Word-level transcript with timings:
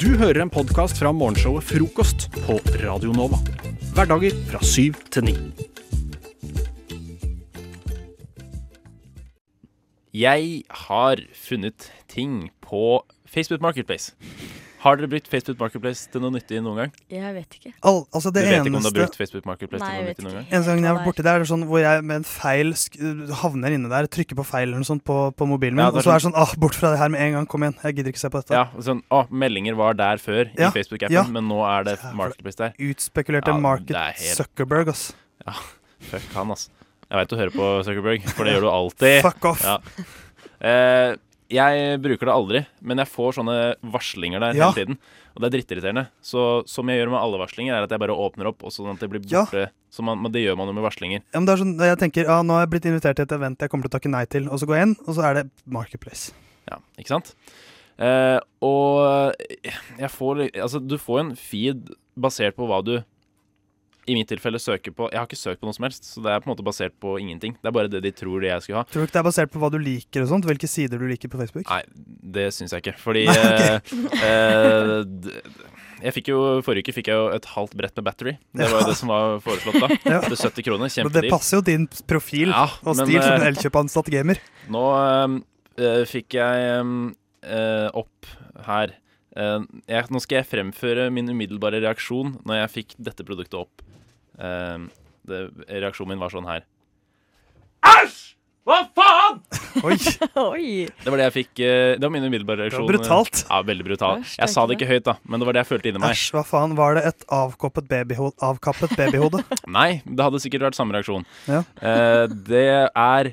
Du 0.00 0.14
hører 0.16 0.40
en 0.40 0.48
podkast 0.48 0.96
fra 0.96 1.10
morgenshowet 1.12 1.66
Frokost 1.68 2.22
på 2.46 2.54
Radio 2.80 3.10
Nova. 3.12 3.36
Hverdager 3.92 4.32
fra 4.48 4.60
syv 4.64 4.96
til 5.12 5.26
ni. 5.26 5.34
Jeg 10.16 10.62
har 10.86 11.20
funnet 11.36 11.90
ting 12.08 12.48
på 12.64 13.02
Facebook 13.28 13.60
Marketplace. 13.60 14.14
Har 14.82 14.96
dere 14.98 15.06
brukt 15.12 15.28
Facebook 15.30 15.60
Marketplace 15.62 16.08
til 16.10 16.22
noe 16.24 16.32
nyttig 16.34 16.58
noen 16.58 16.78
gang? 16.80 16.94
Jeg 17.12 17.32
vet 17.36 17.54
ikke. 17.54 17.70
Al 17.86 18.00
altså 18.10 18.32
Du 18.34 18.40
vet 18.40 18.48
vet 18.48 18.56
ikke 18.56 18.62
om 18.62 18.64
du 18.66 18.70
har 18.72 18.80
eneste 18.82 18.96
brukt 18.98 19.18
Facebook 19.20 19.44
Marketplace 19.46 19.82
Nei, 19.84 19.90
til 19.92 20.02
noe 20.02 20.08
nyttig 20.10 20.24
noen 20.26 20.34
gang? 20.40 20.46
En 20.58 20.64
gang 20.66 20.80
jeg 20.82 20.88
har 20.90 20.96
vært 20.96 21.06
borti 21.06 21.24
der, 21.26 21.36
er 21.38 21.44
det 21.44 21.50
sånn 21.52 21.62
hvor 21.70 21.82
jeg 21.84 22.02
med 22.08 22.16
en 22.18 22.26
feil 22.26 22.72
sk 22.80 22.98
havner 23.42 23.76
inne 23.76 23.92
der, 23.92 24.08
trykker 24.10 24.40
på 24.40 24.46
feil 24.48 24.66
eller 24.66 24.82
noe 24.82 24.88
sånt 24.90 25.04
på, 25.06 25.18
på 25.38 25.48
mobilen 25.52 25.78
min, 25.78 25.84
Ja, 25.86 25.92
og 25.94 26.02
så 26.02 26.10
er 26.16 26.18
det 26.18 26.26
sånn 26.26 26.34
ah, 26.42 26.54
bort 26.58 26.74
fra 26.74 26.90
det 26.96 26.98
her 26.98 27.12
med 27.14 27.22
en 27.28 27.36
gang, 27.38 27.46
kom 27.54 27.62
igjen, 27.62 27.78
jeg 27.84 27.98
gidder 28.00 28.14
ikke 28.16 28.24
se 28.24 28.32
på 28.34 28.42
dette. 28.42 28.58
Ja, 28.58 28.82
sånn, 28.90 29.04
ah, 29.14 29.30
Meldinger 29.30 29.78
var 29.78 29.94
der 30.02 30.18
før 30.22 30.42
Ja, 30.50 30.72
i 30.72 30.74
Facebook-appen, 30.74 31.14
ja. 31.14 31.24
men 31.30 31.46
nå 31.46 31.62
er 31.70 31.86
det 31.92 31.96
Marketplace 32.18 32.58
der. 32.58 32.74
Utspekulerte 32.90 33.54
Ja, 33.54 33.58
market 33.62 33.94
det 33.94 34.06
helt- 34.18 34.38
Zuckerberg, 34.42 34.90
ass. 34.96 35.12
Ja, 35.46 35.54
Fuck 36.10 36.26
han, 36.34 36.50
ass. 36.50 36.66
Jeg 37.06 37.20
veit 37.20 37.30
du 37.30 37.36
hører 37.38 37.54
på 37.54 37.70
Zuckerberg, 37.86 38.26
for 38.34 38.48
det 38.48 38.56
gjør 38.56 38.64
du 38.66 38.70
alltid. 38.72 39.18
Fuck 39.22 39.44
off. 39.52 39.62
Ja. 39.62 39.78
Eh, 40.62 41.14
jeg 41.52 42.00
bruker 42.02 42.28
det 42.28 42.34
aldri, 42.34 42.60
men 42.82 42.98
jeg 43.02 43.08
får 43.12 43.36
sånne 43.38 43.56
varslinger 43.92 44.40
der 44.40 44.54
Ja. 44.56 44.70
hele 44.72 44.74
tiden. 44.86 44.98
Og 45.34 45.40
det 45.42 45.48
er 45.48 45.54
drittirriterende. 45.58 46.08
Så 46.22 46.66
som 46.68 46.88
jeg 46.88 46.98
gjør 47.00 47.10
med 47.12 47.20
alle 47.20 47.38
varslinger, 47.40 47.74
er 47.76 47.82
at 47.84 47.90
jeg 47.90 48.00
bare 48.00 48.16
åpner 48.16 48.46
opp, 48.50 48.64
og 48.64 48.70
sånn 48.72 48.90
at 48.92 49.00
det 49.00 49.10
blir 49.10 49.22
Ja. 49.30 49.44
Så 49.92 50.02
man, 50.02 50.20
men 50.22 50.32
det 50.32 50.40
gjør 50.44 50.56
man 50.56 50.66
jo 50.68 50.72
med 50.72 50.84
varslinger. 50.84 51.22
Ja, 51.32 51.38
men 51.40 51.46
det 51.46 51.52
er 51.54 51.62
sånn, 51.64 51.78
jeg 51.78 51.98
tenker, 51.98 52.24
ja, 52.24 52.42
nå 52.42 52.52
har 52.56 52.66
jeg 52.66 52.70
blitt 52.70 52.86
invitert 52.88 53.16
til 53.16 53.22
et 53.28 53.32
event 53.38 53.58
jeg 53.60 53.68
kommer 53.70 53.82
til 53.88 53.90
å 53.92 53.96
takke 54.00 54.10
nei 54.10 54.24
til, 54.24 54.48
og 54.48 54.58
så 54.58 54.66
går 54.66 54.76
jeg 54.76 54.82
inn, 54.88 54.96
og 55.06 55.14
så 55.14 55.22
er 55.24 55.34
det 55.34 55.50
Marketplace. 55.66 56.32
Ja, 56.70 56.78
ikke 56.98 57.08
sant? 57.08 57.34
Eh, 57.98 58.40
og 58.62 59.34
jeg 59.98 60.10
får 60.10 60.50
Altså, 60.56 60.80
du 60.86 60.96
får 60.98 61.20
en 61.20 61.36
feed 61.36 61.90
basert 62.18 62.56
på 62.56 62.66
hva 62.66 62.82
du 62.84 63.04
i 64.10 64.16
mitt 64.18 64.26
tilfelle 64.30 64.58
søker 64.58 64.94
på 64.96 65.06
Jeg 65.12 65.20
har 65.20 65.28
ikke 65.28 65.38
søkt 65.38 65.60
på 65.62 65.68
noe 65.68 65.76
som 65.76 65.86
helst, 65.86 66.06
så 66.08 66.22
det 66.24 66.32
er 66.32 66.40
på 66.42 66.48
en 66.48 66.52
måte 66.54 66.64
basert 66.66 66.94
på 67.02 67.14
ingenting. 67.22 67.54
Det 67.60 67.70
er 67.70 67.74
bare 67.76 67.90
det 67.90 68.02
de 68.02 68.10
tror 68.16 68.42
det 68.42 68.50
jeg 68.50 68.64
skulle 68.64 68.82
ha. 68.82 68.88
Tror 68.90 69.04
du 69.04 69.08
ikke 69.08 69.16
det 69.16 69.22
er 69.22 69.28
basert 69.28 69.52
på 69.52 69.62
hva 69.62 69.70
du 69.72 69.78
liker 69.82 70.24
og 70.24 70.32
sånt? 70.32 70.48
Hvilke 70.48 70.70
sider 70.70 70.98
du 70.98 71.06
liker 71.10 71.30
på 71.30 71.38
Facebook? 71.38 71.68
Nei, 71.70 71.82
det 72.38 72.48
syns 72.56 72.74
jeg 72.74 72.82
ikke. 72.82 72.96
Fordi 73.02 73.26
Nei, 73.30 73.36
okay. 73.38 74.02
eh, 74.18 74.98
eh, 74.98 75.82
jeg 76.02 76.16
fikk 76.16 76.32
jo, 76.32 76.38
Forrige 76.66 76.88
uke 76.88 76.94
fikk 76.96 77.10
jeg 77.12 77.18
jo 77.18 77.28
et 77.36 77.46
halvt 77.52 77.76
brett 77.78 78.00
med 78.00 78.06
battery. 78.08 78.34
Det 78.58 78.66
var 78.66 78.82
jo 78.82 78.88
det 78.90 78.96
som 78.98 79.12
var 79.12 79.36
foreslått 79.44 79.78
da. 79.84 79.98
Ja. 80.16 80.18
Til 80.26 80.38
70 80.40 80.66
kroner. 80.66 80.94
Men 81.06 81.14
det 81.14 81.24
passer 81.30 81.60
jo 81.60 81.66
din 81.66 81.86
profil 82.10 82.50
Ja, 82.50 82.66
og 82.82 82.96
men, 82.98 83.06
stil 83.06 83.20
som 83.20 83.36
eh, 83.36 83.38
en 83.38 83.46
Elkjøp-ansatt 83.52 84.10
gamer. 84.12 84.42
Nå 84.72 84.82
eh, 84.98 85.36
eh, 85.78 86.02
fikk 86.10 86.38
jeg 86.40 86.82
eh, 86.82 87.86
opp 88.02 88.32
her 88.66 88.96
eh, 89.36 89.60
jeg, 89.88 90.10
Nå 90.12 90.20
skal 90.24 90.40
jeg 90.40 90.50
fremføre 90.50 91.08
min 91.14 91.30
umiddelbare 91.32 91.82
reaksjon 91.84 92.36
når 92.48 92.62
jeg 92.62 92.74
fikk 92.78 92.94
dette 92.98 93.26
produktet 93.28 93.58
opp. 93.62 93.84
Uh, 94.38 94.88
det, 95.28 95.46
reaksjonen 95.68 96.14
min 96.14 96.22
var 96.22 96.32
sånn 96.32 96.48
her. 96.48 96.64
Æsj! 97.86 98.20
Hva 98.62 98.76
faen?! 98.94 99.40
Oi, 99.86 99.96
Oi! 100.38 100.66
Det 101.02 101.10
var 101.10 101.18
det 101.18 101.24
jeg 101.26 101.34
fikk 101.34 101.50
uh, 101.64 101.94
Det 101.98 102.04
var 102.04 102.12
min 102.14 102.26
umiddelbare 102.28 102.62
reaksjon. 102.68 102.84
det 102.86 102.94
var 102.94 103.00
brutalt. 103.00 103.42
Ja, 103.48 103.58
veldig 103.66 103.86
brutal. 103.88 104.22
Æsj, 104.22 104.36
Jeg 104.38 104.52
sa 104.54 104.64
det 104.70 104.76
ikke 104.78 104.88
høyt, 104.92 105.04
da, 105.08 105.16
men 105.26 105.42
det 105.42 105.48
var 105.48 105.56
det 105.56 105.64
jeg 105.64 105.70
følte 105.72 105.90
inni 105.90 106.02
meg. 106.04 106.14
Æsj, 106.14 106.26
hva 106.36 106.44
faen. 106.46 106.76
Var 106.78 106.98
det 106.98 107.04
et 107.10 107.26
avkoppet 107.34 107.88
babyhode, 107.90 108.36
avkappet 108.46 108.94
babyhode? 108.98 109.42
Nei, 109.78 109.90
det 110.06 110.28
hadde 110.28 110.42
sikkert 110.44 110.68
vært 110.68 110.78
samme 110.78 110.94
reaksjon. 110.94 111.26
Ja. 111.50 111.64
Eh, 111.82 112.24
det 112.48 112.66
er 112.86 113.32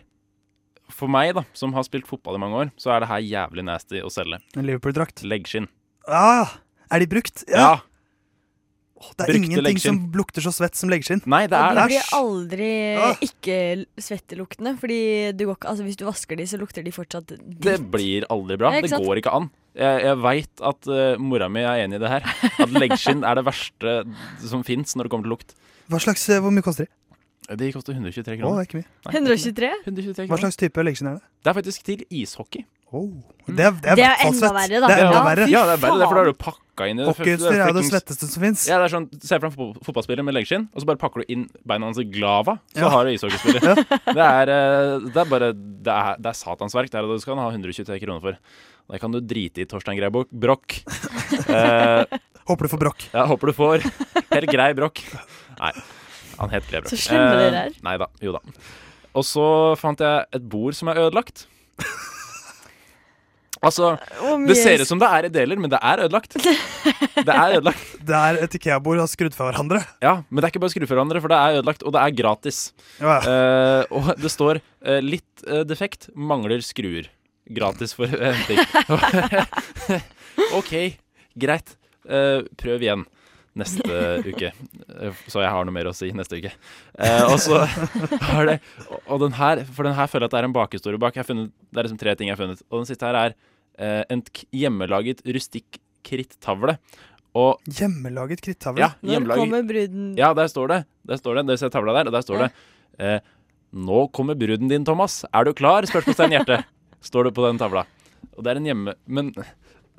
For 0.97 1.11
meg, 1.11 1.35
da, 1.37 1.45
som 1.53 1.77
har 1.77 1.85
spilt 1.85 2.09
fotball 2.09 2.39
i 2.39 2.41
mange 2.41 2.63
år, 2.65 2.71
så 2.81 2.95
er 2.95 3.05
det 3.05 3.11
her 3.11 3.21
jævlig 3.21 3.63
nasty 3.69 4.01
å 4.01 4.09
selge. 4.11 4.41
En 4.57 4.65
Liverpool-drakt. 4.65 5.21
Leggskinn. 5.29 5.69
Ah, 6.09 6.57
er 6.91 6.99
de 7.03 7.07
brukt? 7.11 7.43
Ja. 7.47 7.57
Ja. 7.59 7.75
Oh, 8.99 9.13
det 9.15 9.23
er 9.23 9.29
brukte 9.31 9.39
ingenting 9.47 9.63
leggskinn. 9.63 9.95
som 9.95 10.11
lukter 10.19 10.43
så 10.43 10.51
svett 10.51 10.75
som 10.75 10.89
leggskinn. 10.91 11.21
Nei, 11.31 11.45
det 11.47 11.55
er 11.55 11.69
er 11.69 11.75
de 11.77 11.79
det. 11.79 11.85
blir 11.93 12.09
aldri 12.17 12.71
Ah. 12.99 13.13
ikke 13.23 13.85
svetteluktende, 14.03 14.73
fordi 14.81 14.97
du 15.39 15.45
går 15.47 15.55
ikke, 15.55 15.69
altså 15.71 15.85
hvis 15.87 15.95
du 15.95 16.03
vasker 16.03 16.35
de, 16.35 16.43
så 16.51 16.59
lukter 16.59 16.83
de 16.83 16.91
fortsatt 16.91 17.31
Det 17.63 17.77
blir 17.93 18.25
aldri 18.29 18.57
bra. 18.59 18.73
Ja, 18.75 18.81
ikke 18.83 18.97
Det 18.97 19.07
går 19.07 19.21
ikke 19.21 19.31
an. 19.37 19.47
Jeg, 19.79 20.01
jeg 20.03 20.17
veit 20.19 20.61
at 20.67 20.87
uh, 20.91 21.15
mora 21.21 21.47
mi 21.47 21.61
er 21.63 21.85
enig 21.85 21.95
i 21.95 22.03
det 22.03 22.09
her. 22.11 22.27
At 22.59 22.69
leggskinn 22.75 23.23
er 23.23 23.35
det 23.39 23.45
verste 23.47 23.93
som 24.43 24.63
fins 24.67 24.97
når 24.97 25.07
det 25.07 25.11
kommer 25.13 25.29
til 25.29 25.31
lukt. 25.37 25.55
Hva 25.87 26.01
slags, 26.03 26.27
eh, 26.29 26.41
Hvor 26.43 26.51
mye 26.51 26.65
koster 26.65 26.89
de? 26.89 27.55
De 27.55 27.71
koster 27.71 27.93
123 27.95 28.35
kroner. 28.35 28.51
Å, 28.51 28.57
det 28.59 28.65
er 28.65 28.67
ikke 28.67 28.81
mye. 28.81 28.89
Nei, 29.07 29.13
123? 29.15 29.69
123 29.87 30.27
Hva 30.27 30.37
slags 30.43 30.59
type 30.59 30.83
leggskinn 30.83 31.07
er 31.13 31.15
det? 31.21 31.23
Det 31.41 31.49
er 31.49 31.55
faktisk 31.61 31.87
til 31.87 32.03
ishockey. 32.11 32.65
Oh. 32.91 33.09
Det, 33.49 33.61
er, 33.65 33.71
det 33.81 33.89
er 33.91 33.95
Det 33.99 34.05
er 34.05 34.21
enda 34.25 34.39
svett. 34.39 34.53
verre, 34.55 34.79
da. 34.81 34.87
Det 34.89 34.95
er 34.95 35.03
enda 35.05 35.13
Ja, 35.19 35.21
verre. 35.25 35.45
Ja, 35.49 35.61
det 35.69 35.73
er 35.75 35.81
verre, 35.83 36.07
for 36.09 36.17
da 36.17 36.21
er 36.21 36.29
du 36.29 36.37
pakka 36.41 36.87
inn 36.89 36.97
i 36.99 37.03
det. 37.03 37.07
Hockeyutstyr 37.09 37.61
er 37.65 37.73
det 37.75 37.83
svetteste 37.85 38.29
som 38.29 38.43
fins. 38.45 38.63
Ja, 38.69 38.77
det 38.81 38.87
er 38.87 38.93
sånn, 38.95 39.07
Se 39.21 39.37
for 39.39 39.49
deg 39.49 39.83
fotballspiller 39.85 40.25
med 40.25 40.33
leggskinn, 40.37 40.65
og 40.73 40.81
så 40.81 40.89
bare 40.89 41.01
pakker 41.01 41.21
du 41.21 41.33
inn 41.35 41.43
beina 41.69 41.85
hans 41.89 41.99
i 42.01 42.05
glava, 42.09 42.55
så 42.73 42.81
Ja. 42.85 42.89
har 42.93 43.05
du 43.05 43.11
ishockeyspiller. 43.13 43.61
Ja. 43.69 44.13
Det, 44.13 44.25
er, 44.25 44.51
eh, 44.55 45.05
det 45.09 45.21
er 45.21 45.29
bare 45.29 45.51
Det 45.53 45.93
er, 45.93 46.15
det 46.17 46.31
er 46.33 46.37
satansverk. 46.39 46.89
Det 46.89 46.97
er 46.97 47.05
det 47.05 47.19
du 47.19 47.21
skal 47.21 47.37
ha 47.37 47.49
123 47.53 47.99
kroner 48.01 48.21
for. 48.25 48.39
Det 48.89 48.99
kan 49.01 49.11
du 49.13 49.19
drite 49.21 49.61
i, 49.61 49.65
Torstein 49.69 49.97
Greibok. 50.01 50.29
Brokk. 50.33 50.79
Eh, 51.49 52.05
Håper 52.49 52.65
du 52.65 52.69
får 52.73 52.79
brokk. 52.81 53.03
Ja, 53.13 53.23
håper 53.29 53.47
du 53.49 53.53
får 53.53 53.83
helt 54.33 54.49
grei 54.49 54.71
brokk. 54.77 54.99
Nei, 55.59 55.71
han 56.39 56.49
het 56.49 56.65
Grebrokk. 56.69 56.89
Så 56.89 56.97
slemme 56.97 57.37
dere 57.37 57.61
er. 57.69 57.75
Nei 57.85 57.93
da. 58.01 58.07
Jo 58.25 58.33
da. 58.33 58.41
Og 59.17 59.25
så 59.25 59.45
fant 59.77 60.01
jeg 60.01 60.25
et 60.33 60.45
bord 60.49 60.73
som 60.77 60.89
er 60.89 60.97
ødelagt. 61.05 61.45
Altså, 63.59 63.91
Hvor 64.19 64.45
det 64.47 64.55
ser 64.55 64.79
ut 64.79 64.87
som 64.87 64.99
det 65.01 65.09
er 65.11 65.27
deler, 65.33 65.59
men 65.59 65.71
det 65.73 65.79
er 65.83 66.05
ødelagt. 66.05 66.37
Det 67.19 67.33
er 67.35 67.57
ødelagt. 67.57 67.89
Det 68.07 68.15
er 68.15 68.37
et 68.45 68.53
Ikea-bord 68.55 69.01
og 69.03 69.09
skrudd 69.11 69.35
fra 69.35 69.49
hverandre. 69.49 69.81
Ja, 69.99 70.13
men 70.29 70.39
det 70.39 70.47
er 70.47 70.53
ikke 70.53 70.61
bare 70.63 70.71
skrudd 70.71 70.87
for 70.87 70.95
hverandre, 70.95 71.19
for 71.19 71.33
det 71.33 71.35
er 71.39 71.57
ødelagt, 71.59 71.83
og 71.83 71.91
det 71.91 71.99
er 72.05 72.13
gratis. 72.15 72.59
Ja. 73.01 73.17
Eh, 73.19 73.91
og 73.91 74.13
det 74.23 74.31
står 74.31 74.61
uh, 74.63 74.99
litt 75.03 75.43
uh, 75.43 75.65
defekt, 75.67 76.07
mangler 76.15 76.63
skruer. 76.63 77.09
Gratis 77.51 77.91
for 77.97 78.07
henting. 78.07 78.61
OK, 80.59 80.73
greit. 81.43 81.75
Eh, 82.09 82.41
prøv 82.57 82.83
igjen 82.85 83.03
neste 83.59 83.99
uke. 84.25 84.51
Eh, 84.53 85.21
Så 85.27 85.41
jeg 85.43 85.51
har 85.51 85.65
noe 85.67 85.75
mer 85.75 85.89
å 85.89 85.95
si 85.97 86.11
neste 86.15 86.39
uke. 86.39 86.51
Eh, 86.97 87.23
og 87.27 87.37
så 87.41 87.63
har 88.29 88.47
det 88.49 88.57
Og 89.09 89.19
den 89.25 89.35
her, 89.37 89.63
for 89.65 89.87
den 89.87 89.97
her 89.97 90.07
føler 90.07 90.25
jeg 90.27 90.31
at 90.31 90.35
det 90.37 90.41
er 90.43 90.49
en 90.49 90.55
bakhistorie 90.55 91.01
bak. 91.01 91.15
Jeg 91.17 91.25
har 91.25 91.29
funnet, 91.29 91.51
det 91.73 91.81
er 91.81 91.89
liksom 91.89 92.01
tre 92.01 92.15
ting 92.15 92.29
jeg 92.29 92.37
har 92.37 92.43
funnet. 92.43 92.63
Og 92.69 92.81
den 92.83 92.89
siste 92.89 93.09
her 93.09 93.17
er 93.19 93.35
eh, 93.79 94.03
en 94.11 94.21
k- 94.27 94.45
hjemmelaget 94.55 95.23
rustikk 95.25 95.79
krittavle. 96.05 96.77
Og 97.37 97.59
Hjemmelaget 97.69 98.41
krittavle. 98.41 98.81
ja, 98.81 99.19
Når 99.21 99.35
kommer 99.37 99.63
bruden? 99.69 100.15
ja, 100.17 100.31
der 100.33 100.47
står 100.49 100.67
det. 100.71 100.79
Der 101.07 101.19
står 101.21 101.35
det. 101.39 101.45
Der 101.51 101.59
ser 101.61 101.69
tavla 101.73 101.93
der, 101.99 102.09
og 102.09 102.15
der 102.15 102.23
står 102.25 102.43
det 102.45 102.51
eh, 102.99 103.19
Nå 103.71 104.07
kommer 104.11 104.33
bruden 104.35 104.67
din, 104.71 104.83
Thomas. 104.85 105.21
Er 105.31 105.45
du 105.45 105.53
klar? 105.53 105.85
Spørsmålstegn 105.85 106.31
hjerte. 106.33 106.63
Står 107.05 107.27
det 107.29 107.35
på 107.37 107.43
den 107.45 107.59
tavla. 107.61 107.83
Og 108.35 108.41
det 108.43 108.49
er 108.51 108.57
en 108.59 108.65
hjemme... 108.65 108.95
Men 109.05 109.29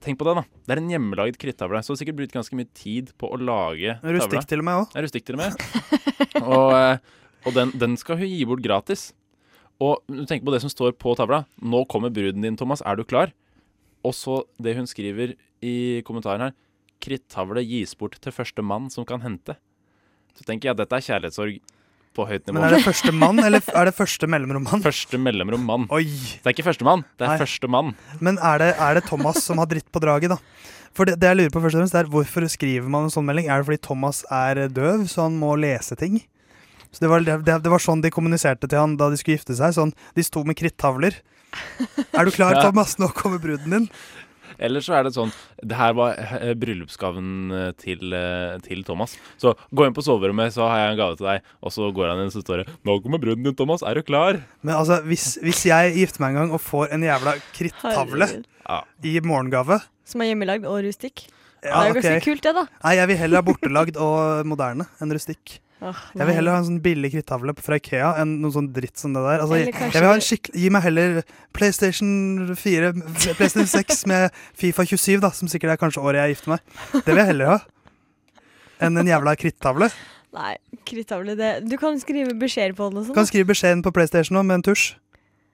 tenk 0.03 0.19
på 0.19 0.27
det, 0.27 0.35
da. 0.41 0.43
Det 0.67 0.75
er 0.75 0.81
en 0.83 0.91
hjemmelaget 0.91 1.39
krittavle. 1.39 1.79
Så 1.87 1.95
har 1.95 2.01
sikkert 2.01 2.19
brukt 2.19 2.35
ganske 2.35 2.59
mye 2.59 2.67
tid 2.75 3.13
på 3.17 3.31
å 3.31 3.39
lage 3.39 3.95
tavla. 4.03 4.17
Rustikk 4.19 4.49
til 4.51 4.59
og 4.65 4.67
med 4.67 4.81
òg. 4.83 4.99
Rustikk 5.07 5.25
til 5.31 5.39
og 5.39 5.45
med. 5.45 5.55
og 6.43 6.75
eh, 6.75 6.99
og 7.47 7.55
den, 7.57 7.71
den 7.81 7.95
skal 7.97 8.19
hun 8.21 8.29
gi 8.29 8.43
bort 8.45 8.61
gratis. 8.67 9.13
Og 9.81 10.03
du 10.11 10.27
tenker 10.29 10.45
på 10.45 10.53
det 10.53 10.61
som 10.67 10.69
står 10.75 10.93
på 11.01 11.15
tavla. 11.17 11.45
Nå 11.63 11.85
kommer 11.89 12.11
bruden 12.13 12.43
din, 12.45 12.59
Thomas. 12.61 12.83
Er 12.85 12.99
du 12.99 13.05
klar? 13.09 13.31
Og 14.07 14.15
så 14.17 14.41
det 14.63 14.77
hun 14.79 14.89
skriver 14.89 15.35
i 15.65 15.75
kommentaren 16.07 16.49
her. 16.49 16.55
Krittavle 17.01 17.63
gis 17.65 17.95
bort 17.97 18.19
til 18.21 18.33
første 18.33 18.65
mann 18.65 18.89
som 18.93 19.07
kan 19.09 19.23
hente. 19.25 19.57
Så 20.37 20.45
tenker 20.47 20.71
jeg 20.71 20.77
at 20.77 20.83
dette 20.83 20.97
er 20.99 21.05
kjærlighetssorg 21.05 21.61
på 22.17 22.27
høyt 22.27 22.47
nivå. 22.47 22.57
Men 22.59 22.67
er 22.67 22.75
det 22.77 22.83
første 22.85 23.13
mann, 23.15 23.39
eller 23.43 23.63
er 23.77 23.89
det 23.89 23.95
første 23.97 24.29
mellomrom-mann? 24.31 24.83
Første 24.83 25.21
mellomrom 25.21 25.65
mann. 25.67 25.87
Oi. 25.95 26.05
Det 26.09 26.49
er 26.49 26.57
ikke 26.57 26.67
førstemann, 26.67 27.05
det 27.21 27.27
er 27.27 27.35
Nei. 27.35 27.41
første 27.45 27.71
mann. 27.71 27.95
Men 28.19 28.41
er 28.43 28.63
det, 28.63 28.71
er 28.83 28.99
det 28.99 29.05
Thomas 29.09 29.43
som 29.45 29.63
har 29.63 29.71
dritt 29.71 29.89
på 29.93 30.03
draget, 30.03 30.35
da? 30.35 30.41
For 30.97 31.07
det, 31.07 31.21
det 31.23 31.29
jeg 31.31 31.39
lurer 31.39 31.53
på 31.55 31.63
først 31.63 31.79
og 31.79 31.85
fremst 31.85 31.95
er 32.01 32.09
Hvorfor 32.11 32.47
skriver 32.51 32.91
man 32.91 33.07
en 33.07 33.13
sånn 33.15 33.29
melding? 33.29 33.47
Er 33.47 33.63
det 33.63 33.69
fordi 33.69 33.83
Thomas 33.87 34.25
er 34.35 34.65
døv, 34.75 35.05
så 35.07 35.29
han 35.29 35.37
må 35.39 35.53
lese 35.61 35.95
ting? 35.99 36.19
Så 36.91 37.05
det 37.05 37.11
var, 37.13 37.23
det, 37.23 37.37
det 37.47 37.71
var 37.71 37.83
sånn 37.83 38.03
de 38.03 38.11
kommuniserte 38.11 38.67
til 38.67 38.81
han 38.81 38.97
da 38.99 39.07
de 39.13 39.19
skulle 39.21 39.39
gifte 39.39 39.55
seg. 39.55 39.77
Sånn, 39.77 39.93
De 40.17 40.25
sto 40.27 40.43
med 40.43 40.59
krittavler. 40.59 41.21
Er 42.15 42.25
du 42.25 42.31
klar, 42.35 42.55
Ja. 42.57 42.63
Thomas? 42.69 42.97
Nå 42.99 43.09
kommer 43.15 43.39
bruden 43.43 43.71
din. 43.71 43.89
Eller 44.61 44.83
så 44.85 44.93
er 44.99 45.07
det 45.07 45.15
sånn 45.15 45.31
Det 45.65 45.77
her 45.79 45.95
var 45.97 46.19
eh, 46.21 46.53
bryllupsgaven 46.59 47.29
eh, 47.57 47.71
til, 47.81 48.13
eh, 48.13 48.59
til 48.65 48.83
Thomas. 48.85 49.15
Så 49.41 49.55
gå 49.73 49.87
inn 49.87 49.95
på 49.97 50.05
soverommet, 50.05 50.53
så 50.53 50.67
har 50.69 50.83
jeg 50.83 50.93
en 50.93 51.01
gave 51.01 51.17
til 51.17 51.29
deg. 51.31 51.47
Og 51.65 51.73
så 51.73 51.89
går 51.97 52.11
han 52.13 52.21
inn, 52.27 52.33
så 52.35 52.43
står 52.45 52.63
det 52.65 52.67
'Nå 52.85 52.99
kommer 53.03 53.23
bruden 53.23 53.43
din, 53.47 53.55
Thomas. 53.57 53.83
Er 53.83 53.95
du 53.95 54.03
klar?' 54.03 54.43
Men 54.63 54.75
altså, 54.77 55.01
hvis, 55.03 55.39
hvis 55.41 55.65
jeg 55.65 55.95
gifter 55.97 56.21
meg 56.21 56.35
en 56.35 56.41
gang 56.43 56.53
og 56.53 56.61
får 56.61 56.93
en 56.93 57.03
jævla 57.09 57.39
krittavle 57.57 58.29
i 59.03 59.21
morgengave 59.25 59.81
Som 60.05 60.21
er 60.21 60.35
hjemmelagd 60.35 60.67
og 60.67 60.85
rustikk. 60.85 61.29
ja, 61.65 61.69
det 61.69 61.73
er 61.73 61.89
jo 61.89 61.95
ganske 62.01 62.25
kult, 62.25 62.43
det, 62.43 62.55
da. 62.55 62.67
Nei, 62.85 62.95
jeg 62.97 63.09
vil 63.09 63.17
heller 63.17 63.37
ha 63.41 63.43
bortelagd 63.43 63.97
og 63.97 64.47
moderne 64.47 64.87
enn 65.01 65.13
rustikk. 65.13 65.61
Åh, 65.81 65.97
Jeg 66.13 66.27
vil 66.29 66.35
heller 66.37 66.53
ha 66.53 66.61
en 66.61 66.67
sånn 66.67 66.81
billig 66.85 67.09
krittavle 67.15 67.55
fra 67.57 67.79
Ikea 67.81 68.11
enn 68.21 68.35
noe 68.43 68.53
sånn 68.53 68.67
dritt 68.77 69.01
som 69.01 69.15
det 69.17 69.23
der. 69.25 69.41
Altså, 69.47 69.57
jeg, 69.63 69.73
jeg 69.73 69.95
vil 69.97 70.09
ha 70.11 70.17
en 70.19 70.25
skikkelig 70.27 70.61
Gi 70.61 70.71
meg 70.75 70.85
heller 70.85 71.21
PlayStation 71.57 72.11
4, 72.61 72.93
PlayStation 73.39 73.71
6 73.81 74.03
med 74.11 74.37
Fifa 74.61 74.85
27, 74.85 75.21
da, 75.25 75.31
som 75.33 75.49
sikkert 75.49 75.73
er 75.77 75.81
kanskje 75.81 76.05
året 76.05 76.21
jeg 76.27 76.37
gifter 76.37 76.53
meg. 76.57 76.65
Det 76.99 77.07
vil 77.09 77.23
jeg 77.23 77.31
heller 77.33 77.55
ha. 77.55 77.59
Enn 78.85 79.01
en 79.01 79.09
jævla 79.09 79.35
krittavle. 79.41 79.89
Nei, 80.37 80.53
krittavle 80.87 81.35
det 81.35 81.49
Du 81.67 81.75
kan 81.81 81.97
skrive 81.99 82.37
beskjeder 82.39 82.77
på 82.79 82.87
den 82.91 83.01
og 83.01 83.09
sånn. 83.09 83.17
Kan 83.17 83.27
skrive 83.29 83.49
beskjeden 83.51 83.81
på 83.83 83.91
PlayStation 83.97 84.39
òg, 84.39 84.47
med 84.47 84.61
en 84.61 84.67
tusj. 84.69 84.93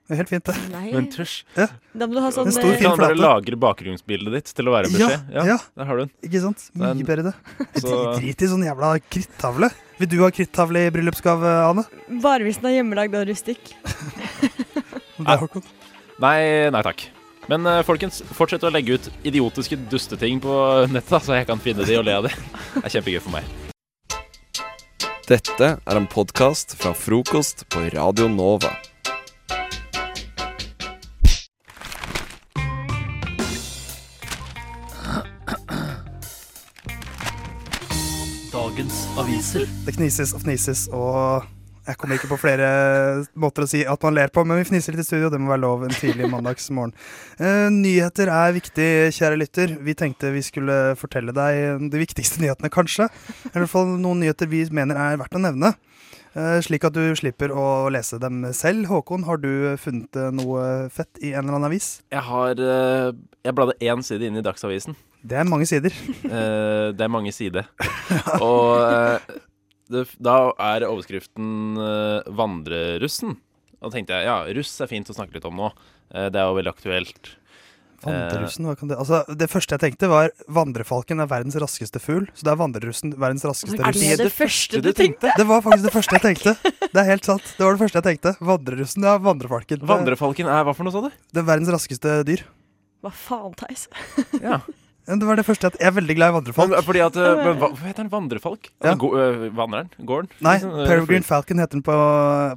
Det 0.07 0.15
er 0.15 0.19
helt 0.21 0.29
fint, 0.31 0.43
det. 0.47 0.53
da. 0.55 0.67
Nei, 0.79 0.91
Men 0.93 1.07
tusj. 1.11 1.41
da 1.57 2.05
må 2.07 2.13
du 2.15 2.19
ha 2.23 2.29
sånn 2.31 2.47
En 2.47 2.53
stor 2.55 2.69
eh, 2.71 2.77
fin 2.79 2.85
Kan 2.87 2.95
du 2.95 3.01
bare 3.03 3.15
flate. 3.15 3.23
lagre 3.27 3.57
bakgrunnsbildet 3.59 4.31
ditt 4.37 4.51
til 4.55 4.69
å 4.69 4.75
være 4.77 4.87
Ja, 4.87 5.09
beskjed? 5.09 5.33
ja, 5.51 5.57
Der 5.75 5.85
har 5.89 5.97
du 5.97 6.05
den. 6.05 6.11
ikke 6.23 6.41
sant? 6.45 6.63
Mye 6.73 6.93
Men- 6.93 7.05
bedre, 7.09 7.23
det. 7.27 7.35
Så- 7.83 8.15
Drit 8.15 8.41
i 8.41 8.47
sånn 8.47 8.63
jævla 8.63 8.93
krittavle. 9.11 9.69
Vil 9.99 10.07
du 10.13 10.17
ha 10.23 10.29
krittavle 10.31 10.85
i 10.87 10.89
bryllupsgave, 10.95 11.51
Ane? 11.67 11.83
Bare 12.23 12.39
hvis 12.47 12.61
den 12.61 12.69
er 12.71 12.77
hjemmelagd 12.79 13.19
og 13.19 13.27
rustikk. 13.27 13.73
Det 15.17 15.27
er 15.27 15.37
Håkon. 15.43 15.63
Nei, 16.23 16.69
nei 16.71 16.81
takk. 16.87 17.03
Men 17.49 17.65
eh, 17.67 17.81
folkens, 17.83 18.21
fortsett 18.35 18.63
å 18.63 18.71
legge 18.71 18.95
ut 18.99 19.09
idiotiske 19.27 19.75
dusteting 19.91 20.39
på 20.43 20.55
nettet, 20.91 21.09
da, 21.09 21.19
så 21.19 21.35
jeg 21.35 21.47
kan 21.47 21.59
finne 21.59 21.83
de 21.87 21.95
og 21.99 22.05
le 22.07 22.15
av 22.15 22.23
de. 22.27 22.31
Det 22.75 22.85
er 22.85 22.95
kjempegøy 22.95 23.21
for 23.27 23.35
meg. 23.35 23.43
Dette 25.27 25.73
er 25.83 25.97
en 25.99 26.07
podkast 26.07 26.77
fra 26.79 26.93
frokost 26.95 27.65
på 27.73 27.83
Radio 27.91 28.29
Nova. 28.31 28.71
Aviser. 39.47 39.69
Det 39.85 39.93
knises 39.95 40.33
og 40.35 40.41
fnises, 40.43 40.79
og 40.91 41.45
jeg 41.87 41.95
kommer 41.95 42.17
ikke 42.17 42.27
på 42.33 42.39
flere 42.41 42.67
måter 43.39 43.63
å 43.63 43.67
si 43.71 43.85
at 43.87 44.01
man 44.03 44.17
ler 44.17 44.31
på, 44.33 44.43
men 44.43 44.59
vi 44.59 44.65
fniser 44.67 44.91
litt 44.91 45.05
i 45.05 45.07
studio. 45.07 45.29
Det 45.31 45.39
må 45.39 45.47
være 45.53 45.61
lov 45.63 45.85
en 45.87 45.95
tidlig 45.95 46.27
mandagsmorgen. 46.33 46.91
Uh, 47.39 47.69
nyheter 47.71 48.27
er 48.27 48.57
viktig, 48.57 48.89
kjære 49.15 49.39
lytter. 49.39 49.77
Vi 49.87 49.95
tenkte 49.95 50.33
vi 50.35 50.43
skulle 50.43 50.97
fortelle 50.99 51.31
deg 51.31 51.87
de 51.93 52.03
viktigste 52.03 52.43
nyhetene, 52.43 52.73
kanskje. 52.75 53.07
I 53.47 53.53
hvert 53.53 53.71
fall 53.71 53.95
noen 53.95 54.19
nyheter 54.25 54.51
vi 54.51 54.65
mener 54.67 54.99
er 54.99 55.21
verdt 55.23 55.39
å 55.39 55.43
nevne. 55.45 55.77
Uh, 56.35 56.59
slik 56.67 56.83
at 56.83 56.99
du 56.99 57.05
slipper 57.15 57.55
å 57.55 57.87
lese 57.95 58.19
dem 58.19 58.43
selv. 58.51 58.91
Håkon, 58.91 59.23
har 59.31 59.39
du 59.39 59.77
funnet 59.79 60.25
noe 60.35 60.89
fett 60.91 61.23
i 61.23 61.31
en 61.31 61.45
eller 61.45 61.61
annen 61.61 61.71
avis? 61.71 62.01
Jeg 62.11 62.27
har 62.33 62.59
uh, 62.59 63.15
Jeg 63.47 63.55
bladde 63.55 63.79
én 63.79 64.03
side 64.03 64.27
inn 64.27 64.43
i 64.43 64.43
Dagsavisen. 64.43 64.99
Det 65.27 65.35
er 65.41 65.47
mange 65.47 65.67
sider. 65.67 65.95
Uh, 66.23 66.93
det 66.95 67.03
er 67.03 67.11
mange 67.11 67.33
sider. 67.35 67.67
Og 68.45 68.77
eh, 68.79 69.35
det, 69.91 70.05
da 70.23 70.37
er 70.73 70.85
overskriften 70.87 71.79
eh, 71.79 72.29
'Vandrerussen'. 72.31 73.37
Da 73.77 73.91
tenkte 73.93 74.17
jeg 74.17 74.25
ja, 74.27 74.39
russ 74.57 74.71
er 74.81 74.89
fint 74.89 75.09
å 75.11 75.15
snakke 75.15 75.37
litt 75.37 75.45
om 75.47 75.59
nå. 75.59 75.67
Eh, 76.13 76.29
det 76.33 76.41
er 76.41 76.47
jo 76.49 76.55
veldig 76.57 76.73
aktuelt. 76.73 77.35
Vandrerussen, 78.03 78.67
hva 78.69 78.75
kan 78.77 78.91
det 78.91 78.97
Altså, 79.01 79.23
det 79.33 79.47
første 79.49 79.73
jeg 79.73 79.81
tenkte, 79.81 80.09
var 80.11 80.29
vandrefalken 80.53 81.23
er 81.23 81.29
verdens 81.31 81.57
raskeste 81.57 82.01
fugl. 82.01 82.27
Så 82.37 82.45
det 82.45 82.51
er 82.53 82.59
vandrerussen 82.59 83.15
verdens 83.17 83.45
raskeste 83.47 83.79
russ. 83.79 84.01
Er 84.05 84.19
det 84.21 84.27
det 84.29 84.35
første 84.35 84.81
du 84.85 84.91
tenkte? 84.93 85.33
Det 85.33 85.47
var 85.49 85.63
faktisk 85.65 85.87
det 85.87 85.93
første 85.95 86.19
jeg 86.19 86.25
tenkte. 86.27 86.73
Det 86.83 87.01
er 87.01 87.09
helt 87.09 87.29
sant. 87.29 87.53
Det 87.57 87.65
var 87.65 87.77
det 87.77 87.83
første 87.85 88.01
jeg 88.01 88.07
tenkte. 88.11 88.35
Vandrerussen, 88.51 89.07
ja. 89.07 89.17
Vandrefalken. 89.29 89.85
Vandrefalken 89.93 90.51
er 90.51 90.67
hva 90.67 90.77
for 90.77 90.87
noe, 90.87 90.93
sa 90.93 91.07
du? 91.07 91.23
Det 91.33 91.41
er 91.41 91.49
verdens 91.49 91.73
raskeste 91.73 92.19
dyr. 92.27 92.45
Hva 93.05 93.13
faen, 93.13 93.57
Theis? 93.57 93.87
Ja. 94.41 94.61
Det 95.07 95.23
var 95.23 95.39
det 95.39 95.45
første 95.47 95.69
at 95.69 95.75
Jeg 95.79 95.87
er 95.87 95.93
veldig 95.95 96.15
glad 96.17 96.33
i 96.33 96.35
vandrefalk. 96.35 96.71
Men, 96.73 96.83
fordi 96.83 96.99
at, 96.99 97.15
eh, 97.15 97.37
men, 97.39 97.59
hva, 97.61 97.69
hva 97.71 97.85
heter 97.87 98.01
den? 98.03 98.09
Vandrefalk? 98.11 98.67
Ja. 98.83 98.89
Altså, 98.91 98.99
go, 98.99 99.11
øh, 99.15 99.45
vandreren? 99.55 99.89
Gården? 100.03 100.27
Nei, 100.43 100.55
Liksom, 100.57 100.73
Peregrine 100.89 101.23
Falcon 101.23 101.61
heter 101.63 101.77
den 101.77 101.83
på, 101.87 101.95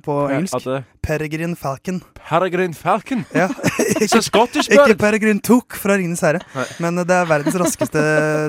på 0.03 0.17
engelsk. 0.35 0.57
At, 0.59 0.67
eh, 0.67 0.89
Peregrine 1.07 1.55
Falcon. 1.57 2.01
Peregrine 2.19 2.75
Falcon? 2.75 3.23
Ja. 3.35 3.47
Scottish 4.31 4.67
Ikke! 4.67 4.97
Peregrine 4.99 5.39
Took 5.47 5.79
fra 5.79 5.95
Ringenes 6.01 6.25
herre, 6.27 6.43
Nei. 6.57 6.67
men 6.83 6.99
det 7.05 7.15
er 7.21 7.29
verdens 7.31 7.55
raskeste 7.63 8.03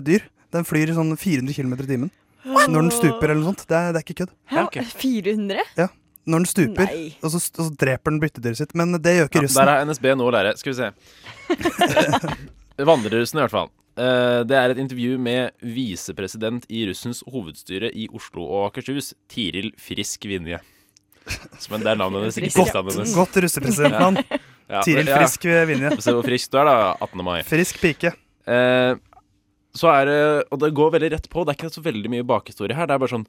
dyr. 0.07 0.25
Den 0.51 0.65
flyr 0.67 0.89
i 0.89 0.95
sånn 0.97 1.13
400 1.15 1.53
km 1.55 1.75
i 1.77 1.85
timen. 1.85 2.11
Når 2.43 2.73
den 2.81 2.89
stuper 2.95 3.29
eller 3.29 3.43
noe 3.43 3.51
sånt. 3.53 3.67
Det 3.69 3.77
er, 3.77 3.91
det 3.93 4.01
er 4.01 4.05
ikke 4.07 4.23
kødd. 4.23 4.33
Ja, 4.49 4.63
okay. 4.65 4.83
400? 4.97 5.91
Når 6.25 6.41
den 6.41 6.49
stuper, 6.49 6.89
og 7.21 7.31
så, 7.33 7.37
og 7.37 7.67
så 7.69 7.75
dreper 7.81 8.13
den 8.13 8.19
byttedyret 8.21 8.57
sitt. 8.59 8.73
Men 8.77 8.97
det 8.97 9.13
gjør 9.19 9.29
ikke 9.29 9.39
Ja, 9.41 9.45
russen. 9.45 9.61
der 9.61 9.71
er 9.75 9.85
NSB 9.85 10.09
nå, 10.17 10.25
å 10.25 10.33
lære. 10.33 10.57
Skal 10.57 10.73
vi 10.73 10.79
se. 10.81 10.89
Vandrerussen, 12.91 13.37
i 13.39 13.45
hvert 13.45 13.53
fall. 13.53 13.71
Eh, 14.01 14.41
Det 14.49 14.57
er 14.57 14.73
et 14.73 14.79
intervju 14.81 15.17
med 15.21 15.51
visepresident 15.61 16.65
i 16.71 16.85
russens 16.89 17.21
hovedstyre 17.29 17.91
i 17.93 18.07
Oslo 18.17 18.45
og 18.47 18.69
Akershus, 18.71 19.11
Tiril 19.29 19.71
Frisk 19.77 20.25
Vinje. 20.29 20.59
Men 21.69 21.83
det 21.85 21.91
er 21.93 21.99
navnet 21.99 22.23
hennes, 22.25 22.39
ikke 22.41 22.55
Frisk, 22.55 22.73
hennes. 22.79 23.13
Godt 23.15 23.37
russepresidentnavn. 23.45 24.17
Ja, 24.71 24.81
Tiril 24.87 25.09
ja. 25.11 25.19
Frisk 25.21 25.45
Vinje. 25.69 25.93
Se 26.01 26.15
hvor 26.15 26.25
frisk 26.25 26.51
du 26.53 26.57
er, 26.63 26.69
da. 26.71 26.75
18. 27.05 27.23
mai. 27.27 27.37
Frisk 27.47 27.77
pike. 27.83 28.13
Eh, 28.49 28.95
så 29.77 29.91
er 29.93 30.09
det 30.09 30.17
Og 30.51 30.59
det 30.59 30.73
går 30.75 30.91
veldig 30.97 31.11
rett 31.13 31.29
på. 31.31 31.45
Det 31.45 31.53
er 31.53 31.59
ikke 31.61 31.75
så 31.77 31.83
veldig 31.85 32.09
mye 32.11 32.25
bakhistorie 32.27 32.75
her. 32.75 32.89
Det 32.89 32.95
er 32.97 33.03
bare 33.03 33.13
sånn 33.13 33.27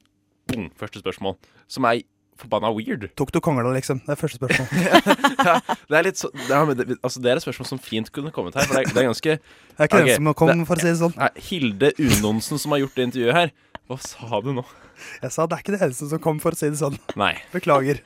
boom, 0.50 0.70
første 0.80 1.02
spørsmål. 1.02 1.36
Som 1.70 1.84
er 1.90 2.00
forbanna 2.42 2.70
weird. 2.74 3.08
Tok 3.18 3.32
du 3.34 3.40
kongla, 3.44 3.72
liksom? 3.76 4.02
Det 4.06 4.14
er 4.14 4.20
første 4.20 4.38
spørsmål. 4.40 4.68
ja, 5.48 5.56
det 5.88 5.98
er 5.98 6.06
litt 6.08 6.20
så 6.20 6.30
det 6.34 6.52
er, 6.52 6.94
altså, 7.00 7.22
det 7.22 7.32
er 7.32 7.40
et 7.40 7.46
spørsmål 7.46 7.70
som 7.72 7.82
fint 7.82 8.12
kunne 8.14 8.32
kommet 8.34 8.58
her. 8.58 8.68
For 8.68 8.76
det 8.78 8.84
er, 8.84 8.94
det 8.94 9.02
er 9.04 9.08
ganske 9.10 9.36
Det 9.38 9.78
er 9.78 9.90
ikke 9.90 10.02
okay, 10.02 10.12
den 10.12 10.20
som 10.20 10.34
kom, 10.42 10.52
det- 10.54 10.68
for 10.70 10.76
å 10.80 10.84
si 10.84 10.90
det 10.90 10.98
sånn. 11.02 11.16
Nei, 11.18 11.30
Hilde 11.48 11.92
Unonsen 11.98 12.62
som 12.62 12.74
har 12.76 12.82
gjort 12.84 12.98
det 12.98 13.08
intervjuet 13.10 13.38
her. 13.40 13.54
Hva 13.90 13.98
sa 14.04 14.40
du 14.44 14.52
nå? 14.56 14.64
Jeg 15.22 15.34
sa 15.34 15.46
det 15.50 15.56
er 15.56 15.64
ikke 15.64 15.74
det 15.74 15.84
eneste 15.88 16.08
som 16.12 16.22
kom, 16.22 16.38
for 16.42 16.54
å 16.54 16.58
si 16.58 16.70
det 16.70 16.78
sånn. 16.80 16.98
Nei. 17.18 17.34
Beklager. 17.54 18.02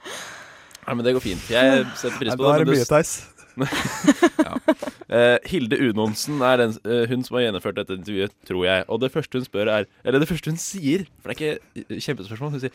Nei, 0.87 0.95
men 0.95 1.05
det 1.05 1.17
går 1.17 1.25
fint. 1.25 1.49
Jeg 1.51 1.83
setter 1.99 2.17
pris 2.21 2.31
Nei, 2.33 2.39
på 2.39 2.47
Da 2.47 2.55
er 2.55 2.65
det. 2.65 2.69
det 2.71 2.79
mye, 2.79 2.91
Theis. 2.93 3.17
Eh, 5.07 5.37
Hilde 5.47 5.77
Unonsen 5.87 6.41
er 6.43 6.57
den, 6.59 6.73
uh, 6.83 7.05
hun 7.07 7.21
som 7.23 7.37
har 7.39 7.45
gjennomført 7.45 7.77
dette 7.79 7.95
intervjuet, 7.95 8.33
tror 8.49 8.65
jeg. 8.67 8.83
Og 8.91 8.99
det 9.05 9.13
første 9.15 9.39
hun 9.39 9.45
spør 9.47 9.69
er 9.71 9.85
Eller 10.03 10.19
det 10.19 10.27
første 10.27 10.51
hun 10.51 10.59
sier, 10.59 11.05
for 11.23 11.31
det 11.31 11.37
er 11.37 11.61
ikke 11.63 12.01
kjempespørsmål. 12.09 12.51
Hun 12.57 12.63
sier 12.65 12.75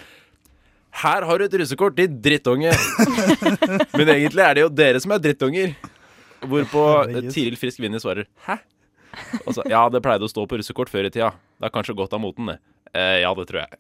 Her 0.91 1.25
har 1.27 1.39
du 1.39 1.45
et 1.45 1.55
russekort, 1.61 1.95
din 1.95 2.19
drittunge! 2.21 2.73
Men 3.97 4.11
egentlig 4.11 4.43
er 4.43 4.57
det 4.57 4.65
jo 4.65 4.71
dere 4.73 4.99
som 5.03 5.13
er 5.15 5.23
drittunger. 5.23 5.73
Hvorpå 6.41 6.83
eh. 7.07 7.29
Tiril 7.31 7.57
Frisk 7.59 7.79
Vinje 7.83 8.01
svarer 8.01 8.25
Hæ? 8.47 8.57
Så, 9.55 9.63
ja, 9.69 9.83
det 9.91 10.01
pleide 10.03 10.25
å 10.25 10.31
stå 10.31 10.45
på 10.47 10.59
russekort 10.59 10.91
før 10.91 11.07
i 11.07 11.11
tida. 11.13 11.31
Det 11.59 11.67
har 11.67 11.73
kanskje 11.73 11.95
gått 11.97 12.13
av 12.15 12.21
moten, 12.23 12.47
det. 12.47 12.57
Eh, 12.95 13.21
ja, 13.23 13.31
det 13.35 13.47
tror 13.49 13.61
jeg. 13.63 13.71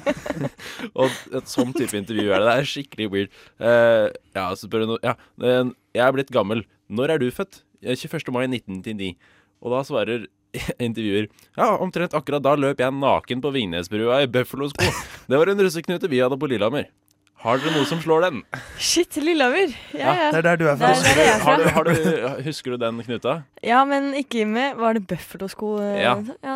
og 0.98 1.18
et 1.38 1.50
sånn 1.50 1.74
type 1.76 1.98
intervju 1.98 2.30
er 2.30 2.42
det. 2.42 2.46
Det 2.46 2.54
er 2.54 2.70
skikkelig 2.70 3.08
weird. 3.12 3.36
Eh, 3.58 4.06
ja, 4.38 4.46
så 4.54 4.66
spør 4.68 4.86
hun 4.86 4.94
Ja, 5.02 5.14
eh, 5.42 5.72
jeg 5.98 6.04
er 6.06 6.14
blitt 6.14 6.32
gammel. 6.34 6.64
Når 6.86 7.16
er 7.16 7.22
du 7.22 7.28
født? 7.34 7.62
Eh, 7.82 7.94
21. 7.98 8.32
mai 8.34 8.44
1999. 8.46 9.14
Og 9.62 9.74
da 9.74 9.82
svarer 9.86 10.26
intervjuer 10.88 11.26
Ja, 11.56 11.72
omtrent 11.82 12.14
akkurat 12.16 12.42
da 12.44 12.54
løp 12.58 12.80
jeg 12.82 12.94
naken 12.94 13.42
på 13.44 13.52
Vingnesbrua 13.54 14.22
i 14.24 14.30
Buffalo-sko. 14.30 14.92
Det 15.30 15.40
var 15.40 15.52
en 15.52 15.60
russeknute 15.66 16.08
vi 16.12 16.22
hadde 16.22 16.38
på 16.40 16.48
Lillehammer. 16.50 16.88
Har 17.44 17.58
dere 17.60 17.74
noe 17.76 17.84
som 17.86 17.98
slår 18.00 18.24
den? 18.24 18.38
Shit, 18.80 19.18
Lillehammer. 19.20 19.74
Ja, 19.94 20.14
ja. 20.16 20.28
Det 20.32 20.38
er 20.40 20.46
der 20.46 20.56
du 20.56 20.64
er 20.70 20.78
fra. 20.80 20.88
der 21.04 21.18
jeg 21.20 21.32
er 21.34 21.42
Har 21.44 21.60
du, 21.60 21.66
har 21.76 21.84
du, 21.84 22.40
husker 22.46 22.72
du 22.74 22.78
den 22.80 23.02
knuta? 23.04 23.34
Ja, 23.62 23.82
men 23.86 24.08
ikke 24.18 24.46
med 24.48 24.80
Var 24.80 24.96
det 24.96 25.04
Buffalo-sko? 25.10 25.74
eh, 25.84 26.00
Ja. 26.02 26.14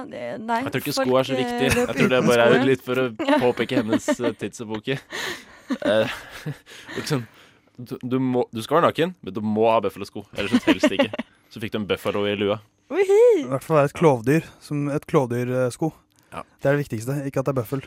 det, 0.09 0.23
nei, 0.41 0.63
Jeg 0.65 0.73
tror 0.73 0.81
ikke 0.83 0.97
sko 0.97 1.19
er 1.21 1.29
så 1.29 1.37
eh, 1.37 1.43
viktig. 1.45 1.69
Jeg 1.85 1.99
tror 2.01 2.09
det 2.15 2.23
bare 2.27 2.49
er 2.57 2.65
litt 2.67 2.83
for 2.87 3.03
å 3.05 3.07
påpeke 3.45 3.83
hennes 3.83 4.09
eh, 4.19 4.33
tidsepoke. 4.41 4.97
Eh, 5.85 6.17
liksom 6.97 7.27
du, 7.77 7.95
du, 8.03 8.19
må, 8.21 8.43
du 8.53 8.61
skal 8.65 8.81
være 8.81 8.89
naken, 8.91 9.15
men 9.25 9.37
du 9.37 9.41
må 9.45 9.69
ha 9.71 9.79
Buffalo-sko. 9.85 10.25
Ellers 10.37 10.57
så 10.57 10.65
telles 10.65 10.89
det 10.89 10.97
ikke. 10.99 11.25
Så 11.53 11.61
fikk 11.63 11.77
du 11.77 11.79
en 11.85 11.87
bøffalo 11.93 12.25
i 12.29 12.35
lua. 12.41 12.59
I 12.91 13.47
hvert 13.47 13.65
fall 13.65 13.81
være 13.81 13.91
et 13.93 13.97
klovdyr. 14.01 14.51
Som 14.65 14.89
et 14.91 15.07
klovdyrsko. 15.11 15.93
Ja. 16.35 16.43
Det 16.63 16.69
er 16.71 16.77
det 16.77 16.85
viktigste, 16.87 17.17
ikke 17.27 17.43
at 17.43 17.49
det 17.49 17.55
er 17.55 17.59
bøffel. 17.63 17.83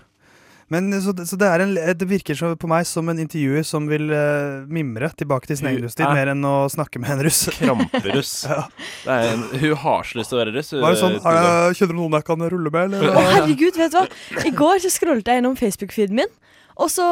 Men 0.71 0.87
så, 1.03 1.11
det- 1.13 1.27
så 1.27 1.35
det, 1.37 1.45
er 1.51 1.61
en, 1.61 1.73
det 1.75 2.05
virker 2.07 2.37
så 2.39 2.53
på 2.57 2.69
meg 2.71 2.85
som 2.87 3.09
en 3.11 3.19
intervjuer 3.19 3.65
som 3.67 3.85
vil 3.91 4.07
uh, 4.09 4.63
mimre 4.71 5.09
tilbake 5.19 5.45
til 5.49 5.59
sin 5.59 5.67
egen 5.69 5.83
rusttid, 5.85 6.05
er- 6.07 6.15
mer 6.15 6.31
enn 6.31 6.41
å 6.47 6.53
snakke 6.71 7.01
med 7.03 7.11
en 7.17 7.21
russ. 7.27 7.41
Kramperuss. 7.59 8.31
Ja. 8.49 8.61
Det 9.03 9.17
er 9.17 9.33
en, 9.35 9.43
hun 9.59 9.75
har 9.83 10.07
så 10.07 10.17
lyst 10.21 10.31
til 10.31 10.39
å 10.39 10.41
være 10.41 10.55
russ. 10.55 10.71
hun, 10.73 10.81
Var 10.85 10.95
det 10.95 11.01
sånn, 11.03 11.17
er 11.19 11.37
det, 11.43 11.75
Kjenner 11.77 11.93
du 11.93 11.99
noen 11.99 12.17
jeg 12.17 12.27
kan 12.31 12.47
rulle 12.55 12.73
med, 12.73 12.95
eller? 12.95 13.11
Å, 13.11 13.25
herregud, 13.35 13.77
vet 13.83 13.93
du 13.93 13.99
hva? 13.99 14.07
I 14.47 14.53
går 14.63 14.81
så 14.87 14.93
scrollet 14.95 15.29
jeg 15.33 15.41
gjennom 15.41 15.59
Facebook-feeden 15.59 16.23
min. 16.23 16.33
Og 16.81 16.89
så 16.89 17.05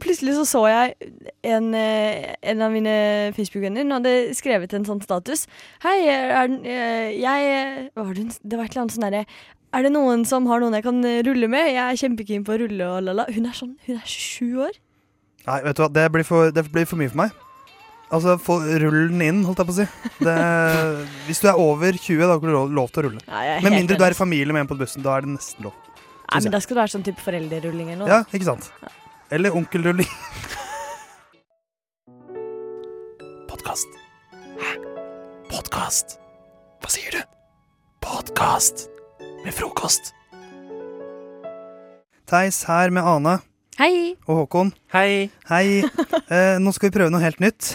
plutselig 0.00 0.36
så 0.38 0.44
så 0.48 0.62
jeg 0.70 1.10
en, 1.44 1.74
eh, 1.76 2.34
en 2.52 2.62
av 2.64 2.72
mine 2.72 2.94
Facebook-venner 3.36 3.84
Hun 3.84 3.96
hadde 3.98 4.14
skrevet 4.38 4.72
en 4.72 4.86
sånn 4.88 5.02
status. 5.04 5.46
Hei, 5.84 5.98
er, 6.08 6.48
eh, 6.64 7.10
jeg 7.20 7.90
var 7.94 8.14
det, 8.16 8.38
det 8.40 8.56
var 8.56 8.64
et 8.64 8.72
eller 8.72 8.84
annet 8.86 8.96
sånn 8.96 9.08
derre 9.08 9.24
Er 9.72 9.84
det 9.84 9.92
noen 9.92 10.24
som 10.28 10.48
har 10.48 10.60
noen 10.60 10.78
jeg 10.78 10.86
kan 10.86 11.04
rulle 11.28 11.48
med? 11.48 11.74
Jeg 11.74 11.84
er 11.84 12.00
kjempekeen 12.00 12.44
på 12.44 12.56
å 12.56 12.60
rulle 12.64 12.88
og 12.88 13.04
la-la. 13.04 13.28
Hun 13.32 13.46
er 13.48 13.56
sånn, 13.56 13.76
hun 13.86 13.96
er 13.96 14.04
27 14.04 14.60
år. 14.68 14.76
Nei, 15.46 15.62
vet 15.64 15.76
du 15.78 15.82
hva, 15.82 15.88
det 15.92 16.04
blir 16.12 16.26
for, 16.28 16.52
det 16.54 16.66
blir 16.70 16.86
for 16.86 17.00
mye 17.00 17.10
for 17.10 17.22
meg. 17.24 17.32
Altså, 18.12 18.36
få 18.36 18.58
rullen 18.82 19.22
inn, 19.24 19.40
holdt 19.48 19.62
jeg 19.62 19.68
på 19.70 19.72
å 19.72 19.78
si. 19.78 19.86
Det, 20.20 20.34
hvis 21.26 21.40
du 21.40 21.48
er 21.48 21.60
over 21.60 21.96
20, 21.96 22.20
da 22.20 22.34
har 22.34 22.42
du 22.44 22.52
lov, 22.52 22.74
lov 22.76 22.92
til 22.92 23.00
å 23.00 23.06
rulle. 23.08 23.22
Ja, 23.24 23.56
Med 23.64 23.78
mindre 23.78 23.96
du 23.96 24.04
er 24.04 24.12
i 24.12 24.18
familie 24.18 24.52
med 24.52 24.66
en 24.66 24.72
på 24.74 24.76
bussen. 24.76 25.04
Da 25.04 25.16
er 25.16 25.24
det 25.24 25.32
nesten 25.38 25.64
lov. 25.64 25.78
Nei, 26.32 26.42
men 26.44 26.52
da 26.52 26.60
skal 26.64 26.76
det 26.76 26.82
være 26.84 26.92
sånn 26.94 27.06
type 27.08 27.24
foreldrerulling 27.24 27.94
eller 27.94 28.04
noe. 28.04 28.12
Ja, 28.12 28.20
ikke 28.36 28.48
sant? 28.52 28.68
Eller 29.32 29.50
Onkel 29.50 29.80
onkelrulling. 29.80 30.08
Podkast. 33.48 33.88
Hæ? 34.60 34.72
Podkast? 35.48 36.18
Hva 36.82 36.90
sier 36.92 37.14
du? 37.16 37.20
Podkast 38.04 38.90
med 39.40 39.54
frokost. 39.56 40.10
Theis 42.28 42.58
her 42.68 42.92
med 42.92 43.08
Ane 43.08 43.38
Hei! 43.78 44.18
og 44.26 44.42
Håkon. 44.42 44.74
Hei. 44.92 45.30
Hei. 45.48 45.80
Eh, 46.28 46.58
nå 46.60 46.74
skal 46.76 46.90
vi 46.90 46.98
prøve 46.98 47.14
noe 47.14 47.22
helt 47.24 47.40
nytt. 47.40 47.70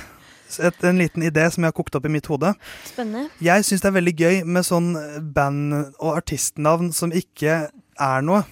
Et, 0.62 0.78
en 0.86 1.02
liten 1.02 1.26
idé 1.26 1.48
som 1.50 1.66
jeg 1.66 1.74
har 1.74 1.78
kokt 1.80 1.98
opp 1.98 2.06
i 2.06 2.12
mitt 2.14 2.30
hode. 2.30 2.52
Spennende. 2.86 3.32
Jeg 3.42 3.66
syns 3.66 3.82
det 3.82 3.90
er 3.90 3.96
veldig 3.98 4.14
gøy 4.20 4.38
med 4.46 4.68
sånn 4.70 4.92
band- 5.34 5.74
og 5.98 6.20
artistnavn 6.20 6.94
som 6.94 7.10
ikke 7.10 7.58
er 7.74 8.30
noe. 8.30 8.44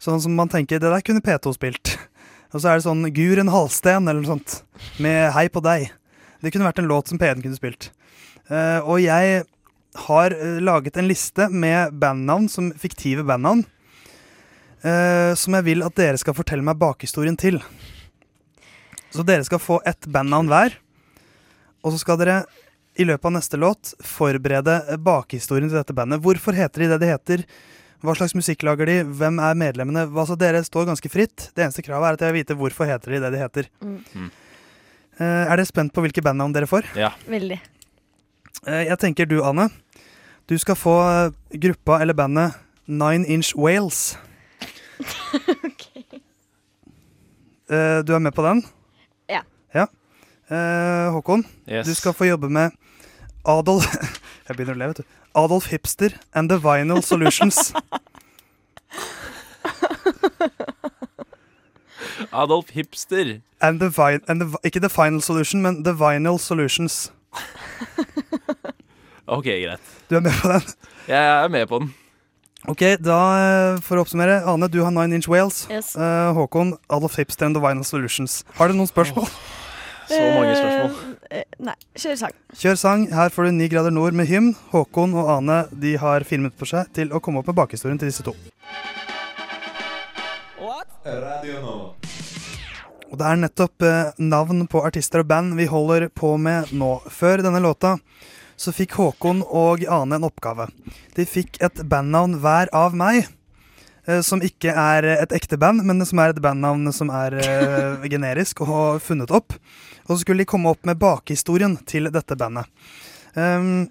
Sånn 0.00 0.24
som 0.24 0.32
man 0.32 0.48
tenker 0.48 0.80
det 0.80 0.88
der 0.96 1.04
kunne 1.04 1.20
P2 1.20 1.52
spilt. 1.60 1.92
Og 2.52 2.60
så 2.60 2.68
er 2.68 2.78
det 2.78 2.84
sånn 2.84 3.06
Guren 3.16 3.48
Halsten 3.52 4.08
eller 4.08 4.20
noe 4.20 4.34
sånt. 4.34 4.58
Med 5.00 5.30
Hei 5.32 5.46
på 5.52 5.62
deg. 5.64 5.88
Det 6.44 6.52
kunne 6.52 6.66
vært 6.68 6.82
en 6.82 6.90
låt 6.90 7.08
som 7.08 7.20
P1 7.20 7.40
kunne 7.40 7.56
spilt. 7.56 7.88
Uh, 8.50 8.84
og 8.84 8.98
jeg 9.00 9.44
har 10.06 10.32
eh, 10.32 10.58
laget 10.64 10.96
en 10.96 11.08
liste 11.08 11.46
med 11.52 11.92
bandnavn, 12.00 12.48
som 12.48 12.70
fiktive 12.80 13.24
bandnavn. 13.28 13.64
Uh, 14.82 15.32
som 15.38 15.56
jeg 15.56 15.66
vil 15.68 15.84
at 15.86 15.96
dere 15.96 16.20
skal 16.20 16.36
fortelle 16.36 16.64
meg 16.64 16.80
bakhistorien 16.80 17.36
til. 17.40 17.60
Så 19.12 19.24
dere 19.24 19.44
skal 19.48 19.60
få 19.60 19.78
ett 19.88 20.08
bandnavn 20.08 20.48
hver. 20.52 20.76
Og 21.84 21.94
så 21.94 22.02
skal 22.02 22.20
dere 22.20 22.42
i 23.00 23.06
løpet 23.08 23.28
av 23.28 23.36
neste 23.36 23.60
låt 23.60 23.94
forberede 24.04 24.98
bakhistorien 25.00 25.70
til 25.70 25.78
dette 25.78 25.96
bandet. 25.96 26.20
Hvorfor 26.24 26.56
heter 26.56 26.84
de 26.84 26.90
det 26.92 27.00
de 27.00 27.12
heter? 27.12 27.44
Hva 28.02 28.14
slags 28.18 28.34
musikk 28.34 28.64
lager 28.66 28.88
de? 28.90 28.96
Hvem 29.06 29.38
er 29.38 29.58
medlemmene? 29.58 30.06
Altså, 30.10 30.34
dere 30.38 30.62
står 30.66 30.88
ganske 30.90 31.10
fritt. 31.12 31.50
Det 31.54 31.62
eneste 31.62 31.84
kravet 31.86 32.08
er 32.08 32.16
at 32.18 32.24
jeg 32.26 32.34
vil 32.34 32.42
vite 32.42 32.56
hvorfor 32.58 32.88
heter 32.90 33.14
de 33.14 33.20
det 33.22 33.30
de 33.36 33.42
heter. 33.42 33.68
Mm. 33.84 34.00
Mm. 34.18 34.30
Eh, 35.20 35.44
er 35.46 35.54
dere 35.54 35.68
spent 35.68 35.94
på 35.94 36.02
hvilke 36.02 36.24
bandnavn 36.24 36.54
dere 36.56 36.66
får? 36.70 36.88
Ja. 36.98 37.12
Veldig. 37.30 37.60
Uh, 38.66 38.82
jeg 38.88 38.98
tenker 39.02 39.26
du, 39.30 39.38
Anne. 39.46 39.68
Du 40.50 40.56
skal 40.58 40.74
få 40.78 40.96
eh, 41.06 41.32
gruppa 41.62 42.00
eller 42.02 42.14
bandet 42.18 42.58
Nine 42.90 43.26
Inch 43.30 43.52
Whales. 43.56 44.16
Uh, 47.70 48.02
du 48.06 48.14
er 48.14 48.18
med 48.22 48.34
på 48.34 48.42
den? 48.46 48.64
Ja. 49.30 49.42
ja. 49.74 49.86
Eh, 50.50 51.12
Håkon, 51.14 51.46
Yes. 51.70 51.86
du 51.86 51.94
skal 51.94 52.12
få 52.12 52.26
jobbe 52.26 52.50
med 52.50 52.74
Adolf 53.46 53.86
Jeg 54.52 54.58
begynner 54.58 54.76
å 54.76 54.80
le, 54.82 54.86
vet 54.90 54.98
du. 55.00 55.04
Adolf 55.40 55.70
Hipster 55.72 56.12
and 56.36 56.52
The 56.52 56.58
Vinyl 56.60 57.00
Solutions. 57.00 57.72
Adolf 62.32 62.68
Hipster. 62.76 63.40
and 63.62 63.80
the 63.80 63.88
vi 63.88 64.18
and 64.28 64.40
the, 64.42 64.58
ikke 64.64 64.80
The 64.80 64.90
Final 64.90 65.22
Solution, 65.22 65.62
men 65.62 65.84
The 65.84 65.94
Vinyl 65.96 66.38
Solutions. 66.38 67.12
Ok, 69.32 69.44
greit. 69.44 69.80
Du 70.10 70.16
er 70.16 70.20
med 70.20 70.32
på 70.42 70.48
den? 70.48 70.62
Jeg 71.08 71.44
er 71.44 71.48
med 71.48 71.66
på 71.66 71.78
den. 71.78 71.94
Ok, 72.68 72.82
da 73.00 73.18
eh, 73.38 73.78
For 73.80 73.96
å 73.96 74.02
oppsummere. 74.04 74.42
Ane, 74.50 74.68
du 74.68 74.82
har 74.84 74.92
Nine 74.92 75.14
Inch 75.16 75.28
Whales. 75.30 75.62
Yes. 75.70 75.94
Uh, 75.96 76.34
Håkon, 76.36 76.74
Adolf 76.90 77.16
Hipster 77.16 77.46
and 77.48 77.56
The 77.56 77.62
Vinyl 77.62 77.86
Solutions. 77.86 78.42
Har 78.58 78.68
du 78.68 78.76
noen 78.76 78.90
spørsmål? 78.90 79.30
Så 80.12 80.22
mange 80.36 80.54
spørsmål. 80.56 81.16
Eh, 81.30 81.38
eh, 81.40 81.58
nei, 81.68 81.74
kjør 81.96 82.18
sang. 82.20 82.34
Kjør 82.62 82.78
sang. 82.80 83.06
Her 83.12 83.32
får 83.32 83.48
du 83.48 83.56
Ni 83.56 83.68
grader 83.72 83.94
nord 83.94 84.16
med 84.18 84.28
hymn. 84.28 84.52
Håkon 84.72 85.14
og 85.16 85.30
Ane 85.38 85.62
de 85.72 85.96
har 86.00 86.26
fire 86.28 86.44
minutter 86.44 86.60
på 86.60 86.68
seg 86.68 86.92
til 86.96 87.12
å 87.12 87.20
komme 87.24 87.40
opp 87.40 87.48
med 87.50 87.58
bakhistorien 87.62 88.00
til 88.00 88.12
disse 88.12 88.26
to. 88.26 88.36
Og 93.12 93.18
det 93.20 93.28
er 93.28 93.40
nettopp 93.42 93.84
eh, 93.84 94.12
navn 94.22 94.66
på 94.72 94.84
artister 94.86 95.20
og 95.20 95.28
band 95.28 95.56
vi 95.58 95.68
holder 95.68 96.08
på 96.08 96.36
med 96.40 96.72
nå. 96.72 96.94
Før 97.12 97.44
denne 97.44 97.60
låta 97.60 97.98
så 98.56 98.72
fikk 98.72 98.96
Håkon 99.00 99.42
og 99.48 99.84
Ane 99.84 100.16
en 100.16 100.28
oppgave. 100.28 100.68
De 101.16 101.26
fikk 101.28 101.58
et 101.64 101.82
bandnavn 101.88 102.38
hver 102.40 102.70
av 102.76 102.96
meg. 102.96 103.26
Eh, 104.06 104.20
Som 104.26 104.42
ikke 104.44 104.74
er 104.74 105.08
et 105.16 105.34
ekte 105.36 105.58
band, 105.60 105.84
men 105.86 106.04
som 106.08 106.20
er 106.22 106.34
et 106.34 106.42
bandnavn 106.42 106.92
som 106.94 107.12
er 107.14 107.38
eh, 107.40 108.06
generisk 108.12 108.64
og 108.64 108.72
har 108.72 109.02
funnet 109.04 109.32
opp. 109.34 109.56
Og 110.08 110.14
så 110.14 110.22
skulle 110.24 110.42
de 110.42 110.50
komme 110.50 110.72
opp 110.72 110.82
med 110.88 111.00
bakhistorien 111.00 111.78
til 111.86 112.10
dette 112.12 112.36
bandet. 112.38 112.66
Um, 113.34 113.86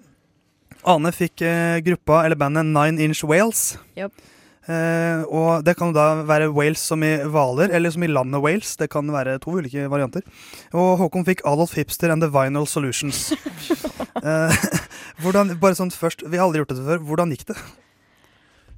Ane 0.82 1.12
fikk 1.14 1.42
eh, 1.46 1.80
gruppa, 1.86 2.24
eller 2.26 2.38
bandet, 2.38 2.68
Nine 2.68 3.02
Inch 3.02 3.24
Wales. 3.24 3.76
Yep. 3.98 4.12
Uh, 4.62 5.26
og 5.26 5.64
det 5.66 5.72
kan 5.74 5.90
da 5.90 6.20
være 6.22 6.52
Wales 6.54 6.78
som 6.86 7.02
i 7.02 7.16
Hvaler, 7.26 7.72
eller 7.74 7.90
som 7.90 8.04
i 8.06 8.10
landet 8.10 8.42
Wales. 8.44 8.76
Det 8.78 8.86
kan 8.92 9.08
være 9.10 9.40
to 9.42 9.56
ulike 9.58 9.88
varianter. 9.90 10.22
Og 10.70 11.00
Håkon 11.00 11.26
fikk 11.26 11.42
Adolf 11.48 11.74
Hipster 11.74 12.14
and 12.14 12.22
The 12.22 12.30
Vinyl 12.30 12.68
Solutions. 12.70 13.32
uh, 14.22 14.54
hvordan, 15.22 15.56
bare 15.62 15.78
sånn 15.78 15.90
først, 15.90 16.22
Vi 16.28 16.38
har 16.38 16.46
aldri 16.46 16.62
gjort 16.62 16.74
dette 16.74 16.86
før. 16.86 17.02
Hvordan 17.08 17.34
gikk 17.34 17.48
det? 17.50 17.58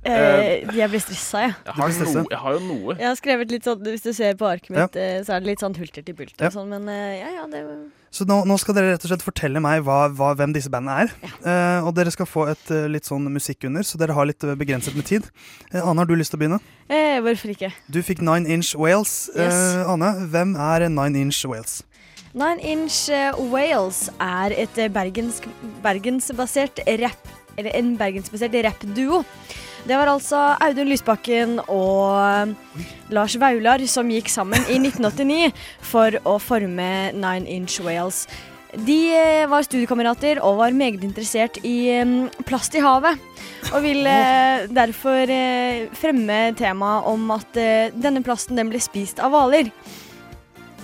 Eh, 0.05 0.65
jeg 0.77 0.89
blir 0.93 1.01
stressa, 1.01 1.41
jeg. 1.47 1.53
Jeg 1.65 1.75
har, 1.79 1.93
stresset. 1.97 2.27
jeg 2.31 2.39
har 2.45 2.53
jo 2.59 2.63
noe. 2.67 2.95
Jeg 2.99 3.07
har 3.09 3.15
skrevet 3.17 3.51
litt 3.55 3.65
sånn, 3.65 3.81
Hvis 3.89 4.03
du 4.05 4.13
ser 4.13 4.35
på 4.37 4.47
arket 4.51 4.71
mitt, 4.75 4.97
ja. 5.01 5.23
så 5.25 5.35
er 5.37 5.41
det 5.45 5.49
litt 5.55 5.63
sånn 5.65 5.77
hulter 5.79 6.05
til 6.05 6.15
bulter 6.19 6.45
Ja. 6.45 6.51
og 6.51 6.57
sånn, 6.59 6.69
men 6.75 6.89
eh, 6.93 7.21
ja, 7.23 7.31
ja, 7.39 7.47
det 7.49 7.63
Så 8.15 8.27
nå, 8.29 8.43
nå 8.47 8.59
skal 8.61 8.77
dere 8.77 8.93
rett 8.93 9.05
og 9.07 9.11
slett 9.11 9.25
fortelle 9.25 9.61
meg 9.65 9.81
hva, 9.83 10.09
hva, 10.13 10.35
hvem 10.39 10.53
disse 10.55 10.69
bandene 10.71 11.07
er. 11.07 11.15
Eh, 11.45 11.87
og 11.89 11.95
dere 11.97 12.13
skal 12.15 12.29
få 12.29 12.45
et 12.53 12.71
eh, 12.71 12.85
litt 12.93 13.09
sånn 13.09 13.25
musikk 13.33 13.65
under, 13.67 13.83
så 13.83 13.99
dere 13.99 14.13
har 14.15 14.29
litt 14.29 14.45
eh, 14.45 14.55
begrenset 14.55 14.95
med 14.95 15.09
tid. 15.09 15.27
Eh, 15.73 15.81
Ane, 15.81 15.99
har 16.05 16.07
du 16.07 16.15
lyst 16.15 16.31
til 16.35 16.39
å 16.39 16.43
begynne? 16.45 16.61
eh, 16.89 17.19
Hvorfor 17.25 17.55
ikke? 17.57 17.73
Du 17.89 18.03
fikk 18.05 18.21
Nine 18.21 18.47
Inch 18.47 18.75
Wales. 18.77 19.31
Yes. 19.35 19.55
Eh, 19.81 19.89
Ane, 19.91 20.13
hvem 20.31 20.55
er 20.61 20.89
Nine 20.93 21.25
Inch 21.25 21.41
Wales? 21.49 21.81
Nine 22.35 22.61
Inch 22.67 23.09
eh, 23.15 23.33
Wales 23.51 24.09
er 24.21 24.53
et 24.59 24.79
eh, 24.79 24.89
bergensk, 24.91 25.47
bergensbasert 25.83 26.81
rap 27.01 27.29
Eller 27.57 27.71
en 27.79 27.93
bergensbasert 27.97 28.55
rappduo. 28.67 29.21
Det 29.85 29.97
var 30.00 30.09
altså 30.09 30.38
Audun 30.64 30.88
Lysbakken 30.88 31.59
og 31.69 32.17
eh, 32.17 32.85
Lars 33.12 33.35
Vaular 33.37 33.83
som 33.91 34.09
gikk 34.09 34.31
sammen 34.33 34.62
i 34.73 34.79
1989 34.81 35.50
for 35.85 36.17
å 36.25 36.38
forme 36.41 36.87
Nine 37.12 37.45
Inch 37.53 37.76
Wales. 37.85 38.23
De 38.75 38.97
eh, 39.12 39.45
var 39.50 39.67
studiekamerater 39.67 40.41
og 40.41 40.62
var 40.62 40.73
meget 40.73 41.05
interessert 41.05 41.61
i 41.69 41.75
eh, 41.99 42.14
plast 42.49 42.73
i 42.79 42.83
havet. 42.85 43.21
Og 43.75 43.85
ville 43.85 44.17
derfor 44.73 45.31
fremme 46.00 46.41
temaet 46.57 47.07
om 47.11 47.29
at 47.37 47.57
denne 47.97 48.21
plasten 48.25 48.57
den 48.61 48.73
ble 48.73 48.81
spist 48.81 49.21
av 49.21 49.33
hvaler. 49.33 49.69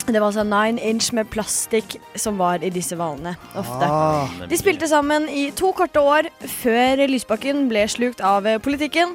Det 0.06 0.18
var 0.18 0.30
altså 0.30 0.42
nine 0.46 0.80
inch 0.82 1.10
med 1.14 1.28
plastikk 1.30 1.98
som 2.18 2.38
var 2.40 2.64
i 2.64 2.70
disse 2.72 2.96
hvalene 2.98 3.34
ofte. 3.58 3.86
Ah, 3.86 4.32
De 4.50 4.58
spilte 4.58 4.88
sammen 4.90 5.28
i 5.30 5.50
to 5.54 5.70
korte 5.76 6.00
år 6.02 6.26
før 6.62 7.04
Lysbakken 7.10 7.66
ble 7.70 7.84
slukt 7.90 8.22
av 8.24 8.46
eh, 8.48 8.58
politikken. 8.62 9.12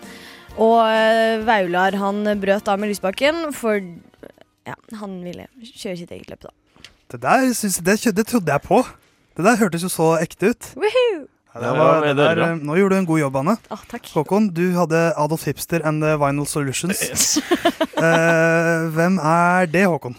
Og 0.55 0.77
eh, 0.87 1.41
Vaular 1.43 1.97
han 1.99 2.21
brøt 2.39 2.69
av 2.71 2.79
med 2.79 2.93
Lysbakken, 2.93 3.49
for 3.57 3.81
ja, 4.65 4.77
han 5.01 5.17
ville 5.25 5.49
kjøre 5.67 5.97
sitt 5.99 6.13
eget 6.15 6.31
løp, 6.31 6.45
da. 6.47 6.53
det 7.11 7.19
der 7.25 7.49
synes, 7.53 7.81
det, 7.83 7.97
det 8.15 8.27
trodde 8.29 8.53
jeg 8.55 8.63
på. 8.63 8.79
Det 9.35 9.43
der 9.43 9.59
hørtes 9.59 9.83
jo 9.83 9.91
så 9.91 10.13
ekte 10.21 10.53
ut. 10.53 10.69
Woohoo! 10.79 11.25
Ja, 11.55 11.59
Det 11.63 11.71
var 11.79 12.01
det 12.03 12.13
der, 12.19 12.39
eh, 12.45 12.55
nå 12.67 12.75
gjorde 12.79 12.95
du 12.95 12.99
en 13.01 13.09
god 13.09 13.19
jobb, 13.19 13.35
Anne. 13.41 13.57
Ah, 13.71 13.83
takk. 13.91 14.07
Håkon, 14.15 14.47
du 14.55 14.63
hadde 14.75 15.01
Adolf 15.19 15.43
Hipster 15.47 15.83
and 15.87 16.03
The 16.03 16.15
Vinyl 16.23 16.47
Solutions. 16.47 17.03
Eh, 17.95 18.87
hvem 18.95 19.19
er 19.23 19.69
det, 19.71 19.85
Håkon? 19.87 20.15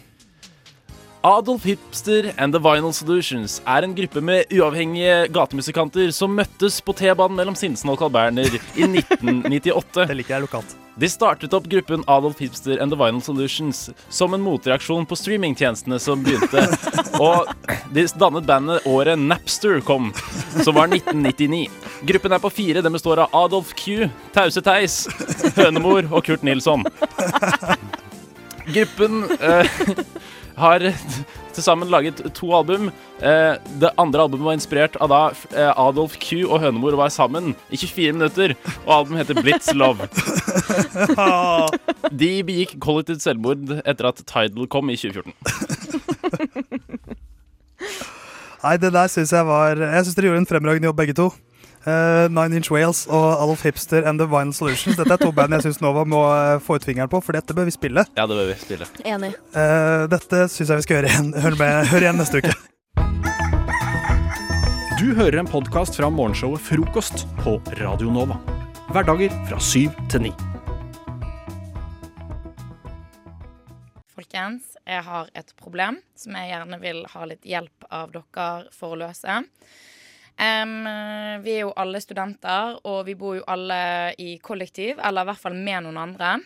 Adolf 1.27 1.65
Hipster 1.65 2.33
and 2.39 2.55
The 2.55 2.61
Vinyl 2.63 2.93
Solutions 2.95 3.57
er 3.67 3.83
en 3.83 3.95
gruppe 3.97 4.21
med 4.23 4.53
uavhengige 4.55 5.25
gatemusikanter 5.35 6.13
som 6.15 6.37
møttes 6.39 6.77
på 6.87 6.95
T-banen 6.95 7.35
mellom 7.35 7.57
Sinsen 7.59 7.91
og 7.91 7.99
Carl 7.99 8.13
Berner 8.15 8.47
i 8.47 8.87
1998. 8.87 10.05
Det 10.07 10.17
liker 10.21 10.37
jeg 10.37 10.45
lokalt. 10.45 10.77
De 10.95 11.11
startet 11.11 11.57
opp 11.59 11.67
gruppen 11.73 12.05
Adolf 12.07 12.39
Hipster 12.45 12.79
and 12.79 12.95
The 12.95 13.01
Vinyl 13.01 13.19
Solutions 13.27 13.89
som 14.07 14.39
en 14.39 14.45
motreaksjon 14.45 15.03
på 15.11 15.19
streamingtjenestene 15.19 15.99
som 15.99 16.23
begynte. 16.23 16.63
Og 17.19 17.51
de 17.91 18.07
dannet 18.23 18.47
bandet 18.47 18.87
året 18.87 19.19
Napster 19.19 19.83
kom, 19.83 20.13
som 20.63 20.79
var 20.79 20.95
1999. 20.95 21.67
Gruppen 22.07 22.39
er 22.39 22.45
på 22.47 22.55
fire. 22.55 22.87
Den 22.87 22.95
består 22.95 23.25
av 23.27 23.35
Adolf 23.35 23.75
Q, 23.75 24.07
Tause 24.31 24.63
Theis, 24.63 25.03
Hønemor 25.59 26.07
og 26.13 26.23
Kurt 26.31 26.47
Nilsson. 26.47 26.87
Gruppen 28.67 29.25
eh, 29.41 29.67
har 30.57 30.85
til 31.57 31.65
sammen 31.65 31.91
laget 31.93 32.21
to 32.37 32.51
album. 32.57 32.91
Eh, 33.21 33.55
det 33.81 33.93
andre 34.01 34.27
albumet 34.27 34.47
var 34.49 34.57
inspirert 34.59 34.97
av 35.01 35.13
da 35.13 35.21
eh, 35.53 35.73
Adolf 35.73 36.17
Q 36.21 36.45
og 36.47 36.61
Hønemor 36.65 36.97
var 36.99 37.13
sammen 37.15 37.55
i 37.71 37.79
24 37.81 38.17
minutter, 38.17 38.57
og 38.85 38.93
albumet 38.99 39.25
heter 39.25 39.43
Blitz 39.43 39.73
Love. 39.77 40.09
De 42.21 42.33
begikk 42.47 42.77
kollektivt 42.83 43.25
selvmord 43.25 43.79
etter 43.83 44.11
at 44.13 44.23
Tidal 44.25 44.69
kom 44.73 44.93
i 44.93 44.99
2014. 45.01 45.33
Nei, 48.67 48.77
det 48.83 48.89
der 48.91 49.11
syns 49.13 49.31
jeg 49.31 49.47
var 49.47 49.79
Jeg 49.79 50.07
syns 50.07 50.17
dere 50.17 50.31
gjorde 50.31 50.41
en 50.43 50.49
fremragende 50.49 50.89
jobb, 50.89 50.99
begge 50.99 51.15
to. 51.15 51.29
Eh, 51.87 52.29
Nine 52.35 52.57
Inch 52.59 52.73
Wales 52.73 53.05
og 53.07 53.27
Alf 53.39 53.63
Hipster 53.63 54.03
and 54.11 54.19
The 54.19 54.27
Vinyl 54.27 54.51
Solutions. 54.55 54.97
Dette 54.99 55.15
er 55.15 55.21
to 55.23 55.31
band 55.31 55.55
jeg 55.55 55.69
syns 55.69 55.79
Nova 55.85 56.03
må 56.03 56.19
eh, 56.35 56.57
få 56.59 56.81
ut 56.81 56.87
fingeren 56.87 57.11
på, 57.13 57.21
for 57.23 57.39
dette 57.39 57.55
bør 57.55 57.69
vi 57.69 57.75
spille. 57.77 58.03
Ja, 58.19 58.25
det 58.27 58.35
bør 58.35 58.49
vi 58.51 58.57
spille. 58.59 58.89
Enig. 59.07 59.31
Uh, 59.55 60.11
dette 60.11 60.49
syns 60.51 60.73
jeg 60.73 60.81
vi 60.81 60.87
skal 60.89 60.99
høre 60.99 61.13
igjen. 61.13 61.31
Hør, 61.45 61.59
med, 61.61 61.87
hør 61.93 62.09
igjen 62.09 62.19
neste 62.19 62.43
uke. 62.43 62.57
Du 64.99 65.15
hører 65.15 65.39
en 65.39 65.47
podkast 65.47 65.95
fra 66.01 66.11
morgenshowet 66.11 66.67
Frokost 66.67 67.23
på 67.45 67.61
Radio 67.79 68.11
Nova. 68.11 68.41
Hverdager 68.91 69.31
fra 69.47 69.63
syv 69.63 69.95
til 70.11 70.27
ni. 70.27 70.37
Folkens, 74.17 74.75
jeg 74.83 75.07
har 75.07 75.31
et 75.39 75.55
problem 75.61 76.03
som 76.19 76.35
jeg 76.35 76.51
gjerne 76.51 76.83
vil 76.83 77.05
ha 77.15 77.29
litt 77.31 77.47
hjelp 77.47 77.93
av 77.95 78.11
dere 78.17 78.65
for 78.75 78.97
å 78.97 79.05
løse. 79.07 79.45
Em, 80.37 80.75
vi 81.45 81.55
er 81.55 81.63
jo 81.65 81.73
alle 81.81 82.01
studenter, 82.05 82.77
og 82.85 83.07
vi 83.07 83.15
bor 83.17 83.39
jo 83.39 83.45
alle 83.49 83.79
i 84.21 84.37
kollektiv, 84.45 85.01
eller 85.01 85.25
i 85.25 85.31
hvert 85.31 85.41
fall 85.41 85.57
med 85.57 85.87
noen 85.87 86.01
andre. 86.03 86.37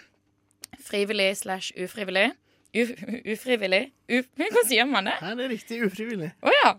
Frivillig 0.84 1.32
slash 1.42 1.74
ufrivillig. 1.74 2.30
Uf 2.70 2.92
ufrivillig? 3.34 3.90
Uf 4.10 4.28
Hva 4.54 4.62
sier 4.68 4.86
man 4.86 5.10
det? 5.10 5.16
Nei, 5.24 5.34
det 5.38 5.46
er 5.46 5.52
riktig 5.54 5.80
ufrivillig. 5.86 6.30
Å 6.38 6.54
ja. 6.54 6.72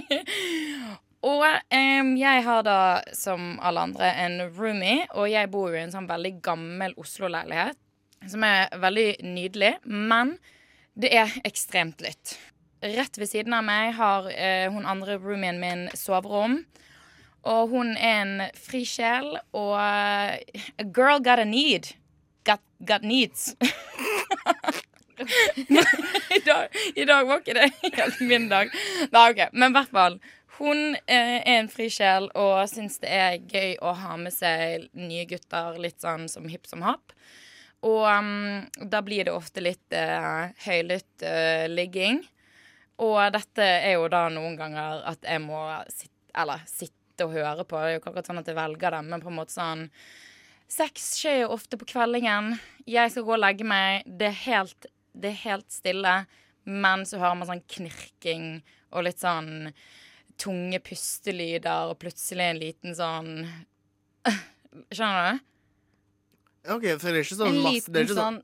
og 1.30 1.44
um, 1.46 2.14
jeg 2.18 2.44
har 2.46 2.64
da, 2.66 2.78
som 3.14 3.52
alle 3.62 3.86
andre, 3.90 4.10
en 4.24 4.40
roomie, 4.48 5.06
og 5.14 5.30
jeg 5.30 5.50
bor 5.52 5.70
jo 5.70 5.78
i 5.78 5.84
en 5.84 5.94
sånn 5.94 6.10
veldig 6.10 6.38
gammel 6.44 6.96
Oslo-leilighet, 7.00 7.78
som 8.28 8.44
er 8.44 8.66
veldig 8.82 9.10
nydelig, 9.24 9.76
men 9.86 10.34
det 11.00 11.14
er 11.16 11.38
ekstremt 11.46 12.02
lytt. 12.04 12.34
Rett 12.80 13.18
ved 13.18 13.28
siden 13.28 13.52
av 13.52 13.64
meg 13.66 13.92
har 13.98 14.30
eh, 14.32 14.66
hun 14.72 14.86
andre 14.88 15.18
roomien 15.20 15.60
min 15.60 15.88
soverom. 15.96 16.62
Og 17.48 17.72
hun 17.72 17.94
er 17.96 18.20
en 18.22 18.42
fri 18.56 18.82
sjel, 18.88 19.34
og 19.56 19.74
eh, 19.80 20.64
a 20.80 20.84
girl 20.84 21.20
got 21.24 21.40
a 21.40 21.44
need. 21.48 21.92
Got, 22.44 22.60
got 22.84 23.04
needs. 23.04 23.54
I, 25.20 26.40
dag, 26.44 26.68
I 26.96 27.04
dag 27.04 27.26
var 27.28 27.40
ikke 27.42 27.56
det 27.56 27.68
helt 27.84 28.20
min 28.24 28.48
dag. 28.48 28.72
Nei, 29.12 29.24
OK. 29.28 29.42
Men 29.52 29.72
i 29.72 29.76
hvert 29.76 29.92
fall. 29.92 30.20
Hun 30.60 30.96
eh, 31.06 31.38
er 31.40 31.58
en 31.58 31.68
fri 31.72 31.88
sjel 31.92 32.28
og 32.36 32.68
syns 32.68 32.98
det 33.00 33.12
er 33.12 33.38
gøy 33.48 33.78
å 33.80 33.94
ha 33.96 34.16
med 34.20 34.32
seg 34.34 34.88
nye 34.96 35.24
gutter 35.28 35.78
litt 35.80 36.00
sånn 36.04 36.28
som 36.32 36.48
hipp 36.52 36.68
som 36.68 36.84
happ. 36.84 37.14
Og 37.88 38.04
um, 38.04 38.68
da 38.76 39.00
blir 39.04 39.24
det 39.24 39.32
ofte 39.32 39.64
litt 39.64 39.96
uh, 39.96 40.52
høylytt 40.66 41.24
uh, 41.24 41.64
ligging. 41.72 42.20
Og 43.00 43.16
dette 43.32 43.64
er 43.64 43.94
jo 43.96 44.08
da 44.12 44.26
noen 44.32 44.56
ganger 44.60 45.02
at 45.08 45.22
jeg 45.24 45.40
må 45.44 45.60
sitte, 45.88 46.16
eller 46.36 46.60
sitte 46.68 47.24
og 47.26 47.32
høre 47.34 47.64
på. 47.64 47.78
Det 47.80 47.86
er 47.88 47.94
jo 47.96 48.00
ikke 48.02 48.10
akkurat 48.12 48.28
sånn 48.30 48.40
at 48.42 48.50
jeg 48.50 48.58
velger 48.58 48.96
dem, 48.96 49.08
men 49.12 49.22
på 49.24 49.30
en 49.32 49.38
måte 49.40 49.56
sånn 49.56 49.86
Sex 50.70 51.08
skjer 51.18 51.40
jo 51.40 51.48
ofte 51.56 51.74
på 51.80 51.88
kveldingen. 51.90 52.52
Jeg 52.86 53.10
skal 53.10 53.24
gå 53.26 53.32
og 53.34 53.40
legge 53.42 53.64
meg. 53.66 54.04
Det 54.06 54.28
er 54.28 54.36
helt, 54.44 54.86
det 55.18 55.32
er 55.32 55.40
helt 55.40 55.66
stille. 55.74 56.12
Men 56.62 57.02
så 57.08 57.18
hører 57.18 57.40
man 57.40 57.48
sånn 57.48 57.64
knirking 57.74 58.44
og 58.94 59.02
litt 59.08 59.18
sånn 59.18 59.72
tunge 60.38 60.78
pustelyder, 60.86 61.90
og 61.90 61.98
plutselig 62.00 62.46
en 62.52 62.60
liten 62.62 62.94
sånn 62.96 63.32
Skjønner 64.94 65.32
du? 65.40 65.42
OK, 66.70 66.86
for 67.00 67.08
det 67.10 67.18
er 67.18 67.24
ikke 67.24 67.38
sånn 67.40 67.58
masse 67.64 67.90
Det 67.90 68.00
er 68.00 68.06
ikke 68.06 68.18
sånn, 68.20 68.38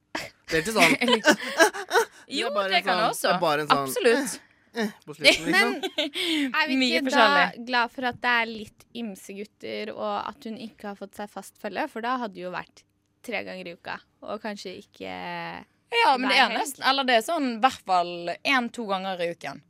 det 0.51 0.59
er 0.59 0.65
ikke 0.65 0.77
sånn 0.81 0.95
Jo, 2.41 2.51
bare 2.57 2.73
det 2.73 2.83
kan 2.83 2.97
sånn- 2.97 3.05
det 3.05 3.11
også. 3.13 3.37
det 3.39 3.69
sånn- 3.71 3.87
Absolutt. 3.87 4.37
Eh, 4.77 4.91
på 5.07 5.15
slutten, 5.17 5.47
Men 5.55 5.77
liksom. 5.81 6.53
er 6.61 6.69
vi 6.71 6.89
ikke 6.97 7.13
da 7.15 7.29
glad 7.69 7.95
for 7.95 8.09
at 8.11 8.19
det 8.23 8.35
er 8.43 8.51
litt 8.51 8.87
ymse 8.97 9.37
gutter, 9.37 9.93
og 9.97 10.15
at 10.29 10.49
hun 10.49 10.59
ikke 10.63 10.91
har 10.93 10.99
fått 10.99 11.17
seg 11.19 11.31
fast 11.33 11.57
følge? 11.63 11.87
For 11.93 12.05
da 12.07 12.17
hadde 12.23 12.37
det 12.39 12.45
jo 12.47 12.53
vært 12.55 12.85
tre 13.27 13.43
ganger 13.47 13.67
i 13.71 13.77
uka, 13.77 13.99
og 14.27 14.43
kanskje 14.45 14.77
ikke 14.85 15.11
Ja, 15.11 16.17
men 16.19 16.29
det 16.31 16.39
er 16.39 16.53
nesten 16.55 16.85
Eller 16.87 17.07
det 17.07 17.17
er 17.21 17.25
sånn 17.27 17.47
i 17.57 17.61
hvert 17.63 17.83
fall 17.87 18.13
én-to 18.37 18.87
ganger 18.91 19.23
i 19.23 19.31
uken. 19.35 19.63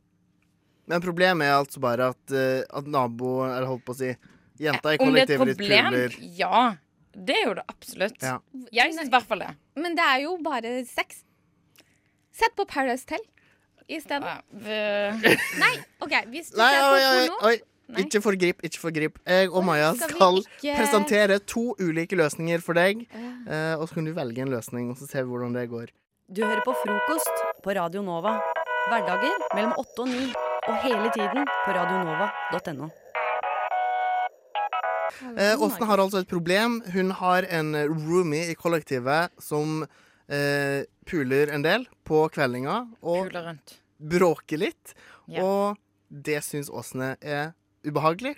Men 0.87 1.03
problemet 1.03 1.49
er 1.49 1.57
altså 1.59 1.81
bare 1.83 2.11
at, 2.13 2.31
eh, 2.31 2.61
at 2.69 2.85
naboen 2.87 3.49
Eller 3.51 3.67
holdt 3.67 3.83
på 3.87 3.95
å 3.95 3.97
si 3.99 4.11
Jenta 4.61 4.93
i 4.95 4.99
Om 5.03 5.11
det 5.13 5.23
er 5.25 5.25
et 5.25 5.33
kollektivet 5.37 5.49
ditt 5.51 5.59
problem? 5.59 5.89
puler. 5.93 6.15
Ja. 6.37 6.61
Det 7.17 7.33
er 7.35 7.43
jo 7.49 7.53
det 7.57 7.65
absolutt. 7.69 8.15
Ja. 8.21 8.37
Jeg 8.73 8.93
syns 8.95 9.09
i 9.09 9.13
hvert 9.13 9.27
fall 9.29 9.41
det. 9.43 9.49
Men 9.77 9.97
det 9.97 10.05
er 10.05 10.23
jo 10.23 10.31
bare 10.41 10.71
sex. 10.89 11.19
Sett 12.33 12.55
på 12.57 12.65
Paradise 12.69 13.05
Tell 13.09 13.21
isteden. 13.89 14.41
Nei, 15.61 15.73
OK, 16.03 16.13
hvis 16.31 16.51
du 16.51 16.57
Nei, 16.59 16.69
ser 16.73 16.81
på 16.83 16.93
oi, 16.93 17.01
oi, 17.01 17.27
porno 17.27 17.47
oi. 17.51 17.57
Nei. 17.87 18.01
Ikke 18.03 18.19
forgrip, 18.19 18.57
ikke 18.67 18.79
forgrip. 18.83 19.19
Jeg 19.23 19.47
og 19.55 19.63
Maja 19.63 19.93
skal 19.95 20.09
skal 20.11 20.37
ikke- 20.41 20.73
presentere 20.75 21.37
to 21.39 21.69
ulike 21.79 22.17
løsninger 22.19 22.59
for 22.59 22.73
deg. 22.75 23.05
Ja. 23.13 23.29
eh, 23.47 23.75
og 23.79 23.87
så 23.87 23.93
kan 23.95 24.05
du 24.05 24.11
velge 24.13 24.41
en 24.43 24.49
løsning, 24.51 24.89
og 24.91 24.97
så 24.99 25.07
ser 25.07 25.23
vi 25.23 25.29
hvordan 25.31 25.53
det 25.55 25.69
går. 25.71 25.87
Du 26.27 26.43
hører 26.43 26.59
på 26.65 26.73
frokost 26.83 27.45
på 27.63 27.71
Radio 27.77 28.01
Nova. 28.03 28.41
Hverdager 28.89 29.31
mellom 29.55 29.71
åtte 29.79 30.03
og 30.03 30.09
ni. 30.11 30.33
Og 30.67 30.75
hele 30.83 31.07
tiden 31.15 31.45
på 31.63 31.71
radionova.no. 31.77 32.89
Eh, 35.37 35.55
Åsne 35.63 35.85
har 35.87 35.97
altså 36.03 36.19
et 36.21 36.27
problem. 36.27 36.81
Hun 36.93 37.11
har 37.11 37.47
en 37.49 37.71
roomie 37.87 38.51
i 38.51 38.55
kollektivet 38.59 39.31
som 39.39 39.85
eh, 40.29 40.83
puler 41.07 41.51
en 41.55 41.63
del 41.65 41.85
på 42.07 42.25
kveldinga 42.33 42.77
og 43.01 43.27
Puler 43.29 43.45
rundt. 43.51 43.77
bråker 43.99 44.57
litt. 44.61 44.93
Ja. 45.27 45.43
Og 45.43 45.77
det 46.09 46.41
syns 46.45 46.69
Åsne 46.69 47.15
er 47.21 47.53
ubehagelig. 47.87 48.35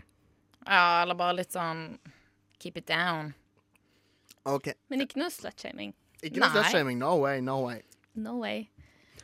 Ja, 0.66 1.02
eller 1.04 1.16
bare 1.18 1.38
litt 1.42 1.54
sånn 1.56 1.98
keep 2.60 2.78
it 2.78 2.88
down. 2.90 3.34
OK. 4.50 4.72
Men 4.90 5.02
ikke 5.06 5.20
noe 5.22 5.30
slutshaming. 5.34 5.94
Ikke 6.24 6.42
noe 6.42 6.50
slutshaming. 6.54 6.98
No 7.00 7.16
way, 7.22 7.40
no 7.42 7.62
way. 7.66 7.82
No 8.16 8.40
way. 8.42 8.68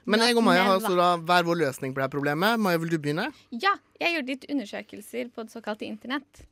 Men 0.06 0.20
Not 0.22 0.30
jeg 0.30 0.38
og 0.38 0.44
Maja 0.46 0.64
har 0.68 0.76
altså 0.78 0.94
da 0.98 1.08
hver 1.18 1.46
vår 1.48 1.58
løsning 1.64 1.94
på 1.96 1.98
det 1.98 2.06
her 2.06 2.14
problemet. 2.14 2.60
Maja, 2.62 2.78
vil 2.78 2.92
du 2.94 3.00
begynne? 3.02 3.26
Ja, 3.50 3.72
jeg 4.00 4.14
gjorde 4.14 4.30
litt 4.36 4.46
undersøkelser 4.54 5.32
på 5.34 5.46
det 5.48 5.54
såkalte 5.56 5.88
internett. 5.88 6.44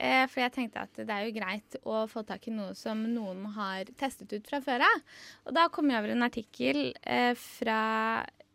Eh, 0.00 0.24
for 0.30 0.40
jeg 0.42 0.54
tenkte 0.54 0.82
at 0.86 1.02
det 1.02 1.12
er 1.12 1.26
jo 1.26 1.34
greit 1.36 1.76
å 1.84 2.04
få 2.10 2.22
tak 2.26 2.48
i 2.48 2.54
noe 2.54 2.72
som 2.78 3.02
noen 3.12 3.44
har 3.56 3.90
testet 4.00 4.32
ut 4.32 4.48
fra 4.48 4.62
før 4.64 4.86
av. 4.86 5.02
Og 5.46 5.56
da 5.58 5.68
kom 5.72 5.92
jeg 5.92 6.00
over 6.00 6.14
en 6.14 6.26
artikkel 6.26 6.82
eh, 7.02 7.32
fra 7.38 7.82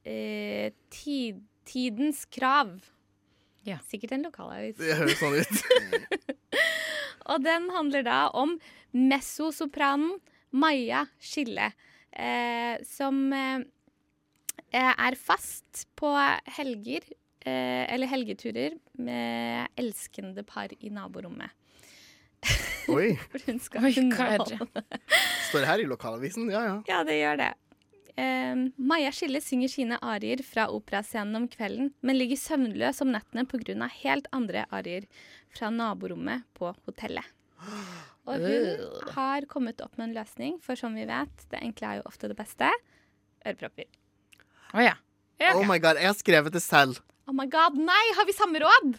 eh, 0.08 0.74
tid, 0.94 1.44
Tidens 1.68 2.24
Krav. 2.32 2.78
Ja. 3.68 3.82
Sikkert 3.88 4.16
en 4.16 4.24
lokalavis. 4.24 4.78
Det 4.80 4.96
høres 4.96 5.20
sånn 5.20 5.36
ut. 5.36 6.38
Og 7.34 7.44
den 7.44 7.68
handler 7.76 8.06
da 8.08 8.20
om 8.32 8.56
messosopranen 8.96 10.16
Maja 10.56 11.04
Skille, 11.20 11.74
eh, 12.16 12.80
som 12.88 13.20
eh, 13.36 13.66
er 14.72 15.18
fast 15.20 15.84
på 16.00 16.14
helger, 16.58 17.04
eller 17.48 18.10
helgeturer, 18.12 18.78
med 18.98 19.68
elskende 19.80 20.44
par 20.48 20.74
i 20.80 20.92
naborommet. 20.94 21.54
Oi. 22.94 23.14
For 23.32 23.44
hun 23.50 23.62
skal 23.62 23.88
Oi, 23.88 23.94
hva 24.14 24.28
er 24.36 24.44
det? 24.44 24.58
underholde. 24.58 25.00
Står 25.50 25.64
det 25.64 25.70
her 25.72 25.84
i 25.84 25.88
lokalavisen? 25.90 26.52
Ja, 26.54 26.66
ja. 26.68 26.76
Ja, 26.90 27.00
det 27.08 27.18
gjør 27.20 27.40
det. 27.42 27.54
Eh, 28.18 28.62
Maja 28.82 29.12
Skille 29.14 29.42
synger 29.46 29.70
sine 29.70 30.00
arier 30.02 30.42
fra 30.46 30.68
operascenen 30.74 31.38
om 31.38 31.48
kvelden, 31.52 31.92
men 32.02 32.18
ligger 32.18 32.40
søvnløs 32.42 33.02
om 33.06 33.12
nettene 33.14 33.46
pga. 33.46 33.90
helt 34.02 34.28
andre 34.32 34.66
arier 34.72 35.06
fra 35.54 35.70
naborommet 35.70 36.48
på 36.58 36.74
hotellet. 36.86 37.26
Og 38.28 38.44
hun 38.44 39.12
har 39.16 39.46
kommet 39.50 39.82
opp 39.82 39.98
med 39.98 40.10
en 40.10 40.18
løsning, 40.18 40.58
for 40.62 40.76
som 40.76 40.96
vi 40.96 41.06
vet, 41.10 41.46
det 41.52 41.62
enkle 41.62 41.88
er 41.88 42.00
jo 42.02 42.08
ofte 42.10 42.30
det 42.30 42.38
beste. 42.38 42.70
Ørepropper. 43.46 43.88
Å 44.74 44.84
ja. 44.84 44.96
ja 45.42 45.54
Oh 45.56 45.66
my 45.66 45.80
god, 45.80 46.02
jeg 46.02 46.12
har 46.12 46.18
skrevet 46.18 46.54
det 46.54 46.62
selv. 46.62 47.00
Oh 47.28 47.36
my 47.36 47.44
god, 47.52 47.76
nei! 47.76 48.04
Har 48.16 48.26
vi 48.26 48.34
samme 48.36 48.60
råd? 48.64 48.94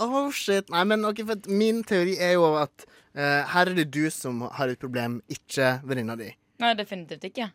Oh 0.00 0.30
shit. 0.32 0.70
Nei, 0.72 0.84
men 0.88 1.04
ok, 1.04 1.20
for 1.28 1.50
min 1.52 1.82
teori 1.84 2.14
er 2.22 2.36
jo 2.38 2.48
at 2.56 2.86
uh, 2.88 3.44
her 3.52 3.68
er 3.68 3.76
det 3.76 3.90
du 3.92 4.06
som 4.12 4.46
har 4.56 4.72
et 4.72 4.80
problem, 4.80 5.18
ikke 5.28 5.74
venninna 5.84 6.16
di. 6.16 6.30
Nei, 6.62 6.72
definitivt 6.78 7.26
ikke. 7.28 7.50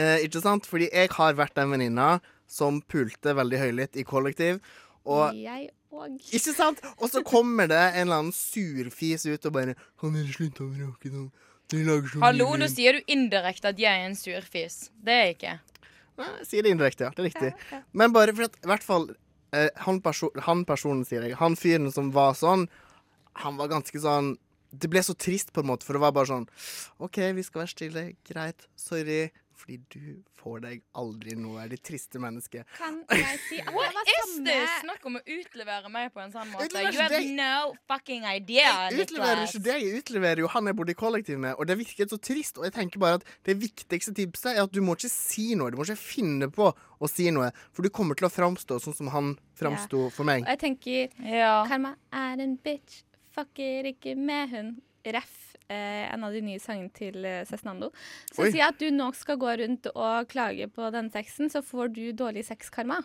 Uh, 0.00 0.16
ikke 0.24 0.40
sant? 0.40 0.68
Fordi 0.68 0.88
jeg 0.88 1.12
har 1.12 1.36
vært 1.36 1.56
den 1.60 1.74
venninna 1.74 2.14
som 2.48 2.80
pulte 2.88 3.34
veldig 3.36 3.60
høylytt 3.60 4.00
i 4.00 4.04
kollektiv. 4.08 4.62
Og 5.04 5.36
Jeg 5.36 5.68
òg. 5.92 6.16
Ikke 6.32 6.54
sant? 6.56 6.80
Og 6.96 7.12
så 7.12 7.20
kommer 7.26 7.68
det 7.68 7.82
en 7.82 8.06
eller 8.06 8.22
annen 8.22 8.34
surfis 8.34 9.26
ut 9.28 9.44
og 9.48 9.54
bare 9.54 9.76
Han 10.02 10.16
er 10.18 10.32
slutt 10.32 10.62
å 10.64 10.70
bråke 10.72 11.12
nå? 11.12 11.28
Hallo, 12.22 12.52
nå 12.54 12.68
sier 12.70 12.96
du 12.96 13.08
indirekte 13.10 13.72
at 13.72 13.80
jeg 13.82 13.90
er 13.90 14.06
en 14.06 14.16
surfis. 14.16 14.86
Det 15.02 15.12
er 15.12 15.24
jeg 15.24 15.36
ikke. 15.36 15.54
Nei, 16.16 16.28
jeg 16.40 16.46
sier 16.48 16.64
det 16.64 16.74
indirekte, 16.76 17.08
ja. 17.08 17.12
Det 17.12 17.24
er 17.24 17.26
riktig. 17.26 17.80
Men 17.90 18.14
bare 18.14 18.32
for 18.36 18.46
at 18.46 18.60
i 18.62 18.68
hvert 18.70 18.86
fall 18.86 19.08
eh, 19.52 19.70
han, 19.86 20.00
perso 20.04 20.30
han 20.48 20.64
personen, 20.68 21.04
sier 21.06 21.26
jeg, 21.26 21.36
han 21.40 21.56
fyren 21.58 21.90
som 21.94 22.10
var 22.14 22.36
sånn, 22.38 22.66
han 23.42 23.58
var 23.60 23.68
ganske 23.68 24.00
sånn 24.00 24.36
Det 24.76 24.88
ble 24.90 25.00
så 25.04 25.14
trist, 25.14 25.52
på 25.54 25.62
en 25.62 25.68
måte, 25.70 25.86
for 25.86 25.96
det 25.96 26.02
var 26.02 26.12
bare 26.12 26.28
sånn 26.28 26.48
OK, 26.98 27.20
vi 27.36 27.44
skal 27.46 27.62
være 27.62 27.70
stille. 27.72 28.02
Greit. 28.26 28.66
Sorry. 28.76 29.30
Fordi 29.56 29.78
du 29.88 30.22
får 30.36 30.60
deg 30.66 30.82
aldri 31.00 31.36
noe, 31.38 31.64
ditt 31.70 31.84
triste 31.86 32.20
mennesket. 32.20 32.68
Kan 32.76 32.98
jeg 33.08 33.38
si 33.46 33.60
at 33.62 33.72
samme 34.06 34.44
this? 34.46 34.70
Snakk 34.82 35.06
om 35.10 35.16
å 35.16 35.22
utlevere 35.36 35.90
meg 35.92 36.12
på 36.14 36.20
en 36.22 36.32
sånn 36.32 36.50
måte. 36.52 36.66
Utleverer 36.68 36.92
You 36.92 37.00
have 37.02 37.10
deg. 37.16 37.30
no 37.36 37.74
fucking 37.90 38.24
idea, 38.24 38.90
Jeg 38.90 39.06
utleverer 39.06 39.40
Niklas. 39.42 39.54
ikke 39.54 39.64
deg, 39.66 39.82
jeg 39.86 40.02
utleverer 40.02 40.38
jo 40.44 40.50
han 40.54 40.66
jeg 40.70 40.76
bodde 40.76 40.94
i 40.94 40.98
kollektiv 41.00 41.38
med. 41.38 41.54
Og 41.58 41.66
det 41.66 41.78
virket 41.78 42.10
så 42.14 42.18
trist. 42.20 42.58
Og 42.58 42.64
jeg 42.68 42.72
tenker 42.76 42.98
bare 43.02 43.20
at 43.20 43.24
det 43.44 43.56
viktigste 43.60 44.14
tipset 44.14 44.52
er 44.56 44.62
at 44.62 44.72
du 44.72 44.80
må 44.80 44.94
ikke 44.98 45.10
si 45.10 45.54
noe. 45.54 45.70
Du 45.70 45.76
må 45.80 45.84
ikke 45.88 45.96
finne 45.98 46.50
på 46.52 46.70
å 46.72 47.08
si 47.10 47.30
noe. 47.30 47.50
For 47.72 47.82
du 47.82 47.90
kommer 47.90 48.14
til 48.14 48.28
å 48.28 48.32
framstå 48.32 48.78
sånn 48.82 48.94
som 48.96 49.08
han 49.14 49.34
framsto 49.58 50.10
for 50.12 50.24
meg. 50.24 50.42
Og 50.46 50.52
jeg 50.54 50.62
tenker 50.62 51.08
Ja. 51.26 51.64
Karma 51.68 51.96
er 52.12 52.40
en 52.42 52.56
bitch, 52.56 53.02
fucker 53.34 53.84
ikke 53.92 54.16
med 54.16 54.50
hun. 54.50 54.76
Ref. 55.06 55.42
Eh, 55.68 56.06
en 56.14 56.22
av 56.22 56.30
de 56.32 56.40
nye 56.46 56.60
sangene 56.62 56.92
til 56.94 57.24
eh, 57.26 57.40
Cezinando. 57.44 57.88
Så 58.30 58.44
sier 58.46 58.60
jeg 58.60 58.68
at 58.68 58.78
du 58.78 58.86
nå 58.94 59.08
skal 59.18 59.36
gå 59.36 59.50
rundt 59.58 59.88
og 59.96 60.28
klage 60.30 60.68
på 60.70 60.92
denne 60.94 61.10
sexen, 61.10 61.50
så 61.50 61.58
får 61.62 61.88
du 61.92 62.12
dårlig 62.12 62.44
sexkarma. 62.46 63.00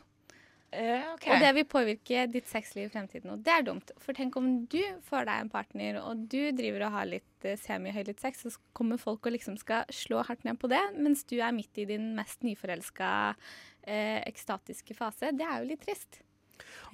Eh, 0.71 1.03
ok. 1.13 1.25
Og 1.27 1.41
det 1.43 1.49
vil 1.57 1.65
påvirke 1.67 2.23
ditt 2.31 2.47
sexliv 2.47 2.85
i 2.87 2.91
fremtiden. 2.93 3.33
Og 3.33 3.41
det 3.43 3.51
er 3.51 3.65
dumt. 3.67 3.91
For 3.99 4.15
tenk 4.15 4.37
om 4.39 4.49
du 4.71 4.79
får 5.07 5.27
deg 5.27 5.43
en 5.43 5.51
partner, 5.51 5.99
og 5.99 6.23
du 6.31 6.39
driver 6.55 6.87
og 6.87 6.95
har 6.95 7.09
litt 7.09 7.47
uh, 7.47 7.57
semihøylytt 7.59 8.23
sex, 8.23 8.45
så 8.45 8.53
kommer 8.77 9.01
folk 9.01 9.27
og 9.27 9.35
liksom 9.35 9.57
skal 9.59 9.89
slå 9.91 10.23
hardt 10.27 10.45
ned 10.47 10.59
på 10.61 10.71
det, 10.71 10.81
mens 10.95 11.25
du 11.27 11.37
er 11.41 11.51
midt 11.55 11.81
i 11.81 11.87
din 11.89 12.13
mest 12.15 12.47
nyforelska, 12.47 13.11
uh, 13.35 14.19
ekstatiske 14.23 14.95
fase. 14.95 15.33
Det 15.35 15.47
er 15.47 15.59
jo 15.59 15.71
litt 15.73 15.83
trist. 15.83 16.21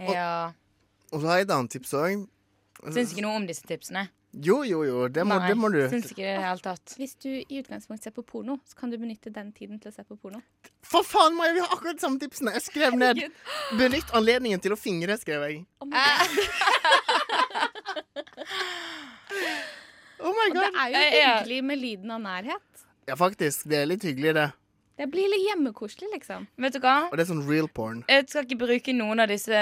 ja. 0.02 0.54
Og 1.14 1.22
så 1.22 1.30
har 1.30 1.38
jeg 1.40 1.48
et 1.48 1.54
annet 1.56 1.72
tips 1.72 1.94
òg. 1.96 2.26
Syns 2.92 3.14
ikke 3.14 3.24
noe 3.24 3.38
om 3.40 3.46
disse 3.48 3.64
tipsene. 3.66 4.10
Jo, 4.44 4.60
jo, 4.68 4.84
jo. 4.86 5.08
Det 5.10 5.24
må, 5.26 5.38
Nei, 5.42 5.48
det 5.50 5.56
må 5.58 5.70
du. 5.74 5.80
Syns 5.90 6.12
ikke 6.12 6.22
det 6.22 6.30
i 6.30 6.36
det 6.38 6.44
hele 6.46 6.62
tatt. 6.62 6.94
Hvis 7.00 7.16
du 7.24 7.30
i 7.40 7.58
utgangspunktet 7.62 8.10
ser 8.10 8.14
på 8.14 8.24
porno, 8.28 8.60
så 8.70 8.78
kan 8.78 8.92
du 8.94 8.98
benytte 9.02 9.32
den 9.34 9.50
tiden 9.56 9.80
til 9.82 9.90
å 9.90 9.96
se 9.96 10.04
på 10.06 10.18
porno. 10.22 10.42
For 10.86 11.02
faen, 11.08 11.34
Maja, 11.40 11.56
vi 11.58 11.64
har 11.64 11.74
akkurat 11.74 11.98
de 11.98 12.06
samme 12.06 12.22
tipsene! 12.22 12.54
Jeg 12.58 12.66
skrev 12.68 12.98
ned. 13.00 13.24
Benytt 13.80 14.14
anledningen 14.18 14.62
til 14.62 14.76
å 14.76 14.80
fingre, 14.80 15.18
skrev 15.18 15.48
jeg. 15.48 15.64
Oh 15.82 15.90
my 15.90 15.98
God. 15.98 16.38
Oh 20.18 20.34
my 20.34 20.48
Og 20.50 20.56
det 20.58 20.70
er 20.74 20.88
jo 20.90 20.98
er- 20.98 21.28
hyggelig 21.38 21.60
med 21.64 21.78
lyden 21.82 22.12
av 22.16 22.22
nærhet. 22.24 22.86
Ja, 23.08 23.16
faktisk. 23.16 23.68
Det 23.70 23.78
er 23.84 23.86
litt 23.90 24.04
hyggelig, 24.04 24.34
det. 24.34 24.48
Det 24.98 25.06
blir 25.14 25.28
litt 25.30 25.44
hjemmekoselig, 25.46 26.08
liksom. 26.16 26.48
Vet 26.58 26.74
du 26.74 26.80
hva? 26.82 26.96
Og 27.12 27.18
det 27.20 27.24
er 27.26 27.30
sånn 27.30 27.44
real 27.48 27.68
porn. 27.70 28.00
Jeg 28.10 28.24
skal 28.32 28.48
ikke 28.48 28.58
bruke 28.64 28.96
noen 28.98 29.20
av 29.22 29.30
disse 29.30 29.60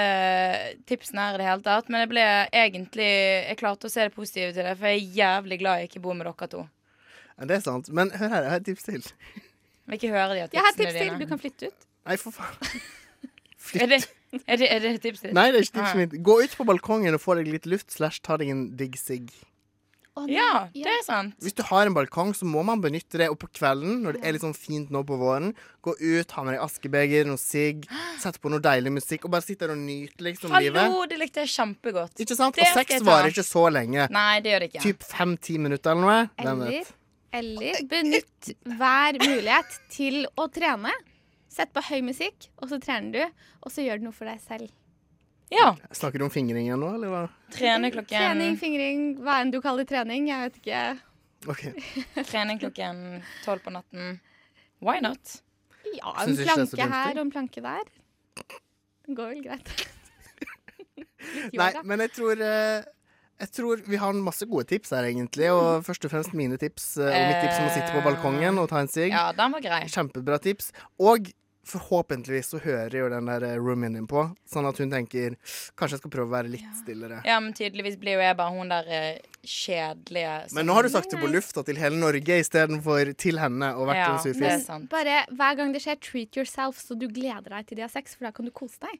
tipsene 0.88 1.26
her 1.26 1.36
i 1.36 1.42
det 1.42 1.48
hele 1.50 1.64
tatt, 1.66 1.90
men 1.92 2.00
jeg 2.06 2.10
ble 2.14 2.24
egentlig 2.56 3.08
Jeg 3.50 3.58
klarte 3.60 3.90
å 3.90 3.92
se 3.92 4.06
det 4.08 4.14
positive 4.16 4.54
til 4.56 4.64
det, 4.64 4.72
for 4.80 4.88
jeg 4.88 5.02
er 5.02 5.18
jævlig 5.20 5.58
glad 5.60 5.82
jeg 5.82 5.90
ikke 5.90 6.02
bor 6.06 6.16
med 6.16 6.26
dere 6.30 6.48
to. 6.54 6.64
Ja, 7.36 7.44
det 7.50 7.58
er 7.58 7.64
sant. 7.66 7.90
Men 7.92 8.10
hør 8.16 8.32
her, 8.32 8.42
jeg 8.46 8.50
har 8.54 8.62
et 8.62 8.68
tips 8.70 8.88
til. 8.88 9.02
Jeg 9.04 9.92
vil 9.92 9.98
ikke 10.00 10.14
høre 10.16 10.32
de 10.32 10.40
her 10.40 10.54
Jeg 10.56 10.64
har 10.64 10.72
et 10.72 10.80
tipsene 10.80 11.02
tips 11.04 11.10
til. 11.12 11.20
Du 11.20 11.26
kan 11.34 11.42
flytte 11.44 11.68
ut. 11.72 11.88
Nei, 12.06 12.16
for 12.22 12.30
faen. 12.40 12.56
Er 13.74 13.88
det, 13.90 13.96
er 14.46 14.56
det, 14.60 14.66
er 14.70 14.78
det 14.84 14.90
tipset 15.02 15.24
ditt? 15.26 15.32
Nei, 15.34 15.48
det 15.50 15.58
er 15.58 15.64
ikke 15.66 15.74
tipset 15.80 15.96
Ah. 15.96 15.98
mitt. 15.98 16.12
Gå 16.22 16.34
ut 16.44 16.52
på 16.54 16.64
balkongen 16.68 17.16
og 17.16 17.20
få 17.20 17.34
deg 17.34 17.48
litt 17.50 17.64
luft, 17.66 17.90
slash 17.90 18.20
ta 18.22 18.36
deg 18.38 18.52
en 18.52 18.60
digg 18.78 18.94
sigg. 19.00 19.32
Nei. 20.16 20.32
Ja, 20.32 20.68
det 20.72 20.88
er 20.88 21.02
sant. 21.04 21.34
Hvis 21.44 21.52
du 21.58 21.60
har 21.68 21.86
en 21.88 21.94
balkong, 21.96 22.30
så 22.34 22.46
må 22.48 22.62
man 22.64 22.80
benytte 22.80 23.18
det. 23.20 23.28
Og 23.32 23.36
på 23.42 23.50
kvelden, 23.52 23.98
når 24.04 24.16
det 24.16 24.22
er 24.24 24.36
litt 24.36 24.44
sånn 24.46 24.56
fint 24.56 24.92
nå 24.94 25.02
på 25.06 25.18
våren, 25.20 25.50
gå 25.84 25.92
ut, 26.00 26.30
ha 26.32 26.44
med 26.46 26.56
deg 26.56 26.62
askebeger, 26.64 27.28
noe 27.28 27.40
sigg, 27.40 27.84
sette 28.22 28.40
på 28.40 28.52
noe 28.52 28.62
deilig 28.64 28.94
musikk, 28.96 29.26
og 29.28 29.34
bare 29.36 29.44
sitte 29.44 29.66
der 29.66 29.74
og 29.74 29.82
nyte 29.82 30.24
liksom 30.24 30.54
livet. 30.56 30.80
Hallo, 30.80 31.02
det 31.10 31.18
likte 31.20 31.44
jeg 31.44 31.52
kjempegodt. 31.52 32.16
Ikke 32.24 32.38
sant? 32.38 32.56
Det 32.56 32.64
Og 32.70 32.78
sex 32.80 33.04
varer 33.04 33.34
ikke 33.34 33.44
så 33.46 33.66
lenge. 33.72 34.08
Nei, 34.16 34.40
det 34.40 34.54
gjør 34.54 34.64
det 34.64 34.70
ikke. 34.72 34.86
Typ 34.86 35.04
fem-ti 35.10 35.58
minutter 35.66 35.92
eller 35.92 36.06
noe. 36.06 36.24
Eller, 36.40 36.94
eller 37.42 37.84
benytt 37.92 38.50
hver 38.78 39.20
mulighet 39.20 39.78
til 39.92 40.22
å 40.40 40.48
trene. 40.48 40.94
Sett 41.52 41.72
på 41.72 41.84
høy 41.90 42.02
musikk, 42.04 42.50
og 42.60 42.68
så 42.72 42.80
trener 42.82 43.12
du, 43.16 43.44
og 43.64 43.72
så 43.72 43.84
gjør 43.84 44.00
du 44.00 44.08
noe 44.08 44.16
for 44.16 44.28
deg 44.28 44.40
selv. 44.44 44.72
Ja. 45.54 45.76
Snakker 45.94 46.18
du 46.18 46.24
om 46.26 46.30
fingring 46.34 46.66
igjen 46.66 46.80
nå, 46.82 46.88
eller 46.98 47.12
hva? 47.12 47.20
Trening, 47.54 47.92
klokken 47.94 48.18
Trening, 48.18 48.56
fingring, 48.58 49.02
hva 49.22 49.40
enn 49.44 49.52
du 49.54 49.60
kaller 49.62 49.86
trening. 49.86 50.26
Jeg 50.30 50.48
vet 50.48 50.56
ikke. 50.62 50.80
OK. 51.52 51.62
Trening 52.32 52.58
klokken 52.62 53.02
tolv 53.44 53.62
på 53.62 53.70
natten. 53.74 54.16
Why 54.82 54.98
not? 55.04 55.36
Ja, 55.94 56.16
en 56.24 56.34
planke 56.40 56.88
her 56.90 57.12
og 57.14 57.22
en 57.22 57.30
planke 57.30 57.62
der. 57.62 57.86
Det 59.06 59.14
går 59.14 59.36
vel 59.36 59.44
greit. 59.46 59.70
Nei, 61.56 61.70
men 61.86 62.02
jeg 62.04 62.12
tror 62.16 62.40
eh, 62.42 62.84
Jeg 63.40 63.50
tror 63.54 63.80
vi 63.86 63.98
har 64.00 64.14
masse 64.18 64.46
gode 64.48 64.66
tips 64.70 64.92
her, 64.96 65.06
egentlig. 65.08 65.48
Og 65.54 65.82
først 65.86 66.06
og 66.08 66.12
fremst 66.12 66.34
mine 66.36 66.58
tips. 66.60 66.96
eh, 66.98 67.06
Og 67.12 67.26
mitt 67.30 67.42
tips 67.44 67.58
om 67.62 67.68
å 67.70 67.72
sitte 67.74 67.94
på 67.94 68.02
balkongen 68.06 68.58
og 68.62 68.68
ta 68.72 68.80
en 68.82 68.90
sigg. 68.90 69.12
Ja, 69.14 69.28
den 69.36 69.54
var 69.54 69.62
grei. 69.64 69.82
Kjempebra 69.92 70.38
tips. 70.42 70.72
Og 70.98 71.30
forhåpentligvis 71.66 72.48
så 72.54 72.60
hører 72.62 72.94
jo 73.00 73.08
den 73.10 73.26
der 73.30 73.42
eh, 73.48 73.56
roomien 73.58 73.96
din 73.98 74.06
på, 74.06 74.22
sånn 74.48 74.68
at 74.68 74.78
hun 74.78 74.90
tenker 74.92 75.34
kanskje 75.76 75.96
jeg 75.96 76.02
skal 76.04 76.12
prøve 76.14 76.28
å 76.30 76.34
være 76.36 76.52
litt 76.52 76.76
stillere. 76.82 77.18
Ja, 77.26 77.40
men 77.42 77.52
tydeligvis 77.58 77.96
blir 78.00 78.16
jo 78.16 78.22
jeg 78.22 78.36
bare 78.38 78.54
hun 78.54 78.70
der 78.70 78.86
eh, 78.86 79.18
kjedelige 79.42 80.36
som- 80.48 80.56
Men 80.60 80.66
nå 80.70 80.76
har 80.78 80.82
du 80.86 80.88
sagt 80.94 81.10
det 81.10 81.18
på 81.20 81.30
lufta 81.32 81.64
til 81.66 81.76
hele 81.82 81.98
Norge 81.98 82.38
istedenfor 82.44 83.12
til 83.18 83.38
henne 83.42 83.72
og 83.76 83.88
vært 83.90 84.02
Ja, 84.02 84.12
en 84.14 84.22
sur 84.22 84.30
er 84.30 84.58
fis. 84.58 84.70
Bare 84.94 85.18
hver 85.34 85.56
gang 85.56 85.72
det 85.74 85.82
skjer, 85.82 85.98
treat 86.00 86.36
yourself, 86.36 86.78
så 86.78 86.96
du 86.98 87.08
gleder 87.08 87.50
deg 87.50 87.66
til 87.66 87.76
de 87.76 87.82
har 87.82 87.90
sex, 87.92 88.14
for 88.14 88.24
da 88.26 88.32
kan 88.32 88.44
du 88.46 88.50
kose 88.52 88.78
deg. 88.80 88.98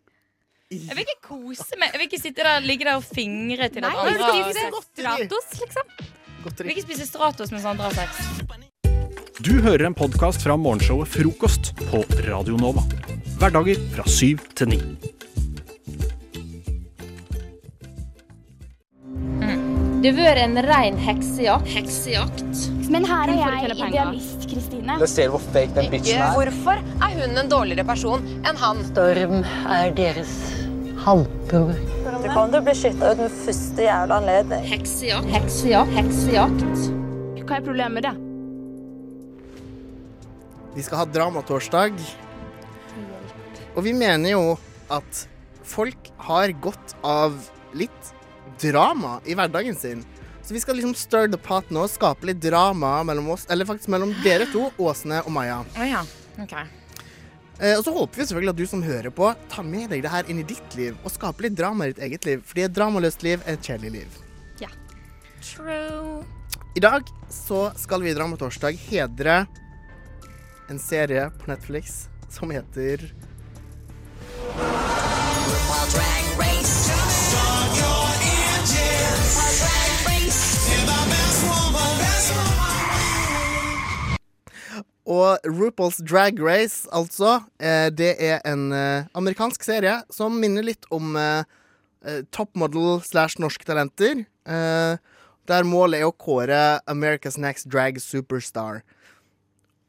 Jeg 0.70 0.96
vil 0.98 1.04
ikke 1.06 1.20
kose 1.28 1.76
meg. 1.78 1.92
Jeg 1.94 2.00
vil 2.00 2.08
ikke 2.08 2.22
sitte 2.22 2.42
der, 2.42 2.60
ligge 2.66 2.84
der 2.88 2.96
og 2.98 3.04
fingre 3.06 3.68
til 3.70 3.82
Nei, 3.86 3.90
at 3.94 4.18
du 4.18 4.24
andre 4.24 4.42
har 4.42 4.52
sex. 4.52 4.88
Stratos, 4.96 5.60
liksom. 5.62 5.86
Jeg 6.46 6.66
vil 6.66 6.74
ikke 6.76 6.86
spise 6.88 7.06
Stratos 7.06 7.50
mens 7.54 7.64
andre 7.64 7.84
har 7.84 7.94
sex. 7.94 8.65
Du 9.36 9.58
hører 9.60 9.84
en 9.84 9.94
podkast 9.94 10.40
fra 10.40 10.54
morgenshowet 10.56 11.10
Frokost 11.12 11.74
på 11.90 11.98
Radio 12.24 12.56
Nova. 12.56 12.80
Hverdager 13.36 13.76
fra 13.92 14.06
syv 14.08 14.40
til 14.56 14.70
ni. 14.70 14.78
Det 20.00 20.14
har 20.14 20.16
vært 20.16 20.40
en 20.40 20.56
rein 20.64 20.96
heksejakt. 21.04 21.68
Heksejakt. 21.68 22.64
Men 22.88 23.04
her 23.04 23.34
er 23.34 23.42
jeg 23.42 23.76
idealist, 23.76 24.48
Kristine. 24.48 24.96
Det 25.04 25.12
ser 25.12 25.28
hvor 25.34 25.44
fake 25.52 25.74
den 25.76 25.92
bitchen 25.92 26.22
er. 26.22 26.32
Hvorfor 26.32 26.80
er 26.80 27.16
hun 27.20 27.36
en 27.36 27.52
dårligere 27.52 27.84
person 27.84 28.24
enn 28.40 28.60
han? 28.62 28.84
Storm 28.88 29.42
er 29.68 29.92
deres 29.98 30.32
halvbror. 31.04 31.76
Du 32.22 32.30
kan 32.32 32.56
til 32.56 32.64
bli 32.70 32.80
skytta 32.80 33.12
ut 33.12 33.26
med 33.26 33.42
første 33.44 33.90
jævla 33.90 34.22
anledning. 34.22 34.64
Heksejakt. 34.72 35.28
Heksejakt. 35.36 35.98
Heksejakt. 36.00 36.88
Hva 37.44 37.60
er 37.60 37.68
problemet 37.68 38.00
med 38.00 38.08
det? 38.08 38.25
Vi 40.76 40.82
skal 40.84 41.00
ha 41.00 41.04
Dramatorsdag. 41.08 41.96
Og 43.76 43.84
vi 43.84 43.94
mener 43.96 44.34
jo 44.34 44.42
at 44.92 45.22
folk 45.64 46.10
har 46.28 46.52
godt 46.60 46.92
av 47.00 47.38
litt 47.76 48.12
drama 48.60 49.16
i 49.24 49.36
hverdagen 49.36 49.76
sin. 49.76 50.04
Så 50.44 50.54
vi 50.54 50.60
skal 50.60 50.76
liksom 50.78 50.92
stir 50.94 51.32
the 51.32 51.40
pot 51.40 51.72
nå, 51.74 51.86
skape 51.88 52.28
litt 52.28 52.44
drama 52.44 53.00
mellom 53.08 53.32
oss, 53.34 53.48
eller 53.50 53.66
faktisk 53.66 53.90
mellom 53.90 54.12
dere 54.22 54.46
to, 54.52 54.68
Åsne 54.76 55.24
og 55.24 55.32
Maja. 55.34 55.62
Oh, 55.74 55.88
ja. 55.88 56.04
OK. 56.44 56.54
Eh, 57.56 57.72
og 57.72 57.82
så 57.82 57.92
håper 57.96 58.20
vi 58.20 58.28
selvfølgelig 58.28 58.52
at 58.52 58.60
du 58.60 58.66
som 58.68 58.84
hører 58.84 59.12
på, 59.16 59.32
tar 59.50 59.64
med 59.66 59.90
deg 59.90 60.04
det 60.04 60.12
her 60.12 60.28
inn 60.30 60.44
i 60.44 60.46
ditt 60.46 60.76
liv, 60.78 60.94
og 61.02 61.12
skaper 61.16 61.48
litt 61.48 61.56
drama 61.58 61.88
i 61.88 61.94
ditt 61.94 62.04
eget 62.04 62.28
liv. 62.28 62.44
Fordi 62.46 62.68
et 62.68 62.76
dramaløst 62.76 63.24
liv 63.24 63.40
er 63.42 63.56
et 63.56 63.64
kjedelig 63.64 63.96
liv. 64.02 64.24
Ja. 64.60 64.68
True. 65.40 66.20
I 66.76 66.84
dag 66.84 67.08
så 67.32 67.70
skal 67.80 68.04
vi 68.04 68.12
i 68.12 68.16
Dramatorsdag 68.16 68.76
hedre 68.90 69.46
en 70.68 70.78
serie 70.78 71.30
på 71.38 71.50
Netflix 71.50 72.08
som 72.28 72.50
heter 72.50 73.12
Og 85.06 85.38
RuPaul's 85.46 86.00
Drag 86.02 86.40
Race, 86.42 86.88
altså, 86.90 87.44
eh, 87.62 87.90
det 87.94 88.16
er 88.18 88.40
en 88.42 88.72
eh, 88.74 89.06
amerikansk 89.14 89.62
serie 89.62 90.00
som 90.10 90.34
minner 90.34 90.66
litt 90.66 90.88
om 90.90 91.14
eh, 91.14 91.44
Top 92.34 92.50
Model 92.58 92.98
slash 93.06 93.38
Norske 93.38 93.62
Talenter. 93.64 94.24
Eh, 94.46 94.98
der 95.46 95.62
målet 95.62 96.02
er 96.02 96.08
å 96.10 96.14
kåre 96.14 96.80
America's 96.90 97.38
Next 97.38 97.70
Drag 97.70 98.00
Superstar. 98.02 98.82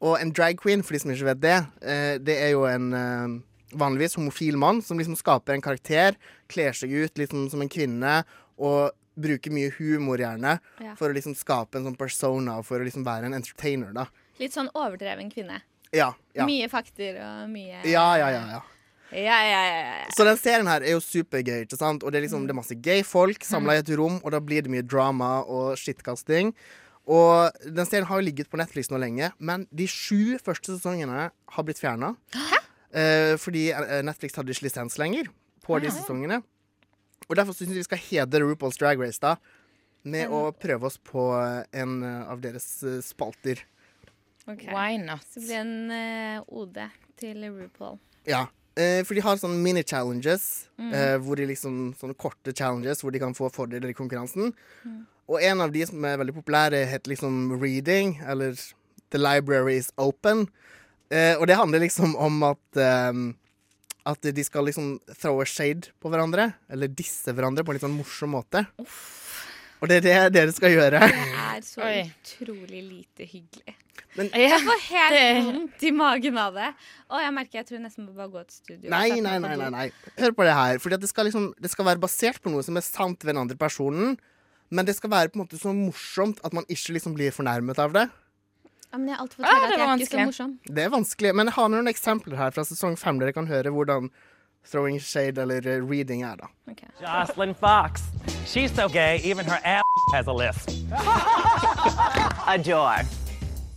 Og 0.00 0.20
en 0.20 0.30
drag 0.32 0.58
queen, 0.60 0.82
for 0.86 0.94
de 0.94 1.00
som 1.02 1.10
ikke 1.10 1.26
vet 1.32 1.40
det, 1.42 1.56
eh, 1.82 2.18
det 2.22 2.36
er 2.38 2.52
jo 2.54 2.64
en 2.70 2.92
eh, 2.94 3.32
vanligvis 3.78 4.14
homofil 4.18 4.56
mann 4.56 4.80
som 4.82 4.98
liksom 5.00 5.16
skaper 5.18 5.54
en 5.56 5.64
karakter, 5.64 6.14
kler 6.48 6.72
seg 6.72 6.92
ut 6.94 7.18
liksom 7.18 7.48
som 7.50 7.60
en 7.64 7.68
kvinne 7.72 8.20
og 8.58 8.92
bruker 9.18 9.50
mye 9.50 9.72
humor, 9.74 10.18
gjerne, 10.22 10.60
Ja. 10.80 10.94
for 10.94 11.10
å 11.10 11.14
liksom 11.16 11.34
skape 11.34 11.74
en 11.80 11.84
sånn 11.88 11.98
persona, 11.98 12.62
for 12.62 12.78
å 12.78 12.84
liksom 12.86 13.02
være 13.04 13.26
en 13.26 13.34
entertainer, 13.34 13.92
da. 13.92 14.06
Litt 14.38 14.52
sånn 14.54 14.70
overdreven 14.78 15.32
kvinne. 15.34 15.62
Ja, 15.92 16.12
ja. 16.36 16.46
Mye 16.46 16.68
fakter 16.70 17.16
og 17.18 17.48
mye 17.50 17.80
Ja, 17.88 18.14
ja, 18.20 18.28
ja, 18.30 18.44
ja. 18.54 18.60
Ja, 19.10 19.38
ja, 19.40 19.62
ja, 19.64 19.82
ja. 20.04 20.08
Så 20.14 20.22
den 20.28 20.36
serien 20.36 20.66
her 20.68 20.82
er 20.84 20.90
jo 20.92 21.00
supergøy. 21.00 21.62
ikke 21.64 21.78
sant? 21.78 22.04
Og 22.04 22.12
Det 22.12 22.18
er 22.20 22.26
liksom, 22.28 22.42
det 22.46 22.50
er 22.52 22.58
masse 22.60 22.76
gay 22.80 23.02
folk 23.02 23.40
samla 23.42 23.74
i 23.74 23.78
et 23.80 23.88
rom, 23.96 24.20
og 24.22 24.30
da 24.30 24.38
blir 24.38 24.62
det 24.62 24.70
mye 24.70 24.82
drama 24.86 25.42
og 25.48 25.76
skittkasting. 25.80 26.52
Og 27.08 27.54
den 27.64 27.86
serien 27.88 28.06
har 28.08 28.20
jo 28.20 28.26
ligget 28.26 28.50
på 28.52 28.58
Netflix 28.60 28.90
nå 28.92 28.98
lenge, 29.00 29.30
men 29.40 29.64
de 29.72 29.86
sju 29.88 30.36
første 30.44 30.74
sesongene 30.74 31.30
har 31.32 31.64
blitt 31.64 31.80
fjerna. 31.80 32.14
Eh, 32.92 33.34
fordi 33.40 33.70
eh, 33.72 34.02
Netflix 34.04 34.36
hadde 34.36 34.52
ikke 34.52 34.66
lisens 34.68 34.98
lenger 35.00 35.30
på 35.64 35.78
de 35.80 35.88
sesongene. 35.92 36.42
Og 37.28 37.36
derfor 37.36 37.56
syns 37.56 37.72
jeg 37.72 37.80
vi 37.82 37.86
skal 37.88 38.00
hedre 38.04 38.44
RuPaul's 38.44 38.78
Drag 38.80 39.00
Race 39.00 39.20
da 39.20 39.34
med 40.08 40.30
å 40.32 40.52
prøve 40.56 40.86
oss 40.88 40.96
på 41.04 41.24
en 41.76 41.96
eh, 42.06 42.30
av 42.32 42.40
deres 42.44 42.68
spalter. 43.04 43.64
Okay. 44.48 44.70
Why 44.72 44.96
not? 45.00 45.24
Så 45.28 45.40
blir 45.42 45.50
det 45.50 45.64
en 45.64 45.90
uh, 45.92 46.60
OD 46.60 46.78
til 47.20 47.42
RuPaul. 47.52 47.98
Ja. 48.28 48.46
Eh, 48.78 49.02
for 49.04 49.16
de 49.18 49.24
har 49.24 49.36
sånne 49.40 49.60
mini-challenges, 49.64 50.66
Mm. 50.78 50.92
eh, 50.94 51.16
hvor 51.18 51.34
de 51.36 51.44
liksom 51.50 51.78
sånne 51.98 52.14
korte 52.14 52.52
challenges 52.54 53.00
hvor 53.02 53.10
de 53.10 53.18
kan 53.18 53.34
få 53.34 53.48
fordeler 53.50 53.90
i 53.90 53.96
konkurransen. 53.98 54.52
Mm. 54.86 55.00
Og 55.28 55.42
en 55.44 55.60
av 55.60 55.72
de 55.74 55.84
som 55.88 56.04
er 56.08 56.16
veldig 56.20 56.34
populære, 56.38 56.86
heter 56.88 57.12
liksom 57.12 57.58
Reading, 57.60 58.16
eller 58.24 58.56
The 59.12 59.20
Library 59.20 59.76
is 59.82 59.90
Open. 60.00 60.46
Eh, 61.12 61.34
og 61.38 61.46
det 61.48 61.56
handler 61.56 61.84
liksom 61.84 62.16
om 62.20 62.42
at 62.50 62.76
eh, 62.80 63.20
At 64.08 64.24
de 64.24 64.44
skal 64.44 64.64
liksom 64.64 64.94
throw 65.20 65.40
a 65.42 65.44
shade 65.44 65.90
på 66.00 66.08
hverandre. 66.08 66.54
Eller 66.72 66.88
disse 66.88 67.32
hverandre 67.32 67.64
på 67.64 67.72
en 67.72 67.76
litt 67.76 67.84
sånn 67.84 67.96
morsom 67.98 68.32
måte. 68.32 68.62
Og 69.78 69.90
det 69.90 69.98
er 70.00 70.06
det 70.06 70.32
dere 70.34 70.54
skal 70.54 70.72
gjøre. 70.72 71.02
Det 71.12 71.58
er 71.58 71.60
så 71.66 71.82
Oi. 71.84 72.06
utrolig 72.08 72.80
lite 72.86 73.26
hyggelig. 73.28 73.74
Men- 74.16 74.30
jeg 74.32 74.60
får 74.64 74.80
helt 74.88 75.44
vondt 75.46 75.84
i 75.84 75.90
magen 75.94 76.38
av 76.40 76.56
det. 76.56 76.70
Og 77.10 77.20
jeg 77.20 77.34
merker 77.36 77.58
jeg 77.60 77.66
tror 77.68 77.76
jeg 77.76 77.84
nesten 77.84 78.06
må 78.06 78.16
bare 78.16 78.32
gå 78.32 78.42
til 78.48 78.56
studio. 78.56 78.90
Nei, 78.90 79.20
nei, 79.20 79.36
nei, 79.38 79.54
nei, 79.60 79.68
nei. 79.76 79.86
Hør 80.18 80.32
på 80.32 80.48
det 80.48 80.56
her. 80.56 80.80
At 80.96 81.00
det 81.04 81.10
skal 81.12 81.28
liksom 81.28 81.52
Det 81.60 81.70
skal 81.70 81.84
være 81.84 82.00
basert 82.00 82.40
på 82.42 82.50
noe 82.50 82.64
som 82.64 82.76
er 82.76 82.86
sant 82.86 83.20
ved 83.22 83.34
den 83.34 83.42
andre 83.44 83.56
personen. 83.60 84.16
Men 84.70 84.84
det 84.88 84.94
skal 84.98 85.10
være 85.10 85.28
på 85.32 85.38
en 85.38 85.44
måte 85.46 85.58
så 85.60 85.72
morsomt 85.74 86.40
at 86.44 86.52
man 86.56 86.64
ikke 86.68 86.92
liksom 86.98 87.14
blir 87.16 87.32
fornærmet 87.32 87.78
av 87.80 87.94
det. 87.96 88.06
Ja, 88.88 88.96
men 88.98 89.08
jeg 89.08 89.16
har 89.16 89.22
alltid 89.24 89.36
fått 89.36 89.46
Ah, 89.48 89.54
høre 89.60 89.64
at 89.64 89.78
jeg 89.78 89.88
er 89.88 90.02
ikke 90.04 90.16
så 90.16 90.24
morsom. 90.30 90.52
Det 90.64 90.84
er 90.84 90.90
vanskelig. 90.92 91.34
Men 91.36 91.48
jeg 91.50 91.56
har 91.58 91.68
noen 91.72 91.88
eksempler 91.92 92.36
her 92.40 92.50
fra 92.56 92.64
sesong 92.64 92.96
fem. 93.00 93.18
Dere 93.20 93.32
kan 93.36 93.48
høre 93.48 93.72
hvordan 93.72 94.10
throwing 94.68 94.98
shade 95.00 95.40
eller 95.40 95.64
eh, 95.64 95.80
reading 95.84 96.22
er, 96.24 96.36
da. 96.40 96.48
Jocelyn 97.00 97.54
Fox. 97.54 98.02
She's 98.46 98.72
so 98.74 98.88
gay, 98.88 99.20
even 99.24 99.44
her 99.46 99.60
ass 99.64 99.84
has 100.14 100.26
a 100.26 100.32
lisp. 100.32 100.68
Adore. 102.48 103.04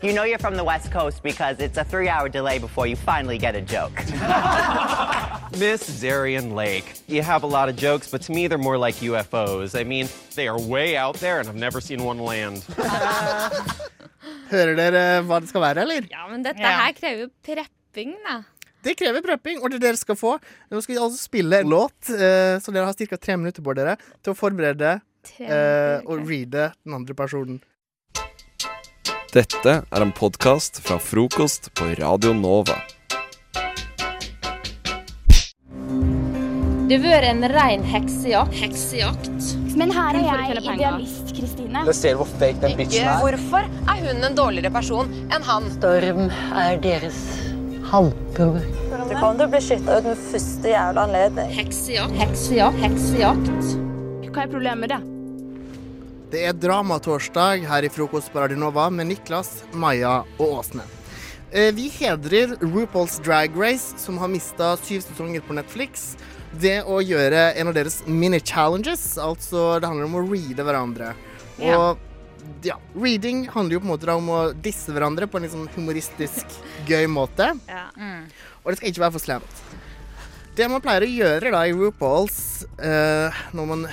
You 0.01 0.13
know 0.13 0.23
you're 0.23 0.39
from 0.39 0.55
the 0.55 0.63
West 0.63 0.91
Coast 0.91 1.21
because 1.21 1.59
it's 1.59 1.77
a 1.77 1.83
three 1.83 2.09
hour 2.09 2.27
delay 2.27 2.57
before 2.57 2.87
you 2.87 2.95
finally 2.95 3.37
get 3.37 3.55
a 3.55 3.61
joke. 3.61 3.93
Miss 5.61 5.83
Zarian 6.01 6.53
Lake. 6.55 6.85
You 7.07 7.21
have 7.21 7.43
a 7.43 7.47
lot 7.47 7.69
of 7.69 7.75
jokes, 7.75 8.09
but 8.09 8.21
to 8.23 8.31
me, 8.31 8.47
they're 8.47 8.57
more 8.57 8.79
like 8.79 8.95
UFOs. 8.95 9.79
I 9.79 9.83
mean, 9.83 10.09
they 10.35 10.47
are 10.47 10.59
way 10.59 10.97
out 10.97 11.15
there, 11.17 11.39
and 11.39 11.47
I've 11.47 11.55
never 11.55 11.79
seen 11.81 12.03
one 12.03 12.17
land. 12.17 12.65
Hører 14.51 14.75
dere 14.75 15.03
hva 15.27 15.37
det 15.39 15.49
skal 15.51 15.61
være, 15.63 15.83
eller? 15.85 16.07
Ja, 16.11 16.25
men 16.31 16.41
dette 16.43 16.59
Ja. 16.65 16.73
her 16.81 16.93
krever 16.97 17.21
jo 17.27 17.29
prepping, 17.45 18.15
da. 18.25 18.41
Det 18.83 18.97
krever 18.97 19.21
prepping, 19.21 19.61
og 19.61 19.69
det 19.71 19.81
dere 19.85 19.97
skal 20.01 20.17
få. 20.17 20.33
Nå 20.71 20.81
skal 20.81 20.95
vi 20.95 21.01
altså 21.01 21.21
spille 21.21 21.61
en 21.61 21.69
låt, 21.69 22.09
eh, 22.09 22.57
så 22.59 22.73
dere 22.73 22.85
har 22.89 22.93
ca. 22.97 23.17
tre 23.17 23.37
minutter 23.37 23.61
på 23.61 23.75
dere 23.77 23.97
til 24.23 24.33
å 24.33 24.37
forberede 24.39 24.97
eh, 25.39 26.01
og 26.05 26.25
reade 26.27 26.71
den 26.83 26.93
andre 26.97 27.13
personen. 27.13 27.61
Dette 29.31 29.77
er 29.87 30.03
en 30.03 30.09
podkast 30.11 30.81
fra 30.83 30.97
frokost 30.99 31.69
på 31.79 31.85
Radio 31.95 32.33
Nova. 32.35 32.75
Det 36.89 36.97
har 36.97 37.05
vært 37.05 37.27
en 37.29 37.45
ren 37.53 37.85
heksejakt. 37.87 38.57
Heksejakt. 38.59 39.53
Men 39.79 39.93
her 39.95 40.19
er 40.19 40.25
jeg 40.25 40.57
idealist, 40.65 41.31
Kristine. 41.37 41.85
Det 41.87 41.95
ser 41.95 42.19
hvor 42.19 42.27
fake 42.33 42.59
den 42.59 42.75
bitchen 42.81 43.07
er. 43.07 43.23
Hvorfor 43.23 43.69
er 43.93 44.03
hun 44.09 44.19
en 44.27 44.35
dårligere 44.35 44.73
person 44.75 45.15
enn 45.29 45.47
han? 45.47 45.71
Storm 45.77 46.27
er 46.65 46.83
deres 46.83 47.21
halvbror. 47.93 48.59
Du 48.91 49.15
kan 49.15 49.39
til 49.39 49.47
å 49.47 49.49
bli 49.55 49.63
skytta 49.63 50.01
ut 50.01 50.11
med 50.11 50.27
første 50.27 50.75
jævla 50.75 51.07
anledning. 51.07 51.55
Heksejakt. 51.55 52.19
Heksejakt. 52.19 52.83
Heksejakt. 52.83 53.73
Hva 54.27 54.43
er 54.43 54.51
problemet 54.51 54.83
med 54.83 54.95
det? 54.97 55.01
Det 56.31 56.45
er 56.47 56.55
Dramatorsdag 56.55 57.65
her 57.67 57.83
i 57.83 57.89
Frokost 57.91 58.31
på 58.31 58.39
Radionova 58.39 58.85
med 58.93 59.09
Niklas, 59.09 59.49
Maja 59.75 60.21
og 60.39 60.59
Åsne. 60.61 60.85
Eh, 61.51 61.73
Vi 61.75 61.89
hedrer 61.91 62.53
RuPaul's 62.61 63.17
Drag 63.23 63.51
Race, 63.59 63.97
som 63.99 64.17
har 64.17 64.31
mista 64.31 64.77
syv 64.77 65.01
sesonger 65.03 65.43
på 65.43 65.57
Netflix. 65.57 66.15
Det 66.55 66.83
å 66.87 67.01
gjøre 67.03 67.49
en 67.59 67.67
av 67.67 67.75
deres 67.75 67.99
mini-challenges, 68.07 69.17
altså 69.19 69.79
det 69.79 69.89
handler 69.91 70.07
om 70.07 70.15
å 70.21 70.23
reade 70.23 70.63
hverandre. 70.63 71.11
Og 71.59 71.99
ja, 72.63 72.77
reading 72.95 73.43
handler 73.51 73.75
jo 73.75 73.83
på 73.83 73.89
en 73.89 73.93
måte 73.93 74.15
om 74.15 74.31
å 74.31 74.39
disse 74.55 74.95
hverandre 74.95 75.27
på 75.27 75.39
en 75.41 75.51
sånn 75.51 75.67
humoristisk, 75.75 76.47
gøy 76.91 77.11
måte. 77.11 77.51
Ja. 77.67 77.89
Og 78.63 78.71
det 78.71 78.79
skal 78.79 78.93
ikke 78.93 79.03
være 79.03 79.17
for 79.19 79.27
slemt. 79.27 79.61
Det 80.55 80.71
man 80.71 80.83
pleier 80.83 81.03
å 81.03 81.11
gjøre 81.11 81.51
da 81.51 81.67
i 81.67 81.75
RuPaul's 81.75 82.63
uh, 82.79 83.43
når 83.55 83.71
man 83.75 83.85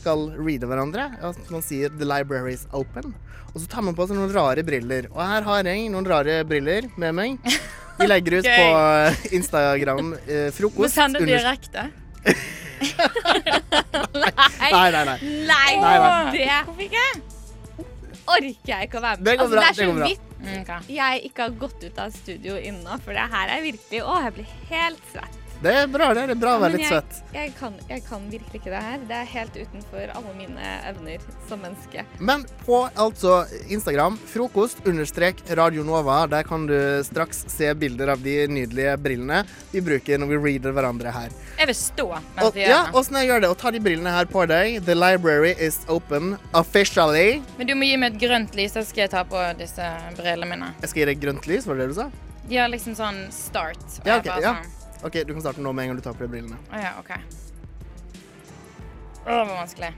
skal 0.00 0.26
reade 0.40 0.66
hverandre, 0.70 1.06
er 1.20 1.28
at 1.30 1.50
man 1.52 1.62
sier 1.62 1.88
'the 1.92 2.08
library 2.08 2.54
is 2.56 2.66
open'. 2.72 3.12
Og 3.54 3.60
så 3.60 3.66
tar 3.68 3.82
man 3.82 3.94
på 3.98 4.06
seg 4.06 4.16
noen 4.16 4.32
rare 4.34 4.62
briller. 4.62 5.08
Og 5.12 5.20
her 5.26 5.42
har 5.42 5.64
jeg 5.66 5.88
noen 5.90 6.06
rare 6.06 6.40
briller 6.46 6.86
med 6.96 7.14
meg. 7.14 7.38
Vi 7.98 8.06
legger 8.06 8.38
ut 8.38 8.44
på 8.60 8.68
eh, 8.78 9.14
Instagram 9.36 10.12
eh, 10.26 10.46
Må 10.48 10.52
frokost. 10.56 10.94
sende 10.94 11.18
under- 11.20 11.36
direkte. 11.36 11.90
Nei, 13.50 14.90
nei, 14.90 15.04
nei. 15.04 15.18
Nei, 15.20 15.72
Nei, 15.80 15.96
nei. 15.98 16.32
det 16.32 16.46
Hvorfor 16.64 16.84
ikke? 16.86 17.06
orker 18.30 18.70
jeg 18.70 18.88
ikke 18.88 18.98
å 19.00 19.02
være 19.04 19.16
med 19.18 19.26
Det 19.26 19.34
går 19.36 19.44
Altså, 19.44 19.56
bra, 19.56 19.60
det 19.60 19.68
er 19.68 19.74
det 19.80 19.86
går 19.90 19.98
bra. 20.00 20.08
vidt 20.08 20.26
Mm, 20.40 20.64
jeg 20.88 21.20
ikke 21.28 21.42
har 21.44 21.50
gått 21.60 21.82
ut 21.84 21.98
av 22.00 22.12
studio 22.16 22.54
ennå, 22.56 22.94
for 23.04 23.12
det 23.12 23.26
her 23.28 23.50
er 23.52 23.60
virkelig 23.60 23.98
Å, 24.00 24.14
jeg 24.24 24.32
blir 24.38 24.46
helt 24.70 25.02
svett. 25.12 25.34
Det 25.60 25.72
er 25.76 25.88
bra, 25.92 26.06
det. 26.16 26.22
Er 26.32 26.38
bra 26.40 26.54
å 26.56 26.60
være 26.62 26.78
litt 26.78 26.86
jeg, 26.86 26.88
svett. 26.94 27.18
Jeg 27.36 27.50
kan, 27.58 27.74
jeg 27.90 28.00
kan 28.06 28.22
virkelig 28.32 28.60
ikke 28.62 28.70
det 28.72 28.78
her. 28.80 29.02
Det 29.10 29.16
er 29.18 29.26
helt 29.28 29.56
utenfor 29.58 30.12
alle 30.16 30.30
mine 30.38 30.70
evner 30.88 31.26
som 31.50 31.60
menneske. 31.60 32.04
Men 32.16 32.46
på 32.64 32.78
altså 32.94 33.42
Instagram, 33.68 34.16
frokost 34.30 34.80
understrek 34.88 35.42
Radio 35.60 35.84
Nova, 35.84 36.22
der 36.32 36.48
kan 36.48 36.64
du 36.70 36.78
straks 37.04 37.42
se 37.52 37.68
bilder 37.76 38.14
av 38.14 38.24
de 38.24 38.38
nydelige 38.48 38.94
brillene 39.04 39.42
vi 39.74 39.82
bruker 39.84 40.22
når 40.22 40.32
vi 40.32 40.40
reader 40.46 40.72
hverandre 40.78 41.12
her. 41.12 41.36
Jeg 41.60 41.68
vil 41.74 41.76
stå 41.82 42.08
mens 42.08 42.46
Og, 42.46 42.56
vi 42.56 42.64
gjør 42.64 42.72
det. 42.88 42.96
åssen 43.02 43.20
jeg 43.20 43.30
gjør 43.34 43.44
det? 43.44 43.52
Og 43.52 43.60
ta 43.60 43.74
de 43.76 43.84
brillene 43.84 44.16
her 44.16 44.32
på 44.32 44.46
deg. 44.48 44.80
The 44.88 44.96
library 44.96 45.52
is 45.60 45.82
open 45.92 46.38
officially. 46.56 47.42
Men 47.60 47.68
du 47.68 47.76
må 47.76 47.84
gi 47.84 48.00
meg 48.00 48.16
et 48.16 48.24
grønt 48.24 48.56
lys, 48.56 48.72
så 48.78 48.86
skal 48.88 49.04
jeg 49.04 49.12
ta 49.12 49.26
på 49.28 49.44
disse 49.60 49.92
brillene 50.16 50.48
mine. 50.56 50.72
Jeg 50.80 50.94
skal 50.94 51.04
gi 51.04 51.10
deg 51.12 51.20
grønt 51.28 51.52
lys, 51.52 51.68
var 51.68 51.76
det 51.76 51.90
det 51.90 51.92
du 51.92 52.00
sa? 52.00 52.10
Ja, 52.48 52.64
liksom 52.72 52.96
sånn 52.96 53.26
start. 53.34 53.84
og 54.00 54.06
Ja, 54.08 54.16
jeg 54.16 54.24
ok, 54.24 54.30
bare 54.32 54.46
ja. 54.48 54.58
OK, 55.02 55.12
du 55.12 55.32
kan 55.32 55.40
starte 55.40 55.60
nå 55.60 55.72
med 55.72 55.82
en 55.82 55.88
gang 55.88 55.96
du 55.96 56.04
tar 56.04 56.16
på 56.16 56.26
deg 56.26 56.34
brillene. 56.34 56.58
Å 56.70 56.80
ja, 56.80 56.92
OK. 57.00 57.10
Å, 59.20 59.30
det 59.30 59.36
var 59.36 59.54
vanskelig. 59.54 59.92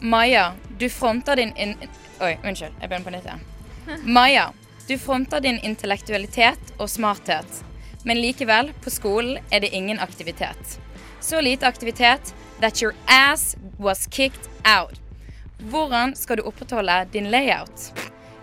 Maja, 0.00 0.52
du 0.78 0.88
fronter 0.92 1.36
din 1.36 1.54
in 1.56 1.76
Oi, 2.20 2.36
unnskyld. 2.44 2.72
Jeg 2.80 2.88
begynner 2.88 3.04
på 3.04 3.12
nytt 3.12 3.26
igjen. 3.28 3.42
Maja, 4.16 4.50
du 4.88 4.96
fronter 4.98 5.40
din 5.44 5.58
intellektualitet 5.64 6.72
og 6.78 6.88
smarthet. 6.88 7.62
Men 8.08 8.20
likevel, 8.22 8.70
på 8.84 8.92
skolen 8.92 9.40
er 9.50 9.60
det 9.64 9.72
ingen 9.76 10.00
aktivitet. 10.00 10.78
Så 11.20 11.40
lite 11.40 11.66
aktivitet 11.68 12.34
that 12.60 12.82
your 12.82 12.94
ass 13.06 13.56
was 13.78 14.06
kicked 14.06 14.48
out. 14.64 15.00
Hvordan 15.58 16.14
skal 16.16 16.36
du 16.36 16.46
opprettholde 16.48 17.04
din 17.12 17.30
layout? 17.30 17.92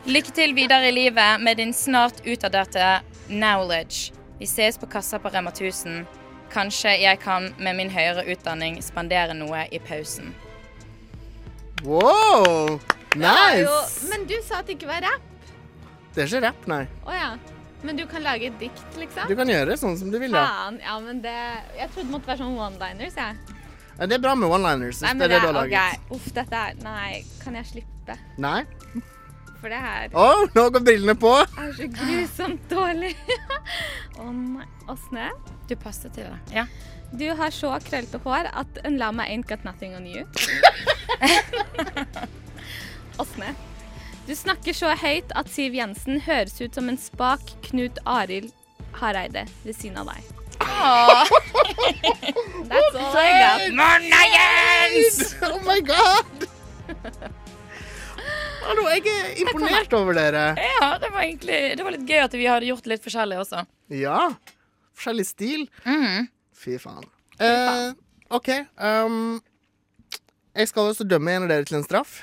Lykke 0.06 0.34
til 0.36 0.54
videre 0.54 0.90
i 0.90 0.92
livet 0.92 1.42
med 1.42 1.58
din 1.58 1.74
snart 1.74 2.26
utdaterte 2.26 3.00
knowledge. 3.28 4.12
Vi 4.44 4.48
ses 4.48 4.78
på 4.78 4.86
kassa 4.92 5.20
på 5.20 5.30
Rema 5.30 5.50
1000. 5.50 6.06
Kanskje 6.52 6.92
jeg 7.00 7.20
kan 7.24 7.46
med 7.64 7.78
min 7.78 7.88
høyere 7.90 8.26
utdanning 8.28 8.82
spandere 8.84 9.32
noe 9.38 9.62
i 9.72 9.80
pausen. 9.80 10.34
Wow! 11.86 12.76
Det 13.16 13.24
er 13.24 13.62
jo, 13.62 13.70
Nice! 13.72 14.10
men 14.12 14.26
du 14.28 14.34
sa 14.44 14.60
at 14.60 14.68
det 14.68 14.76
ikke 14.76 14.90
var 14.90 15.00
rapp. 15.06 15.48
Det 16.12 16.26
er 16.26 16.28
ikke 16.28 16.42
rapp, 16.44 16.68
nei. 16.74 16.82
Oh, 17.06 17.16
ja. 17.16 17.30
Men 17.88 17.96
du 17.96 18.04
kan 18.12 18.28
lage 18.28 18.50
et 18.52 18.60
dikt, 18.60 18.84
liksom? 19.00 19.32
Du 19.32 19.40
kan 19.40 19.48
gjøre 19.56 19.80
sånn 19.80 19.96
som 20.04 20.12
du 20.12 20.20
vil, 20.20 20.36
ja. 20.36 20.44
Faen. 20.44 20.82
Ja, 20.84 21.00
men 21.08 21.24
det 21.24 21.38
Jeg 21.80 21.88
trodde 21.96 22.10
det 22.10 22.16
måtte 22.18 22.34
være 22.34 22.42
sånn 22.44 22.60
one-liners, 22.68 23.16
jeg. 23.24 23.58
ja. 23.96 24.12
Det 24.12 24.20
er 24.20 24.26
bra 24.28 24.36
med 24.36 24.52
one-liners, 24.60 25.00
hvis 25.00 25.08
det 25.24 25.30
er 25.30 25.36
det 25.38 25.40
du 25.40 25.48
har 25.54 25.60
laget. 25.62 26.12
Uff, 26.12 26.28
dette 26.36 26.66
er 26.68 26.84
Nei, 26.84 27.24
kan 27.46 27.56
jeg 27.62 27.72
slippe? 27.78 28.20
Nei? 28.44 28.66
For 29.64 29.72
det 29.72 29.80
her 29.80 30.12
Å, 30.20 30.24
nå 30.52 30.64
går 30.76 30.82
brillene 30.84 31.14
på! 31.16 31.30
er 31.40 31.70
så 31.78 31.86
grusomt 31.88 32.64
dårlig. 32.68 33.14
Å 34.20 34.26
nei. 34.28 34.66
Åsne? 34.92 35.30
Du 35.70 35.78
passer 35.80 36.12
til 36.12 36.28
det. 36.28 36.40
Ja. 36.52 36.66
Du 37.16 37.24
har 37.40 37.54
så 37.56 37.70
krøllete 37.86 38.20
hår 38.26 38.50
at 38.52 38.82
en 38.84 38.98
lama 39.00 39.24
ain't 39.24 39.48
got 39.48 39.64
nothing 39.64 39.96
on 39.96 40.04
you. 40.04 40.26
Åsne. 43.24 43.54
Du 44.28 44.34
snakker 44.36 44.76
så 44.76 44.92
høyt 45.00 45.32
at 45.40 45.48
Siv 45.54 45.78
Jensen 45.80 46.20
høres 46.28 46.60
ut 46.60 46.76
som 46.76 46.92
en 46.92 47.00
spak 47.00 47.56
Knut 47.70 48.02
Arild 48.04 48.52
Hareide 49.00 49.46
ved 49.64 49.78
siden 49.80 50.02
av 50.04 50.12
deg. 50.12 50.28
That's 52.68 53.00
all 53.00 53.16
I 53.16 53.32
got. 53.40 53.64
Morna, 53.80 54.22
Jens! 54.36 55.38
Oh 55.40 55.64
my 55.64 55.80
god! 55.80 57.32
Hallo, 58.64 58.86
jeg 58.94 59.04
er 59.12 59.40
imponert 59.44 59.94
over 59.98 60.16
dere. 60.16 60.44
Ja, 60.60 60.94
det 61.02 61.10
var 61.12 61.26
egentlig 61.26 61.58
Det 61.78 61.84
var 61.86 61.96
litt 61.96 62.06
gøy 62.08 62.22
at 62.24 62.36
vi 62.38 62.46
hadde 62.48 62.70
gjort 62.70 62.86
litt 62.90 63.04
forskjellig 63.04 63.40
også. 63.44 63.64
Ja. 63.92 64.20
Forskjellig 64.96 65.26
stil. 65.28 65.66
Mhm. 65.86 66.30
Fy 66.64 66.78
faen. 66.80 67.04
Eh, 67.44 67.90
OK. 68.32 68.50
Um, 68.80 69.42
jeg 70.56 70.70
skal 70.70 70.92
også 70.94 71.04
dømme 71.04 71.34
en 71.34 71.46
av 71.48 71.52
dere 71.52 71.68
til 71.68 71.80
en 71.82 71.84
straff 71.86 72.22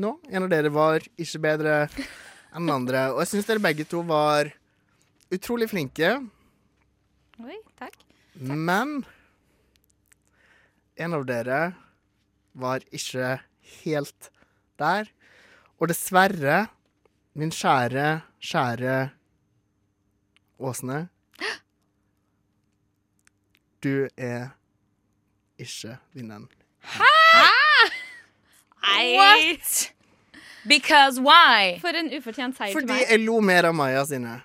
nå. 0.00 0.14
En 0.30 0.46
av 0.46 0.50
dere 0.52 0.70
var 0.72 1.04
ikke 1.20 1.42
bedre 1.44 1.74
enn 1.92 2.62
den 2.62 2.72
andre. 2.72 3.10
Og 3.12 3.20
jeg 3.24 3.34
syns 3.34 3.50
dere 3.50 3.62
begge 3.64 3.84
to 3.90 4.00
var 4.08 4.48
utrolig 5.32 5.68
flinke. 5.68 6.14
Oi, 7.42 7.58
takk. 7.80 7.98
Men 8.40 9.02
en 10.96 11.18
av 11.18 11.26
dere 11.28 11.60
var 12.56 12.84
ikke 12.94 13.34
helt 13.82 14.30
der. 14.80 15.10
Og 15.82 15.88
dessverre, 15.90 16.66
min 17.34 17.50
kjære, 17.50 18.20
kjære 18.38 18.96
Åsne 20.62 21.08
Du 23.82 24.06
er 24.16 24.52
ikke 25.58 25.96
vinneren. 26.14 26.46
What? 28.82 29.92
Because 30.68 31.18
why? 31.20 31.80
For 31.82 31.88
en 31.98 32.12
ufortjent 32.14 32.54
seier 32.56 32.72
Fordi 32.76 32.86
til 32.86 32.92
meg. 32.92 33.00
Fordi 33.08 33.10
jeg 33.16 33.24
lo 33.26 33.40
mer 33.42 33.66
av 33.66 33.74
Maja 33.74 34.04
sine. 34.06 34.36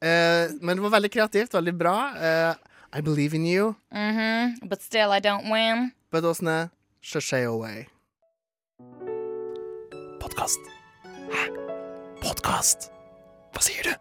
Eh, 0.00 0.52
men 0.60 0.76
det 0.76 0.84
var 0.84 0.92
veldig 0.98 1.10
kreativt, 1.12 1.54
veldig 1.56 1.74
bra. 1.78 1.94
Uh, 2.16 2.54
I 2.92 3.00
believe 3.00 3.34
in 3.36 3.46
you. 3.46 3.74
Mhm, 3.92 4.68
But 4.68 4.82
still 4.82 5.12
I 5.16 5.20
don't 5.20 5.48
win. 5.52 5.92
But 6.10 6.24
Åsne, 6.24 6.68
sashay 7.02 7.44
away. 7.44 7.86
Podkast. 10.30 10.60
Hæ? 11.34 11.40
Podkast? 12.22 12.84
Hva 13.50 13.62
sier 13.66 13.82
du? 13.82 13.94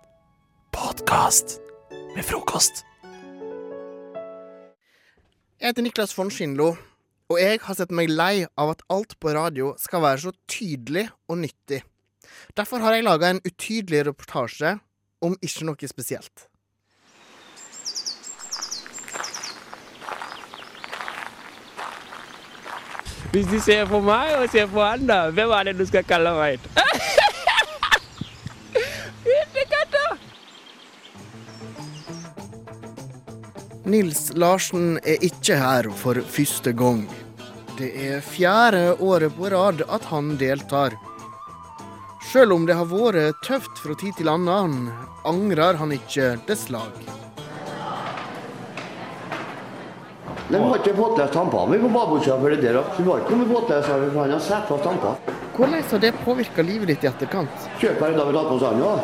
Podkast 0.70 1.56
med 2.14 2.22
frokost. 2.22 2.84
Jeg 5.58 5.72
heter 5.72 5.82
Niklas 5.82 6.14
von 6.14 6.30
Schindlo, 6.30 6.76
og 7.34 7.42
jeg 7.42 7.58
har 7.64 7.80
sett 7.80 7.90
meg 7.90 8.14
lei 8.14 8.46
av 8.46 8.76
at 8.76 8.86
alt 8.94 9.18
på 9.18 9.34
radio 9.34 9.72
skal 9.82 10.06
være 10.06 10.22
så 10.28 10.36
tydelig 10.46 11.08
og 11.26 11.42
nyttig. 11.42 11.82
Derfor 12.54 12.86
har 12.86 12.94
jeg 12.94 13.10
laga 13.10 13.34
en 13.34 13.42
utydelig 13.42 14.06
reportasje 14.12 14.78
om 15.26 15.34
ikke 15.42 15.66
noe 15.66 15.90
spesielt. 15.90 16.46
Hvis 23.30 23.46
de 23.46 23.60
ser 23.62 23.86
på 23.86 24.00
meg 24.02 24.32
og 24.40 24.48
ser 24.50 24.66
på 24.72 24.82
han, 24.82 25.04
da, 25.06 25.28
hvem 25.30 25.52
er 25.54 25.68
det 25.70 25.76
du 25.78 25.86
skal 25.86 26.06
kalle 26.10 26.32
meg? 26.34 26.64
Nils 33.90 34.32
Larsen 34.38 34.98
er 35.02 35.22
ikke 35.26 35.56
her 35.58 35.90
for 35.98 36.18
første 36.26 36.74
gang. 36.78 37.06
Det 37.78 37.90
er 38.10 38.26
fjerde 38.26 38.98
året 38.98 39.34
på 39.38 39.50
rad 39.54 39.86
at 39.90 40.10
han 40.10 40.36
deltar. 40.42 40.98
Selv 42.32 42.58
om 42.58 42.66
det 42.70 42.78
har 42.78 42.90
vært 42.90 43.40
tøft 43.46 43.82
fra 43.82 43.98
tid 43.98 44.18
til 44.18 44.30
annen, 44.30 44.92
angrer 45.26 45.78
han 45.78 45.94
ikke 45.96 46.36
det 46.50 46.58
slag. 46.66 47.19
Nei, 50.50 50.60
Vi 50.60 50.66
har 50.66 50.78
ikke 50.80 50.96
fått 50.98 51.32
tampa. 51.34 51.66
Vi 51.70 51.78
på 51.80 51.90
babudsida 51.90 52.40
for 52.40 52.50
det 52.50 52.62
der. 52.62 52.78
Vi 52.98 53.04
var 53.04 53.20
ikke 53.20 53.30
kommet 53.30 53.52
fått 53.54 53.68
for 53.86 54.20
han 54.20 54.32
har 54.32 54.40
satt 54.40 54.68
fast 54.68 54.84
tamper. 54.84 55.16
Hvordan 55.54 55.84
har 55.92 56.00
det 56.00 56.12
påvirka 56.26 56.62
livet 56.66 56.88
ditt 56.88 57.04
i 57.04 57.08
etterkant? 57.08 57.68
Kjøper 57.78 58.16
da 58.18 58.26
vi 58.26 58.34
la 58.34 58.44
på 58.48 58.56
oss 58.58 58.64
anda. 58.66 58.96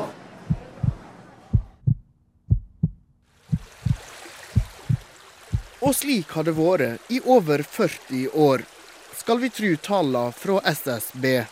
Og 5.85 5.93
slik 5.93 6.33
har 6.33 6.47
det 6.47 6.55
vært 6.57 7.13
i 7.13 7.21
over 7.29 7.61
40 7.61 8.33
år, 8.33 8.65
skal 9.13 9.37
vi 9.37 9.51
tru 9.53 9.75
tallene 9.77 10.33
fra 10.33 10.57
SSB. 10.65 11.45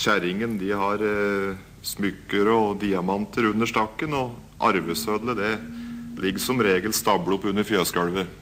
Kjerringen 0.00 0.56
de 0.56 0.70
har 0.72 1.02
eh, 1.04 1.56
smykker 1.84 2.48
og 2.48 2.78
diamanter 2.80 3.50
under 3.50 3.68
stakken, 3.68 4.14
og 4.16 4.38
arvesødlet 4.64 5.36
det 5.36 5.50
ligger 6.20 6.40
som 6.40 6.62
regel 6.64 6.94
stablet 6.96 7.36
opp 7.36 7.48
under 7.50 7.66
fjøsgulvet. 7.68 8.38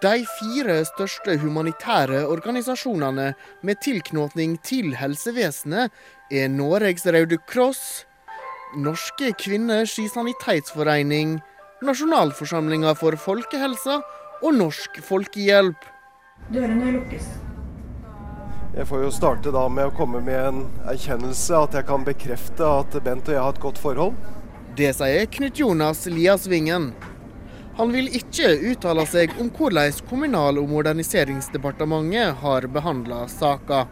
De 0.00 0.22
fire 0.38 0.78
største 0.88 1.34
humanitære 1.42 2.22
organisasjonene 2.32 3.34
med 3.66 3.82
tilknytning 3.84 4.56
til 4.64 4.94
helsevesenet 4.96 5.92
er 6.32 6.48
Noregs 6.48 7.04
Røde 7.04 7.36
Kross, 7.50 8.06
Norske 8.80 9.34
Kvinners 9.36 9.98
Sanitetsforening, 10.14 11.36
Nasjonalforsamlinga 11.84 12.96
for 12.96 13.20
folkehelsa 13.20 14.00
og 14.40 14.56
Norsk 14.56 15.02
Folkehjelp. 15.04 15.84
Dørene 16.48 16.96
lukkes. 16.96 17.28
Jeg 18.70 18.86
får 18.86 19.00
jo 19.02 19.10
starte 19.10 19.50
da 19.50 19.64
med 19.68 19.88
å 19.88 19.94
komme 19.94 20.20
med 20.22 20.36
en 20.38 20.58
erkjennelse 20.88 21.56
at 21.58 21.72
jeg 21.74 21.86
kan 21.88 22.04
bekrefte 22.06 22.62
at 22.62 22.94
Bent 23.02 23.26
og 23.26 23.34
jeg 23.34 23.42
har 23.42 23.56
et 23.56 23.62
godt 23.64 23.80
forhold. 23.82 24.14
Det 24.78 24.92
sier 24.94 25.26
Knut 25.34 25.58
Jonas 25.58 26.04
Liasvingen. 26.06 26.92
Han 27.80 27.90
vil 27.90 28.06
ikke 28.14 28.52
uttale 28.70 29.02
seg 29.10 29.34
om 29.42 29.50
hvordan 29.50 29.90
Kommunal- 30.06 30.60
og 30.62 30.70
moderniseringsdepartementet 30.70 32.38
har 32.44 32.68
behandla 32.70 33.24
saka. 33.32 33.88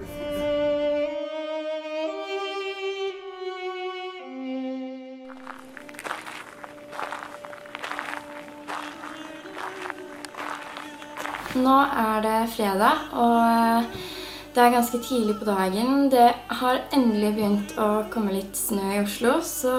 Nå 11.58 11.78
er 11.82 12.22
det 12.22 12.38
fredag, 12.54 13.10
og 13.18 14.17
det 14.58 14.64
er 14.66 14.72
ganske 14.74 14.98
tidlig 14.98 15.36
på 15.38 15.46
dagen. 15.46 16.08
Det 16.10 16.32
har 16.58 16.80
endelig 16.96 17.28
begynt 17.36 17.74
å 17.78 17.88
komme 18.10 18.32
litt 18.34 18.58
snø 18.58 18.88
i 18.96 19.02
Oslo, 19.04 19.36
så 19.46 19.74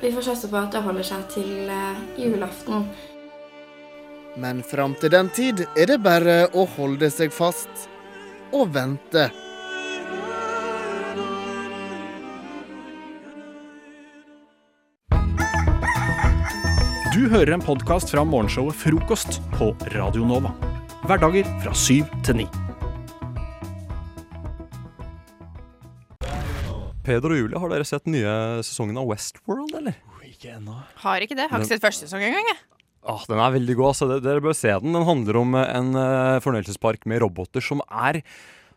vi 0.00 0.10
får 0.10 0.26
satse 0.26 0.50
på 0.50 0.58
at 0.58 0.74
det 0.74 0.82
holder 0.82 1.06
seg 1.06 1.28
til 1.30 1.70
eh, 1.70 2.00
julaften. 2.18 2.88
Men 4.34 4.64
fram 4.66 4.96
til 4.98 5.14
den 5.14 5.30
tid 5.30 5.62
er 5.78 5.92
det 5.92 6.00
bare 6.02 6.48
å 6.50 6.66
holde 6.74 7.12
seg 7.14 7.30
fast 7.30 7.86
og 8.50 8.74
vente. 8.74 9.28
Du 17.14 17.30
hører 17.30 17.54
en 17.54 17.62
podkast 17.62 18.10
fra 18.10 18.26
morgenshowet 18.26 18.82
Frokost 18.82 19.38
på 19.54 19.70
Radio 19.94 20.26
Nova. 20.26 20.50
Hverdager 21.06 21.46
fra 21.62 21.78
syv 21.78 22.10
til 22.26 22.42
ni. 22.42 22.50
Peder 27.04 27.34
og 27.34 27.36
Julie, 27.36 27.60
har 27.60 27.68
dere 27.72 27.84
sett 27.84 28.06
nye 28.08 28.34
sesongen 28.64 28.96
av 28.96 29.10
Westworld, 29.10 29.74
eller? 29.76 29.98
Ikke 30.24 30.54
ennå. 30.56 30.78
Har 31.02 31.24
ikke 31.24 31.36
det. 31.36 31.50
Har 31.50 31.60
ikke 31.60 31.74
sett 31.74 31.84
første 31.84 32.08
sesong 32.08 32.24
engang, 32.24 32.48
jeg. 32.48 32.62
Ah, 33.04 33.20
den 33.28 33.42
er 33.44 33.52
veldig 33.58 33.76
god. 33.76 33.90
altså. 33.92 34.08
Dere 34.24 34.40
bør 34.44 34.56
se 34.56 34.72
den. 34.72 34.96
Den 34.96 35.04
handler 35.04 35.38
om 35.42 35.52
en 35.60 35.90
uh, 35.98 36.40
fornøyelsespark 36.40 37.04
med 37.10 37.20
roboter 37.20 37.64
som 37.64 37.84
er 37.92 38.22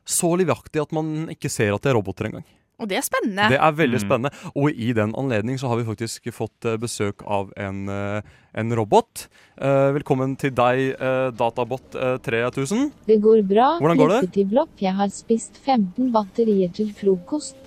så 0.08 0.34
livaktig 0.40 0.84
at 0.84 0.92
man 0.96 1.32
ikke 1.32 1.52
ser 1.52 1.72
at 1.76 1.84
det 1.84 1.94
er 1.94 2.00
roboter 2.00 2.28
engang. 2.28 2.48
Og 2.78 2.86
det 2.92 3.00
er 3.00 3.06
spennende. 3.06 3.48
Det 3.50 3.58
er 3.58 3.74
veldig 3.74 4.00
spennende. 4.04 4.30
Og 4.54 4.70
i 4.70 4.92
den 4.94 5.16
anledning 5.18 5.58
så 5.58 5.72
har 5.72 5.80
vi 5.80 5.88
faktisk 5.88 6.28
fått 6.36 6.68
eh, 6.70 6.76
besøk 6.78 7.24
av 7.26 7.50
en, 7.58 7.88
eh, 7.90 8.36
en 8.54 8.76
robot. 8.78 9.24
Eh, 9.58 9.88
velkommen 9.96 10.36
til 10.38 10.54
deg, 10.54 10.84
eh, 10.94 11.32
Databot 11.40 11.98
eh, 11.98 12.20
3000. 12.22 12.92
Det 13.10 13.18
går 13.24 13.42
bra. 13.50 13.72
Hvordan 13.82 13.98
går 13.98 14.14
det? 14.14 14.68
Jeg 14.84 14.94
har 15.00 15.10
spist 15.10 15.58
15 15.66 16.12
batterier 16.14 16.70
til 16.78 16.94
frokost. 16.94 17.58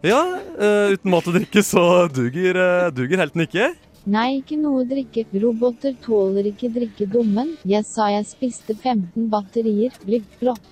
Ja, 0.00 0.20
uh, 0.56 0.94
uten 0.94 1.12
mat 1.12 1.26
og 1.28 1.34
drikke 1.36 1.60
så 1.60 1.82
duger, 2.08 2.56
uh, 2.56 2.88
duger 2.94 3.20
helten 3.20 3.44
ikke. 3.44 3.66
Nei, 4.08 4.38
ikke 4.38 4.56
noe 4.56 4.86
drikke. 4.88 5.26
Roboter 5.42 5.92
tåler 6.00 6.48
ikke 6.48 6.70
drikkedummen. 6.72 7.52
Jeg 7.68 7.84
sa 7.84 8.08
jeg 8.08 8.24
spiste 8.30 8.72
15 8.78 9.28
batterier. 9.32 9.92
Blipp, 10.06 10.24
blopp. 10.40 10.62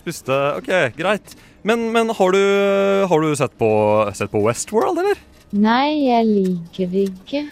Spiste 0.00 0.38
OK, 0.56 0.72
greit. 0.96 1.36
Men, 1.66 1.90
men 1.92 2.14
har, 2.16 2.32
du, 2.32 2.40
har 3.10 3.26
du 3.26 3.36
sett 3.36 3.52
på, 3.60 3.68
sett 4.16 4.32
på 4.32 4.40
Westworld, 4.46 5.02
eller? 5.02 5.20
Nei, 5.52 6.06
jeg 6.06 6.26
liker 6.30 6.88
det 6.94 7.06
ikke. 7.10 7.44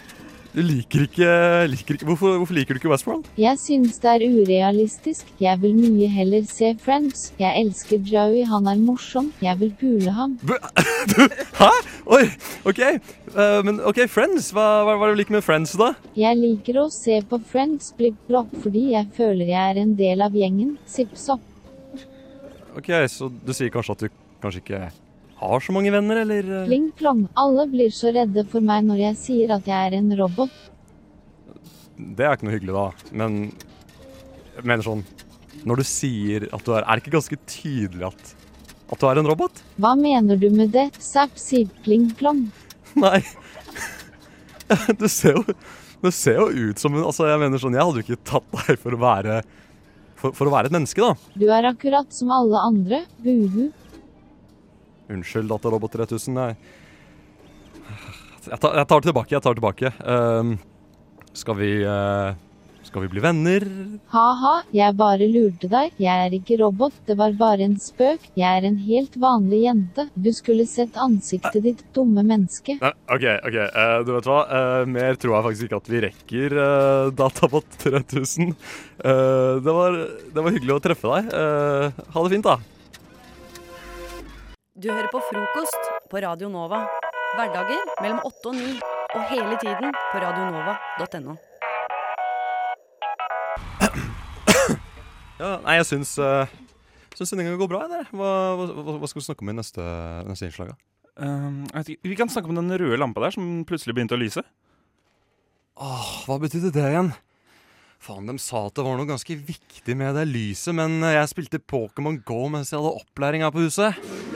Du 0.55 0.61
liker 0.63 1.01
ikke, 1.03 1.29
liker 1.67 1.97
ikke 1.97 2.05
hvorfor, 2.07 2.37
hvorfor 2.39 2.55
liker 2.55 2.77
du 2.77 2.79
ikke 2.79 2.87
Westworld? 2.87 3.25
Jeg 3.35 3.59
syns 3.59 3.97
det 3.99 4.11
er 4.13 4.23
urealistisk. 4.23 5.27
Jeg 5.43 5.59
vil 5.59 5.73
mye 5.75 6.07
heller 6.07 6.45
se 6.47 6.69
Friends. 6.79 7.25
Jeg 7.41 7.59
elsker 7.59 7.99
Joey, 8.07 8.45
han 8.47 8.69
er 8.71 8.79
morsom. 8.79 9.33
Jeg 9.43 9.59
vil 9.59 9.73
pule 9.81 10.13
ham. 10.15 10.37
Hæ? 11.59 11.71
Oi, 12.07 12.23
OK. 12.71 12.79
Uh, 13.35 13.59
men 13.67 13.83
OK, 13.83 14.05
Friends. 14.07 14.53
Hva, 14.55 14.85
hva, 14.87 14.95
hva 14.95 15.09
er 15.09 15.11
det 15.11 15.17
du 15.17 15.23
liker 15.25 15.35
med 15.35 15.43
Friends, 15.43 15.75
da? 15.81 15.91
Jeg 16.15 16.39
liker 16.39 16.79
å 16.85 16.89
se 16.93 17.19
på 17.27 17.41
Friends 17.51 17.91
blipp 17.99 18.21
blopp 18.29 18.55
fordi 18.63 18.93
jeg 18.93 19.11
føler 19.17 19.51
jeg 19.51 19.73
er 19.73 19.83
en 19.83 19.97
del 19.99 20.23
av 20.23 20.39
gjengen. 20.39 20.77
Sipp 20.87 21.19
sopp. 21.19 21.43
Ok, 22.79 22.93
Så 23.11 23.27
du 23.27 23.51
sier 23.51 23.75
kanskje 23.75 23.97
at 23.97 24.07
du 24.07 24.21
kanskje 24.39 24.63
ikke 24.63 24.85
har 25.41 25.59
så 25.63 25.73
mange 25.75 25.91
venner, 25.93 26.21
eller? 26.23 26.47
eh? 26.61 26.65
Pling 26.69 26.89
plong. 26.95 27.25
Alle 27.39 27.65
blir 27.71 27.91
så 27.93 28.11
redde 28.15 28.45
for 28.51 28.63
meg 28.63 28.85
når 28.87 29.01
jeg 29.09 29.17
sier 29.19 29.51
at 29.57 29.67
jeg 29.67 29.89
er 29.91 29.97
en 29.97 30.13
robot. 30.19 30.53
Det 31.95 32.25
er 32.27 32.35
ikke 32.35 32.47
noe 32.47 32.55
hyggelig, 32.57 32.75
da. 32.75 33.11
Men 33.15 33.37
jeg 34.55 34.63
mener 34.67 34.83
sånn 34.83 35.03
Når 35.67 35.79
du 35.79 35.83
sier 35.87 36.45
at 36.53 36.63
du 36.67 36.73
er 36.75 36.83
Er 36.83 36.97
det 36.99 37.05
ikke 37.05 37.13
ganske 37.15 37.37
tydelig 37.47 38.03
at, 38.09 38.33
at 38.91 38.99
du 38.99 39.05
er 39.07 39.19
en 39.21 39.29
robot? 39.31 39.61
Hva 39.79 39.93
mener 39.99 40.35
du 40.39 40.49
med 40.51 40.73
det? 40.75 40.89
Zapp, 40.99 41.35
sier 41.39 41.67
pling 41.87 42.09
plong. 42.19 42.45
Nei. 43.05 43.21
Du 44.99 45.07
ser 45.11 45.35
jo 45.37 45.43
Du 46.01 46.09
ser 46.11 46.39
jo 46.41 46.47
ut 46.71 46.79
som 46.81 46.95
en 46.97 47.03
Altså, 47.05 47.27
jeg 47.29 47.41
mener 47.41 47.61
sånn 47.61 47.75
Jeg 47.77 47.85
hadde 47.85 48.01
jo 48.01 48.05
ikke 48.07 48.23
tatt 48.27 48.47
deg 48.55 48.79
for 48.81 48.95
å 48.97 49.01
være 49.01 49.39
For, 50.19 50.31
for 50.35 50.49
å 50.49 50.53
være 50.55 50.71
et 50.71 50.75
menneske, 50.75 51.03
da. 51.05 51.15
Du 51.37 51.47
er 51.51 51.67
akkurat 51.69 52.11
som 52.15 52.31
alle 52.33 52.61
andre. 52.65 53.01
Buhu. 53.21 53.67
Unnskyld, 55.11 55.49
Datarobot 55.51 55.93
3000. 55.93 56.33
Nei. 56.35 56.53
Jeg 58.45 58.61
tar, 58.61 58.73
jeg 58.77 58.87
tar 58.89 59.01
det 59.01 59.11
tilbake. 59.11 59.35
Jeg 59.35 59.43
tar 59.43 59.53
det 59.53 59.61
tilbake. 59.61 59.93
Um, 60.05 60.57
skal 61.35 61.57
vi 61.59 61.69
uh, 61.83 62.33
Skal 62.85 63.03
vi 63.03 63.09
bli 63.15 63.21
venner? 63.23 63.63
Ha-ha, 64.13 64.51
jeg 64.73 64.93
bare 64.97 65.25
lurte 65.29 65.67
deg. 65.71 65.95
Jeg 66.01 66.27
er 66.27 66.35
ikke 66.37 66.59
robot, 66.61 66.93
det 67.09 67.17
var 67.17 67.33
bare 67.37 67.65
en 67.65 67.73
spøk. 67.81 68.27
Jeg 68.37 68.45
er 68.45 68.67
en 68.69 68.77
helt 68.85 69.17
vanlig 69.21 69.63
jente. 69.63 70.05
Du 70.13 70.29
skulle 70.37 70.67
sett 70.69 70.97
ansiktet 71.01 71.65
ditt, 71.65 71.81
dumme 71.97 72.21
menneske. 72.25 72.77
Nei, 72.81 72.93
OK, 73.09 73.25
ok, 73.49 73.57
uh, 73.73 73.97
du 74.05 74.13
vet 74.13 74.29
hva? 74.29 74.37
Uh, 74.45 74.83
mer 74.93 75.17
tror 75.17 75.37
jeg 75.39 75.47
faktisk 75.49 75.69
ikke 75.69 75.81
at 75.81 75.91
vi 75.95 76.03
rekker 76.05 76.57
uh, 76.61 77.09
Databot 77.17 77.81
3000. 77.83 78.53
Eh, 79.05 79.55
det, 79.65 79.73
var, 79.73 79.97
det 80.33 80.45
var 80.45 80.53
hyggelig 80.55 80.77
å 80.77 80.83
treffe 80.85 81.17
deg. 81.17 81.33
Eh, 81.35 82.05
ha 82.13 82.23
det 82.23 82.31
fint, 82.37 82.47
da. 82.47 82.74
Du 84.75 84.89
hører 84.91 85.07
på 85.07 85.21
frokost 85.23 85.85
på 86.11 86.19
Radio 86.19 86.49
Nova. 86.51 86.81
Hverdager 87.37 87.93
mellom 88.03 88.17
åtte 88.27 88.49
og 88.51 88.57
ni. 88.57 88.73
Og 89.15 89.21
hele 89.29 89.55
tiden 89.61 89.93
på 90.11 90.19
radionova.no. 90.19 91.35
Ja, 95.39 95.53
nei, 95.63 95.77
jeg 95.79 95.87
syns 95.87 96.11
uh, 96.19 96.51
Syns 97.15 97.31
sendinga 97.31 97.55
går 97.55 97.69
bra. 97.71 97.85
Der. 97.87 98.03
Hva, 98.11 98.33
hva, 98.59 98.97
hva 98.99 99.07
skal 99.07 99.21
vi 99.21 99.25
snakke 99.29 99.47
om 99.47 99.53
i 99.53 99.55
neste, 99.55 99.85
neste 100.27 100.49
innslag? 100.49 100.75
Um, 101.15 101.63
vi 102.03 102.19
kan 102.19 102.27
snakke 102.27 102.51
om 102.51 102.59
den 102.59 102.75
røde 102.75 102.99
lampa 102.99 103.23
der 103.23 103.37
som 103.37 103.63
plutselig 103.63 103.95
begynte 103.95 104.19
å 104.19 104.19
lyse. 104.19 104.43
Åh, 105.79 106.11
hva 106.27 106.35
betydde 106.43 106.75
det 106.75 106.83
igjen? 106.89 107.13
Faen, 108.03 108.27
de 108.27 108.35
sa 108.43 108.67
at 108.67 108.75
det 108.75 108.83
var 108.83 108.99
noe 108.99 109.07
ganske 109.07 109.39
viktig 109.39 109.95
med 109.95 110.19
det 110.19 110.27
lyset, 110.27 110.75
men 110.75 110.99
jeg 110.99 111.31
spilte 111.31 111.63
Pokémon 111.63 112.19
Go 112.27 112.43
mens 112.51 112.75
jeg 112.75 112.83
hadde 112.83 112.99
opplæring 112.99 113.47
her 113.47 113.55
på 113.55 113.63
huset. 113.63 114.34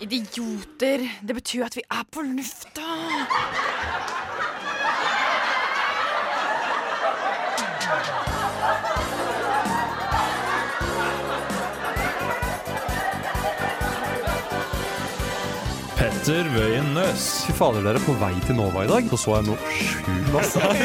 Idioter! 0.00 1.02
Det 1.22 1.34
betyr 1.34 1.58
jo 1.58 1.64
at 1.66 1.76
vi 1.76 1.82
er 1.90 2.04
på 2.12 2.22
lufta! 2.24 2.80
Petter 16.00 16.48
Wøien 16.54 16.94
Nøs. 16.96 17.44
Fy 17.44 17.52
fader, 17.52 17.84
dere 17.84 18.00
er 18.00 18.06
på 18.06 18.16
vei 18.16 18.32
til 18.46 18.56
Nova 18.56 18.86
i 18.86 18.88
dag. 18.88 19.12
Så 19.12 19.20
så 19.20 19.36
jeg 19.36 19.50
noe 19.50 19.76
sjukt 19.84 20.32
masse 20.32 20.64
her. 20.64 20.80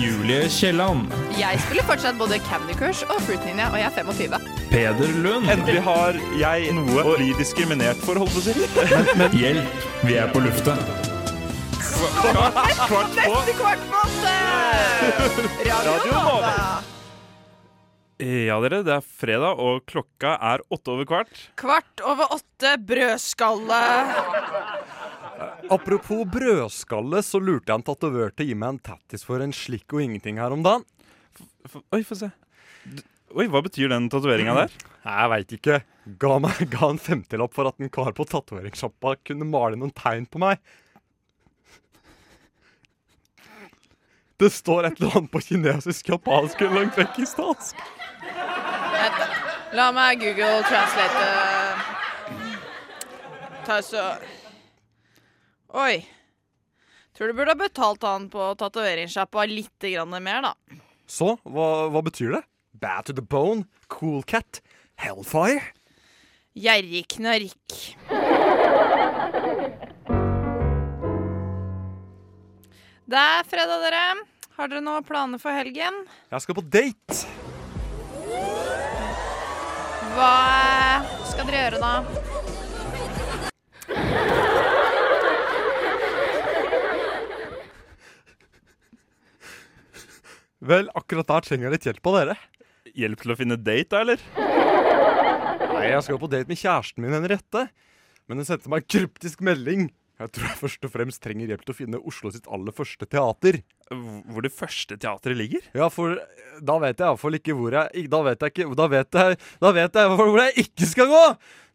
Julie 0.00 0.48
Kielland. 0.48 1.12
Jeg 1.36 1.60
spiller 1.66 1.84
fortsatt 1.92 2.16
både 2.16 2.40
Candy 2.48 2.80
Crush 2.80 3.04
og 3.10 3.20
Fruit 3.28 3.44
Ninja, 3.44 3.68
og 3.68 3.82
jeg 3.82 3.92
er 3.92 3.98
25. 4.00 4.53
Peder 4.74 5.12
Lund. 5.22 5.46
Endelig 5.46 5.82
har 5.86 6.16
jeg 6.34 6.72
noe 6.74 7.02
å 7.06 7.12
bli 7.14 7.28
diskriminert 7.38 8.00
for, 8.02 8.18
holdt 8.18 8.32
på 8.34 8.40
å 8.40 8.42
si. 8.42 8.54
Hjelp, 9.38 9.84
vi 10.02 10.16
er 10.18 10.32
på 10.34 10.42
lufta. 10.42 10.74
Kvart 11.84 12.58
på. 12.90 12.98
Neste 13.14 13.54
kvart 13.60 13.84
på 13.92 14.00
åtte! 14.00 14.32
Radio 15.68 16.10
Nova. 16.10 16.50
Ja, 18.18 18.58
dere, 18.66 18.82
det 18.82 18.96
er 18.96 19.06
fredag, 19.22 19.62
og 19.62 19.86
klokka 19.86 20.34
er 20.50 20.66
åtte 20.74 20.96
over 20.96 21.06
kvart. 21.12 21.46
Kvart 21.62 22.02
over 22.02 22.34
åtte, 22.40 22.74
brødskalle. 22.90 23.80
Apropos 25.70 26.26
brødskalle, 26.34 27.22
så 27.22 27.38
lurte 27.38 27.70
jeg 27.70 27.78
en 27.78 27.88
tatovør 27.94 28.34
til 28.34 28.48
å 28.48 28.50
gi 28.50 28.58
meg 28.58 28.74
en 28.74 28.84
tattis 28.90 29.22
for 29.22 29.38
en 29.38 29.54
slikk 29.54 29.94
og 29.94 30.02
ingenting 30.08 30.42
her 30.42 30.58
om 30.58 30.66
dagen. 30.66 30.82
Oi, 31.94 32.02
få 32.02 32.24
se. 32.26 32.34
Oi, 33.34 33.48
hva 33.50 33.64
betyr 33.66 33.90
den 33.90 34.06
tatoveringa 34.12 34.54
der? 34.54 34.74
Jeg 35.04 35.30
veit 35.32 35.52
ikke. 35.56 35.80
Ga, 36.22 36.36
meg, 36.38 36.60
ga 36.70 36.88
en 36.92 37.00
femtilapp 37.02 37.54
for 37.56 37.66
at 37.66 37.82
en 37.82 37.90
kar 37.92 38.14
på 38.14 38.26
tatoveringssjappa 38.30 39.16
kunne 39.26 39.48
male 39.48 39.78
noen 39.80 39.90
tegn 39.96 40.28
på 40.30 40.38
meg. 40.42 40.62
Det 44.38 44.50
står 44.54 44.86
et 44.86 45.00
eller 45.00 45.18
annet 45.18 45.32
på 45.34 45.42
kinesisk, 45.48 46.08
japansk 46.14 46.62
eller 46.62 46.84
langtrekkistansk. 46.84 47.82
La 49.74 49.90
meg 49.94 50.22
Google 50.22 50.62
translate. 50.70 51.28
Ta 53.66 53.82
så 53.82 54.06
Oi. 55.74 56.04
Tror 57.14 57.30
du 57.30 57.34
burde 57.34 57.54
ha 57.54 57.58
betalt 57.58 58.02
han 58.06 58.28
på 58.30 58.52
tatoveringssjappa 58.58 59.46
litt 59.50 59.90
mer, 60.22 60.42
da. 60.42 60.54
Så, 61.06 61.34
hva, 61.42 61.88
hva 61.90 62.02
betyr 62.06 62.38
det? 62.38 62.44
Bad 62.80 63.06
to 63.06 63.12
the 63.12 63.22
bone, 63.22 63.66
cool 63.88 64.22
cat, 64.22 64.60
hellfire? 64.96 65.62
Gjerrig 66.58 67.06
knark. 67.08 67.74
Det 73.06 73.20
er 73.20 73.46
fredag, 73.46 73.78
dere. 73.84 74.02
Har 74.58 74.70
dere 74.70 74.82
noen 74.82 75.06
planer 75.06 75.38
for 75.38 75.54
helgen? 75.54 76.02
Jeg 76.34 76.42
skal 76.42 76.58
på 76.58 76.64
date. 76.66 77.24
Hva 80.14 80.34
skal 81.30 81.46
dere 81.46 81.62
gjøre, 81.62 81.78
da? 81.78 81.94
Vel, 90.64 90.88
akkurat 90.96 91.28
der 91.28 91.44
trenger 91.44 91.68
jeg 91.68 91.74
litt 91.76 91.86
hjelp 91.90 92.10
av 92.10 92.14
dere. 92.18 92.36
Hjelp 92.94 93.24
til 93.24 93.34
å 93.34 93.38
finne 93.38 93.58
date, 93.58 93.90
da, 93.90 94.04
eller? 94.04 94.20
Nei, 95.74 95.88
jeg 95.90 96.04
skal 96.06 96.20
på 96.22 96.30
date 96.30 96.50
med 96.50 96.60
kjæresten 96.60 97.02
min 97.02 97.16
Henriette. 97.16 97.66
Men 98.30 98.40
hun 98.40 98.46
sendte 98.46 98.70
meg 98.70 98.84
en 98.84 98.90
kryptisk 98.94 99.42
melding. 99.44 99.88
Jeg 100.22 100.30
tror 100.30 100.46
jeg 100.46 100.58
først 100.60 100.86
og 100.86 100.92
fremst 100.92 101.20
trenger 101.24 101.50
hjelp 101.50 101.64
til 101.66 101.74
å 101.74 101.76
finne 101.76 101.98
Oslo 102.06 102.30
sitt 102.30 102.46
aller 102.54 102.74
første 102.76 103.08
teater. 103.10 103.58
Hvor 103.90 104.46
det 104.46 104.52
første 104.54 104.94
teatret 104.94 105.34
ligger? 105.36 105.64
Ja, 105.74 105.88
for 105.90 106.14
da 106.62 106.76
vet 106.84 107.02
jeg 107.02 107.08
iallfall 107.08 107.36
ikke 107.40 107.56
hvor 107.58 107.74
jeg 107.74 108.06
Da 108.08 108.20
vet 108.24 108.40
jeg 108.46 108.54
ikke 108.54 108.76
Da 108.78 108.86
vet 108.88 109.18
jeg 109.18 109.36
Da 109.60 109.72
vet 109.76 109.98
jeg 109.98 110.12
hvor 110.14 110.38
jeg 110.38 110.54
ikke 110.64 110.88
skal 110.88 111.10
gå! 111.10 111.24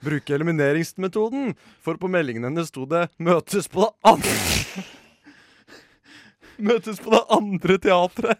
Bruke 0.07 0.33
elimineringsmetoden. 0.37 1.51
For 1.83 1.99
på 1.99 2.07
meldingen 2.07 2.47
hennes 2.47 2.71
sto 2.71 2.87
det 2.87 3.09
'møtes 3.19 3.67
på 3.67 3.83
det 3.83 3.91
andre' 4.07 4.85
Møtes 6.69 7.03
på 7.03 7.11
det 7.11 7.23
andre 7.35 7.77
teatret. 7.83 8.39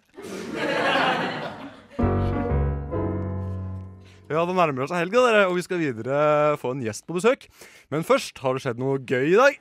Ja, 4.29 4.43
det 4.45 4.53
nærmer 4.53 4.85
seg 4.85 4.99
helga, 5.01 5.23
dere, 5.25 5.45
og 5.49 5.55
vi 5.57 5.63
skal 5.65 5.79
videre 5.81 6.17
få 6.61 6.75
en 6.75 6.83
gjest 6.85 7.07
på 7.07 7.15
besøk. 7.17 7.47
Men 7.89 8.05
først, 8.05 8.37
har 8.43 8.53
det 8.53 8.61
skjedd 8.61 8.81
noe 8.81 8.99
gøy 9.01 9.31
i 9.31 9.39
dag? 9.39 9.57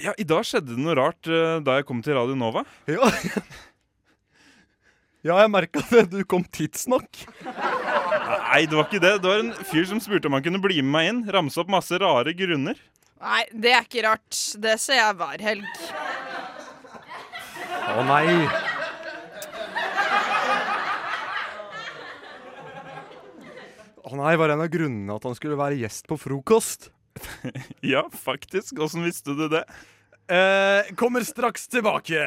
Ja, 0.00 0.14
i 0.14 0.26
dag 0.26 0.46
skjedde 0.46 0.76
det 0.76 0.80
noe 0.80 0.94
rart 0.96 1.26
eh, 1.26 1.58
da 1.66 1.80
jeg 1.80 1.88
kom 1.88 2.04
til 2.06 2.14
Radio 2.16 2.36
Nova. 2.38 2.62
Ja, 2.86 3.10
ja 5.26 5.40
jeg 5.42 5.50
merka 5.52 5.82
det. 5.90 6.06
Du 6.14 6.22
kom 6.22 6.46
tidsnok. 6.46 7.24
Nei, 7.42 8.62
det 8.70 8.78
var 8.78 8.86
ikke 8.86 9.02
det. 9.02 9.16
Det 9.24 9.28
var 9.28 9.42
en 9.42 9.52
fyr 9.68 9.90
som 9.90 10.00
spurte 10.02 10.30
om 10.30 10.38
han 10.38 10.46
kunne 10.46 10.62
bli 10.62 10.78
med 10.80 10.94
meg 10.94 11.10
inn. 11.10 11.22
Ramse 11.34 11.58
opp 11.62 11.74
masse 11.74 11.98
rare 11.98 12.34
grunner. 12.38 12.78
Nei, 13.22 13.44
det 13.50 13.74
er 13.74 13.86
ikke 13.86 14.06
rart. 14.06 14.38
Det 14.62 14.78
ser 14.82 15.02
jeg 15.02 15.18
hver 15.18 15.48
helg. 15.50 15.86
Å 17.92 18.06
nei. 18.06 18.61
Å 24.12 24.16
nei, 24.20 24.34
var 24.36 24.52
en 24.52 24.60
av 24.60 24.68
grunnene 24.68 25.14
at 25.16 25.24
han 25.24 25.32
skulle 25.38 25.56
være 25.56 25.78
gjest 25.80 26.04
på 26.10 26.18
frokost? 26.20 26.90
Ja, 27.92 28.02
faktisk. 28.12 28.76
Åssen 28.84 29.06
visste 29.06 29.32
du 29.36 29.46
det? 29.48 29.64
eh, 30.28 30.92
kommer 31.00 31.24
straks 31.24 31.64
tilbake. 31.72 32.20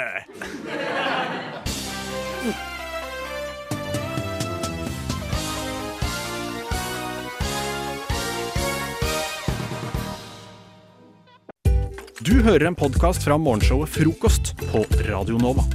Du 12.25 12.39
hører 12.41 12.65
en 12.71 12.77
podkast 12.77 13.21
fra 13.27 13.37
morgenshowet 13.37 13.93
Frokost 13.93 14.55
på 14.71 14.81
Radio 15.05 15.37
Nova. 15.37 15.67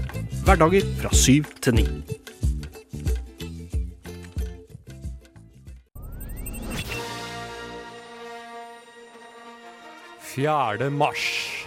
Hverdager 0.42 0.82
fra 0.98 1.14
syv 1.14 1.46
til 1.62 1.78
ni. 1.78 1.86
Fjerde 10.40 10.88
mars. 10.90 11.66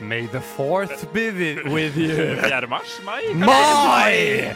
May 0.00 0.26
the 0.26 0.40
fourth 0.40 1.12
be 1.12 1.30
with 1.68 1.94
you. 1.94 2.36
4. 2.40 2.66
mars? 2.66 3.00
Mai? 3.04 3.34
Mai! 3.34 4.54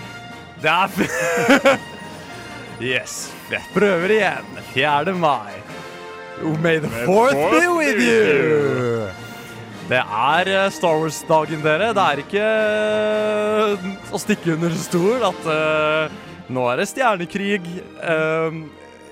Det 0.62 0.70
er 0.70 1.78
Yes. 2.94 3.34
Jeg 3.50 3.60
prøver 3.74 4.08
igjen. 4.14 4.46
4. 4.72 5.14
mai. 5.14 5.52
Oh, 6.42 6.56
May 6.62 6.78
the 6.78 6.88
fourth 7.04 7.36
be 7.36 7.68
with 7.76 8.00
you. 8.00 9.10
Det 9.88 10.00
er 10.00 10.48
eh, 10.48 10.70
Star 10.72 10.96
Wars-dagen, 10.96 11.60
dere. 11.60 11.90
Det 11.92 12.06
er 12.06 12.22
ikke 12.24 12.46
eh, 12.46 13.90
å 14.16 14.22
stikke 14.22 14.54
under 14.56 14.72
stol 14.80 15.28
at 15.28 15.44
uh, 15.44 16.16
nå 16.48 16.64
er 16.72 16.80
det 16.80 16.88
stjernekrig 16.88 17.60
uh, 18.00 18.48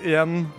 igjen. 0.01 0.49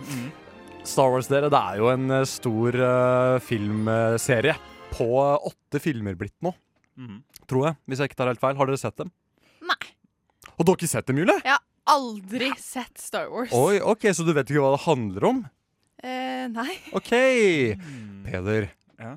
Star 0.83 1.09
Wars, 1.13 1.29
dere, 1.31 1.47
det 1.51 1.59
er 1.59 1.79
jo 1.79 1.87
en 1.93 2.11
eh, 2.11 2.25
stor 2.27 2.75
uh, 2.75 3.39
filmserie. 3.43 4.55
På 4.93 5.07
åtte 5.47 5.79
filmer 5.81 6.13
blitt 6.19 6.35
nå, 6.45 6.51
mm. 6.99 7.15
tror 7.49 7.69
jeg. 7.69 7.77
Hvis 7.89 8.01
jeg 8.03 8.11
ikke 8.11 8.19
tar 8.19 8.29
helt 8.29 8.43
feil. 8.43 8.57
Har 8.59 8.69
dere 8.69 8.81
sett 8.81 8.99
dem? 8.99 9.09
Nei. 9.65 9.79
Og 10.53 10.61
dere 10.61 10.73
har 10.75 10.77
ikke 10.77 10.91
sett 10.91 11.07
dem, 11.09 11.21
Julie? 11.23 11.39
Jeg 11.41 11.55
har 11.55 11.95
aldri 11.95 12.51
sett 12.61 13.01
Star 13.01 13.31
Wars. 13.31 13.53
Oi, 13.57 13.79
ok, 13.81 14.09
Så 14.13 14.27
du 14.27 14.33
vet 14.35 14.51
ikke 14.51 14.61
hva 14.61 14.73
det 14.75 14.83
handler 14.85 15.29
om? 15.31 15.39
Eh, 16.03 16.45
nei. 16.51 16.75
OK. 16.99 17.13
Peder. 18.27 18.69
Ja. 18.99 19.15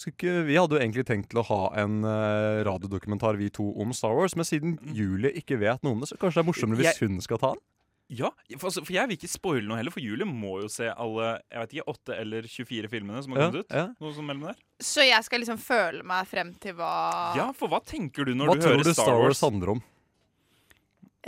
Ikke, 0.00 0.38
vi 0.46 0.56
hadde 0.56 0.78
jo 0.78 0.80
egentlig 0.80 1.04
tenkt 1.10 1.28
til 1.34 1.42
å 1.42 1.46
ha 1.50 1.60
en 1.82 1.98
uh, 2.06 2.62
radiodokumentar 2.64 3.36
vi 3.36 3.50
to 3.52 3.66
om 3.82 3.90
Star 3.92 4.14
Wars, 4.16 4.38
men 4.38 4.48
siden 4.48 4.78
Julie 4.96 5.34
ikke 5.36 5.58
vet 5.60 5.82
noe 5.84 5.98
om 5.98 6.00
det, 6.00 6.08
så 6.08 6.16
kanskje 6.16 6.38
det 6.38 6.46
er 6.46 6.48
morsommere 6.48 6.80
hvis 6.80 6.94
Jeg- 6.94 7.10
hun 7.10 7.20
skal 7.20 7.42
ta 7.42 7.50
den? 7.58 7.64
Ja, 8.10 8.32
for, 8.58 8.66
altså, 8.72 8.82
for 8.82 8.90
jeg 8.96 9.06
vil 9.06 9.16
ikke 9.20 9.28
spoile 9.30 9.68
noe 9.68 9.76
heller, 9.78 9.94
for 9.94 10.02
Julie 10.02 10.26
må 10.26 10.56
jo 10.64 10.68
se 10.72 10.88
alle 10.90 11.28
jeg 11.46 11.60
vet 11.62 11.74
ikke, 11.76 11.92
8 11.92 12.16
eller 12.18 12.48
24 12.50 12.88
filmene 12.90 13.20
som 13.22 13.36
har 13.36 13.44
Ja, 13.44 13.50
ut. 13.62 13.70
ja. 13.70 13.84
Noe 14.02 14.14
som 14.16 14.26
mellom 14.26 14.48
der. 14.48 14.58
Så 14.82 15.04
jeg 15.06 15.22
skal 15.28 15.40
liksom 15.44 15.60
føle 15.62 16.02
meg 16.02 16.26
frem 16.26 16.50
til 16.58 16.74
hva 16.74 16.90
Ja, 17.38 17.46
for 17.54 17.70
hva 17.70 17.78
tenker 17.86 18.26
du 18.26 18.32
når 18.34 18.50
Hva 18.50 18.56
du 18.58 18.64
tror 18.64 18.74
hører 18.74 18.88
du 18.88 18.94
Star 18.98 19.14
Wars 19.20 19.40
handler 19.46 19.76
om? 19.76 19.82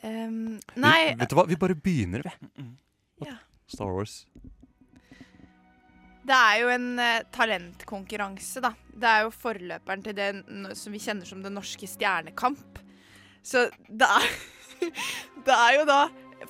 Um, 0.02 0.58
Nei, 0.80 1.12
Vi, 1.12 1.18
vet 1.20 1.30
du 1.30 1.36
hva, 1.36 1.44
vi 1.46 1.58
bare 1.60 1.76
begynner, 1.78 2.24
vi. 2.26 2.64
Ja. 3.28 3.36
Star 3.70 3.92
Wars. 3.92 4.24
det 6.26 6.34
er 6.38 6.56
jo 6.62 6.68
en 6.72 6.88
uh, 6.98 7.20
talentkonkurranse, 7.34 8.62
da. 8.64 8.72
Det 8.94 9.08
er 9.10 9.24
jo 9.26 9.32
forløperen 9.34 10.02
til 10.06 10.14
det 10.18 10.28
som 10.78 10.94
vi 10.94 11.00
kjenner 11.02 11.26
som 11.28 11.42
Den 11.44 11.54
norske 11.58 11.86
stjernekamp. 11.88 12.78
Så 13.42 13.68
det 13.88 14.06
er 14.08 14.26
Det 15.46 15.54
er 15.54 15.76
jo 15.78 15.84
da 15.88 16.00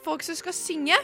folk 0.05 0.24
som 0.26 0.38
skal 0.38 0.57
synge, 0.57 0.99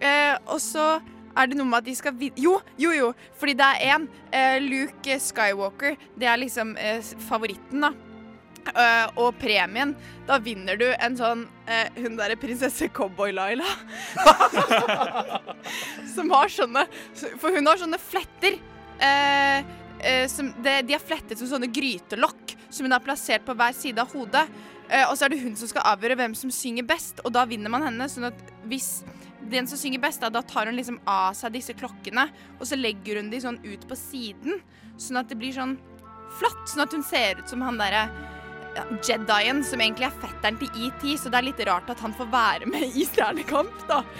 eh, 0.00 0.34
og 0.46 0.60
så 0.62 0.96
er 1.36 1.50
det 1.50 1.58
noe 1.58 1.68
med 1.68 1.82
at 1.82 1.88
de 1.88 1.94
skal 1.96 2.16
vinne 2.16 2.40
Jo, 2.40 2.56
jo, 2.80 2.92
jo, 2.96 3.12
fordi 3.36 3.56
det 3.58 3.68
er 3.68 3.94
én. 3.94 4.08
Eh, 4.32 4.58
Luke 4.64 5.18
Skywalker. 5.20 5.96
Det 6.16 6.28
er 6.28 6.40
liksom 6.40 6.76
eh, 6.80 7.00
favoritten, 7.28 7.84
da. 7.84 7.92
Eh, 8.66 9.18
og 9.22 9.36
premien, 9.38 9.92
da 10.26 10.40
vinner 10.42 10.78
du 10.80 10.88
en 10.90 11.14
sånn 11.14 11.44
eh, 11.70 11.86
Hun 12.00 12.16
derre 12.18 12.34
prinsesse 12.40 12.88
Cowboy-Laila. 12.96 13.66
som 16.16 16.32
har 16.34 16.50
sånne 16.50 16.82
For 17.38 17.54
hun 17.54 17.68
har 17.68 17.78
sånne 17.78 18.00
fletter. 18.02 18.58
Eh, 18.98 19.74
som 20.30 20.50
de, 20.62 20.80
de 20.86 20.96
er 20.96 21.02
flettet 21.02 21.38
som 21.40 21.48
sånne 21.50 21.70
grytelokk, 21.72 22.56
som 22.68 22.84
hun 22.84 22.94
har 22.94 23.04
plassert 23.04 23.46
på 23.46 23.54
hver 23.56 23.76
side 23.76 24.02
av 24.02 24.12
hodet. 24.12 24.44
Eh, 24.88 25.04
og 25.08 25.16
så 25.16 25.26
er 25.26 25.34
det 25.34 25.42
hun 25.42 25.56
som 25.58 25.70
skal 25.70 25.86
avgjøre 25.94 26.18
hvem 26.20 26.34
som 26.38 26.52
synger 26.54 26.86
best, 26.86 27.22
og 27.24 27.34
da 27.34 27.46
vinner 27.48 27.72
man 27.72 27.86
henne. 27.86 28.08
Sånn 28.10 28.28
at 28.28 28.38
hvis 28.70 28.90
den 29.50 29.68
som 29.70 29.78
synger 29.80 30.02
best, 30.02 30.22
da, 30.22 30.30
da 30.32 30.42
tar 30.46 30.70
hun 30.70 30.78
liksom 30.78 31.00
av 31.10 31.34
seg 31.38 31.54
disse 31.56 31.74
klokkene, 31.78 32.28
og 32.58 32.64
så 32.68 32.78
legger 32.78 33.20
hun 33.20 33.30
de 33.32 33.42
sånn 33.42 33.60
ut 33.66 33.86
på 33.88 33.98
siden, 33.98 34.62
sånn 35.00 35.20
at 35.22 35.30
det 35.30 35.38
blir 35.40 35.54
sånn 35.56 35.76
flatt. 36.38 36.64
Sånn 36.70 36.86
at 36.86 36.94
hun 36.96 37.04
ser 37.06 37.42
ut 37.42 37.48
som 37.50 37.64
han 37.66 37.80
derre 37.80 38.08
Jedien, 39.06 39.62
som 39.64 39.80
egentlig 39.80 40.04
er 40.04 40.18
fetteren 40.20 40.58
til 40.60 40.68
ET, 40.84 41.04
så 41.16 41.30
det 41.32 41.38
er 41.38 41.46
litt 41.46 41.62
rart 41.64 41.88
at 41.88 42.02
han 42.04 42.12
får 42.12 42.28
være 42.28 42.68
med 42.68 42.92
i 42.92 43.06
Stjernekamp, 43.08 43.72
da. 43.88 44.02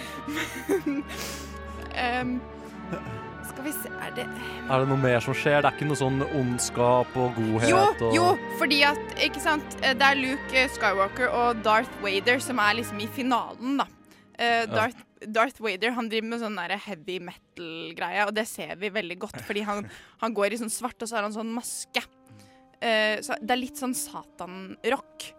Skal 1.97 3.26
vi 3.67 3.73
se 3.75 3.91
Er 4.03 4.13
det 4.15 4.25
Er 4.27 4.83
det 4.83 4.89
noe 4.89 4.99
mer 5.01 5.19
som 5.23 5.35
skjer? 5.37 5.59
Det 5.61 5.69
er 5.69 5.75
ikke 5.75 5.89
noe 5.89 5.99
sånn 5.99 6.21
ondskap 6.25 7.17
og 7.19 7.35
godhet? 7.37 7.69
Jo, 7.71 7.81
og... 7.89 8.15
jo, 8.15 8.27
fordi 8.59 8.79
at 8.87 9.19
Ikke 9.27 9.43
sant? 9.43 9.77
Eh, 9.81 9.95
Det 9.97 10.07
er 10.07 10.19
Luke 10.19 10.61
eh, 10.63 10.69
Skywalker 10.75 11.33
og 11.33 11.61
Darth 11.65 12.01
Vader 12.03 12.41
som 12.43 12.61
er 12.63 12.79
liksom 12.79 13.01
i 13.03 13.09
finalen, 13.17 13.77
da. 13.81 13.87
Eh, 14.37 14.63
Darth, 14.69 15.03
Darth 15.33 15.61
Vader 15.63 15.95
han 15.97 16.09
driver 16.11 16.31
med 16.31 16.43
sånn 16.43 16.59
heavy 16.85 17.17
metal-greie, 17.25 18.27
og 18.27 18.35
det 18.37 18.45
ser 18.49 18.75
vi 18.77 18.91
veldig 18.93 19.17
godt, 19.23 19.41
fordi 19.47 19.63
han, 19.65 19.87
han 20.21 20.35
går 20.37 20.53
i 20.53 20.61
sånn 20.61 20.73
svart, 20.73 20.99
og 21.01 21.09
så 21.09 21.17
har 21.17 21.25
han 21.25 21.35
sånn 21.35 21.53
maske. 21.55 22.03
Så 22.77 23.33
det 23.41 23.55
er 23.55 23.57
litt 23.57 23.79
sånn 23.81 23.95
Satan-rock. 23.97 25.31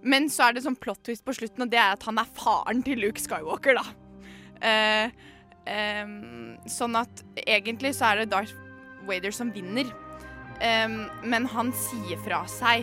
Men 0.00 0.30
så 0.32 0.46
er 0.46 0.56
det 0.56 0.64
sånn 0.64 0.78
plot 0.80 1.02
twist 1.04 1.26
på 1.26 1.34
slutten, 1.36 1.66
og 1.66 1.72
det 1.72 1.80
er 1.82 1.92
at 1.92 2.06
han 2.08 2.20
er 2.22 2.30
faren 2.38 2.80
til 2.86 3.02
Luke 3.04 3.20
Skywalker, 3.20 3.76
da. 3.76 3.84
Eh, 4.64 5.10
em, 5.68 6.56
sånn 6.68 6.96
at 6.98 7.22
egentlig 7.44 7.94
så 7.96 8.12
er 8.12 8.22
det 8.22 8.30
Darth 8.32 8.56
Vader 9.08 9.34
som 9.34 9.52
vinner. 9.54 9.88
Um, 10.58 11.06
men 11.22 11.46
han 11.46 11.70
sier 11.76 12.18
fra 12.24 12.40
seg 12.50 12.82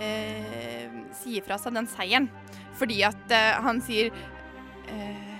uh, 0.00 0.94
Sier 1.14 1.44
fra 1.46 1.54
seg 1.62 1.76
den 1.76 1.86
seieren. 1.86 2.26
Fordi 2.74 3.04
at 3.06 3.30
uh, 3.30 3.60
han 3.62 3.78
sier 3.84 4.10
uh, 4.90 5.36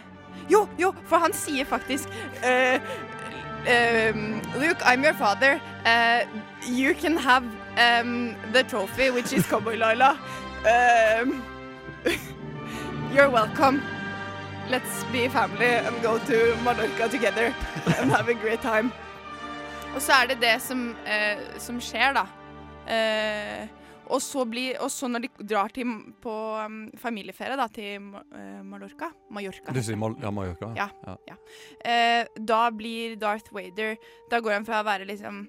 Jo, 0.50 0.68
jo, 0.78 0.92
for 1.10 1.24
han 1.24 1.34
sier 1.34 1.66
faktisk 1.66 2.06
um, 2.44 4.40
Luke, 4.60 4.84
I'm 4.84 5.02
your 5.02 5.14
father. 5.14 5.58
You 6.68 6.94
can 6.94 7.16
have 7.16 7.44
um, 7.78 8.36
the 8.52 8.62
trophy, 8.62 9.10
which 9.10 9.32
is 9.32 9.46
Cowboy 9.46 9.76
Laila. 9.76 10.18
Um, 10.68 11.42
you're 13.14 13.30
welcome. 13.30 13.82
Let's 14.70 15.04
be 15.12 15.28
family 15.28 15.76
and 15.76 16.02
go 16.02 16.18
to 16.18 16.56
Mallorca 16.64 17.08
together 17.08 17.54
and 18.00 18.10
have 18.10 18.28
a 18.28 18.34
great 18.34 18.62
time. 18.62 18.90
Og 19.94 20.02
så 20.02 20.12
er 20.22 20.26
det 20.32 20.40
det 20.40 20.54
som, 20.62 20.96
eh, 21.06 21.38
som 21.60 21.76
skjer, 21.80 22.14
da. 22.16 22.24
Eh, 22.88 23.68
og, 24.06 24.22
så 24.22 24.44
blir, 24.48 24.78
og 24.80 24.90
så 24.90 25.08
når 25.08 25.26
de 25.26 25.30
drar 25.52 25.68
til, 25.68 25.92
på 26.20 26.32
um, 26.64 26.88
familieferie 26.96 27.56
da, 27.60 27.68
til 27.68 28.08
uh, 28.16 28.64
Mallorca 28.64 29.10
Mallorca. 29.30 29.72
Du 29.72 29.82
sier 29.84 30.00
Mal 30.00 30.16
ja, 30.20 30.32
Mallorca? 30.32 30.72
Ja. 30.76 30.88
ja. 31.28 31.36
Eh, 31.84 32.24
da 32.40 32.66
blir 32.72 33.16
Darth 33.20 33.52
Vader 33.54 33.96
Da 34.30 34.40
går 34.44 34.58
han 34.58 34.66
fra 34.68 34.82
å 34.82 34.88
være 34.88 35.08
liksom 35.08 35.44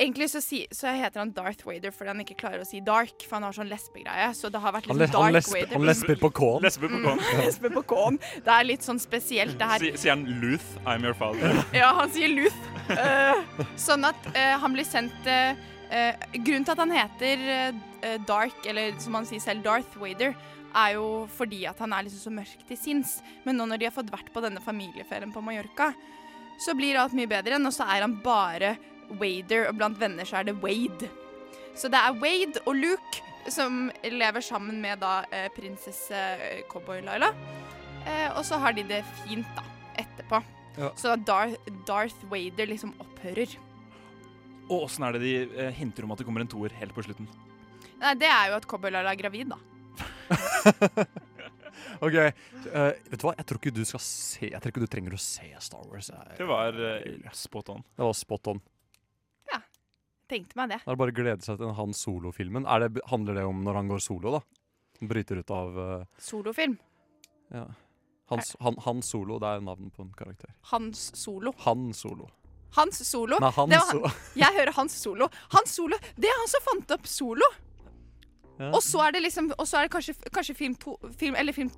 Egentlig 0.00 0.30
så, 0.32 0.40
si, 0.40 0.62
så 0.72 0.88
heter 0.96 1.20
han 1.20 1.30
Darth 1.36 1.66
Vader 1.66 1.92
fordi 1.92 2.08
han 2.14 2.22
ikke 2.22 2.36
klarer 2.40 2.62
å 2.62 2.66
si 2.68 2.78
dark, 2.84 3.20
for 3.26 3.36
han 3.36 3.44
har 3.44 3.56
sånn 3.56 3.68
lesbegreie. 3.68 4.30
Så 4.36 4.48
det 4.52 4.62
har 4.62 4.72
vært 4.72 4.86
Han, 4.88 4.96
liksom 4.96 5.18
han, 5.20 5.26
Dark 5.26 5.36
lesbe, 5.36 5.58
Vader. 5.58 5.74
han 5.76 5.88
lesber 5.90 6.20
på 6.22 6.30
K-en. 6.38 6.62
Lesber 6.66 6.92
på 6.92 7.00
K-en. 7.04 7.20
Mm, 7.20 7.40
lesber 7.44 7.74
på 7.74 7.82
K-en. 7.92 8.20
Det 8.46 8.54
er 8.54 8.68
litt 8.68 8.86
sånn 8.86 9.00
spesielt, 9.02 9.58
det 9.60 9.68
her. 9.74 9.84
Sier 10.00 10.14
han 10.16 10.24
Luth, 10.40 10.70
I'm 10.86 11.04
your 11.04 11.16
father? 11.16 11.60
Ja, 11.82 11.90
han 11.98 12.12
sier 12.14 12.32
Luth. 12.32 12.62
Uh, 12.88 13.66
sånn 13.78 14.08
at 14.08 14.30
uh, 14.32 14.56
han 14.62 14.72
blir 14.74 14.88
sendt 14.88 15.28
uh, 15.28 15.52
eh, 15.92 16.24
Grunnen 16.38 16.64
til 16.64 16.74
at 16.74 16.80
han 16.80 16.94
heter 16.96 17.44
Dark, 18.24 18.56
eller 18.64 18.96
som 19.02 19.18
han 19.18 19.28
sier 19.28 19.42
selv, 19.44 19.60
Darth 19.66 20.00
Vader, 20.00 20.32
er 20.70 20.94
jo 20.96 21.26
fordi 21.34 21.66
at 21.68 21.80
han 21.82 21.92
er 21.92 22.06
liksom 22.06 22.22
så 22.24 22.32
mørk 22.32 22.64
til 22.70 22.78
sinns. 22.80 23.18
Men 23.44 23.60
nå 23.60 23.68
når 23.68 23.82
de 23.82 23.90
har 23.90 23.94
fått 23.94 24.12
vært 24.12 24.32
på 24.32 24.40
denne 24.40 24.62
familieferien 24.64 25.34
på 25.34 25.42
Mallorca, 25.44 25.90
så 26.60 26.72
blir 26.76 26.96
alt 27.00 27.12
mye 27.16 27.28
bedre 27.28 27.54
igjen, 27.54 27.68
og 27.68 27.74
så 27.74 27.86
er 27.88 28.04
han 28.04 28.16
bare 28.24 28.74
Wader, 29.18 29.66
og 29.70 29.76
blant 29.80 29.98
venner 30.00 30.24
så 30.28 30.40
er 30.40 30.50
det 30.50 30.56
Wade. 30.62 31.08
Så 31.74 31.88
det 31.90 31.98
er 31.98 32.16
Wade 32.20 32.62
og 32.66 32.74
Luke 32.78 33.22
som 33.50 33.86
lever 34.04 34.44
sammen 34.44 34.80
med 34.82 35.00
da 35.00 35.22
eh, 35.32 35.48
prinsesse 35.56 36.14
eh, 36.14 36.60
Cowboy 36.70 37.00
Laila. 37.06 37.30
Eh, 38.06 38.28
og 38.36 38.44
så 38.46 38.58
har 38.60 38.74
de 38.76 38.84
det 38.86 39.00
fint 39.24 39.48
da, 39.56 39.64
etterpå. 40.02 40.42
Ja. 40.78 40.90
Så 40.96 41.10
da 41.14 41.16
Dar 41.26 41.54
Darth 41.88 42.20
Vader 42.30 42.68
liksom 42.70 42.92
opphører. 43.02 43.56
Og 44.70 44.84
åssen 44.86 45.02
er 45.08 45.16
det 45.16 45.22
de 45.24 45.32
eh, 45.64 45.72
hinter 45.74 46.06
om 46.06 46.12
at 46.14 46.20
det 46.20 46.28
kommer 46.28 46.44
en 46.44 46.50
toer 46.52 46.74
helt 46.78 46.94
på 46.94 47.02
slutten? 47.06 47.26
Nei, 48.00 48.14
det 48.20 48.28
er 48.30 48.52
jo 48.52 48.60
at 48.60 48.68
Cowboy 48.70 48.92
Laila 48.94 49.12
er 49.16 49.20
gravid, 49.20 49.50
da. 49.52 49.58
OK. 52.04 52.14
Uh, 52.14 52.92
vet 53.10 53.18
du 53.20 53.24
hva? 53.26 53.34
Jeg 53.36 53.46
tror 53.48 53.58
ikke 53.60 53.72
du 53.74 53.80
skal 53.88 54.02
se 54.04 54.48
Jeg 54.50 54.60
tror 54.62 54.72
ikke 54.72 54.82
du 54.84 54.90
trenger 54.90 55.16
å 55.16 55.20
se 55.20 55.48
Star 55.64 55.82
Wars. 55.88 56.10
Jeg- 56.12 56.38
Det 56.38 56.46
var 56.48 56.76
uh, 56.76 57.32
spot 57.36 57.72
on. 57.74 57.82
Det 57.96 58.04
var 58.06 58.16
spot 58.16 58.52
on. 58.54 58.62
Tenkte 60.30 60.58
meg 60.60 60.70
det. 60.70 60.80
Da 60.86 60.94
er 60.94 60.98
bare 61.00 61.12
å 61.12 61.16
glede 61.16 61.42
seg 61.42 61.58
til 61.58 61.72
Han 61.74 61.94
Solo-filmen. 61.96 62.66
Er 62.70 62.86
Handler 63.10 63.40
det 63.40 63.46
om 63.48 63.62
når 63.66 63.80
han 63.80 63.90
går 63.90 64.02
solo, 64.04 64.38
da? 64.38 64.42
Bryter 65.00 65.40
ut 65.42 65.50
av 65.54 65.78
uh, 65.78 66.02
Solofilm. 66.22 66.76
ja. 67.54 67.68
Hans, 68.30 68.52
han, 68.62 68.76
han 68.84 69.00
Solo, 69.02 69.40
det 69.42 69.48
er 69.48 69.62
navnet 69.66 69.90
på 69.96 70.04
en 70.04 70.12
karakter. 70.14 70.52
Hans 70.70 71.08
Solo. 71.18 71.50
Han 71.64 71.88
Solo. 71.92 72.28
Hans 72.76 73.00
Solo. 73.08 73.40
Nei, 73.42 73.50
Han 73.56 73.72
Det 73.72 73.80
var 73.80 73.90
Solo. 73.90 74.10
Jeg 74.44 74.54
hører 74.54 74.72
Hans 74.76 74.94
Solo. 75.02 75.26
Hans 75.50 75.74
Solo, 75.74 75.98
Det 76.14 76.30
er 76.30 76.38
han 76.38 76.50
som 76.52 76.62
fant 76.68 76.94
opp 76.94 77.08
solo! 77.10 77.48
Ja. 78.60 78.68
Og 78.70 78.82
så 78.86 79.00
er 79.06 79.16
det 79.16 79.22
liksom 79.24 79.48
Og 79.56 79.66
så 79.66 79.80
er 79.80 79.88
det 79.88 79.92
kanskje, 79.94 80.14
kanskje 80.30 80.54
film 80.54 80.74
to 80.76 80.94
film, 81.16 81.34
Eller 81.40 81.56
film 81.56 81.70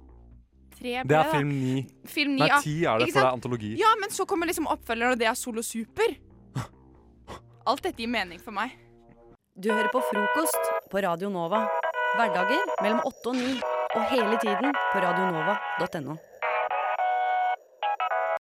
tre 0.74 0.96
ble 1.06 1.08
Det 1.08 1.18
er 1.20 1.30
film 1.30 1.52
ni. 1.54 1.86
Film 2.10 2.34
ni, 2.34 2.42
Nei, 2.42 2.48
ja. 2.50 2.58
ti 2.60 2.74
er 2.82 2.98
det, 2.98 3.08
for 3.14 3.20
det 3.20 3.24
er 3.24 3.36
antologi. 3.38 3.72
Ja, 3.80 3.94
men 4.02 4.12
så 4.12 4.26
kommer 4.28 4.50
liksom 4.50 4.66
oppfølgeren, 4.68 5.14
og 5.16 5.22
det 5.22 5.30
er 5.30 5.38
Solo 5.38 5.62
Super. 5.64 6.16
Alt 7.64 7.84
dette 7.86 8.02
gir 8.02 8.10
mening 8.10 8.40
for 8.42 8.54
meg. 8.54 8.74
Du 9.54 9.68
hører 9.70 9.90
på 9.92 10.00
frokost 10.08 10.70
på 10.90 11.02
Radio 11.04 11.30
Nova. 11.30 11.62
Hverdager 12.16 12.64
mellom 12.82 13.04
åtte 13.06 13.30
og 13.30 13.38
ni. 13.38 13.54
Og 13.92 14.06
hele 14.10 14.38
tiden 14.40 14.72
på 14.92 15.02
radionova.no. 15.04 16.16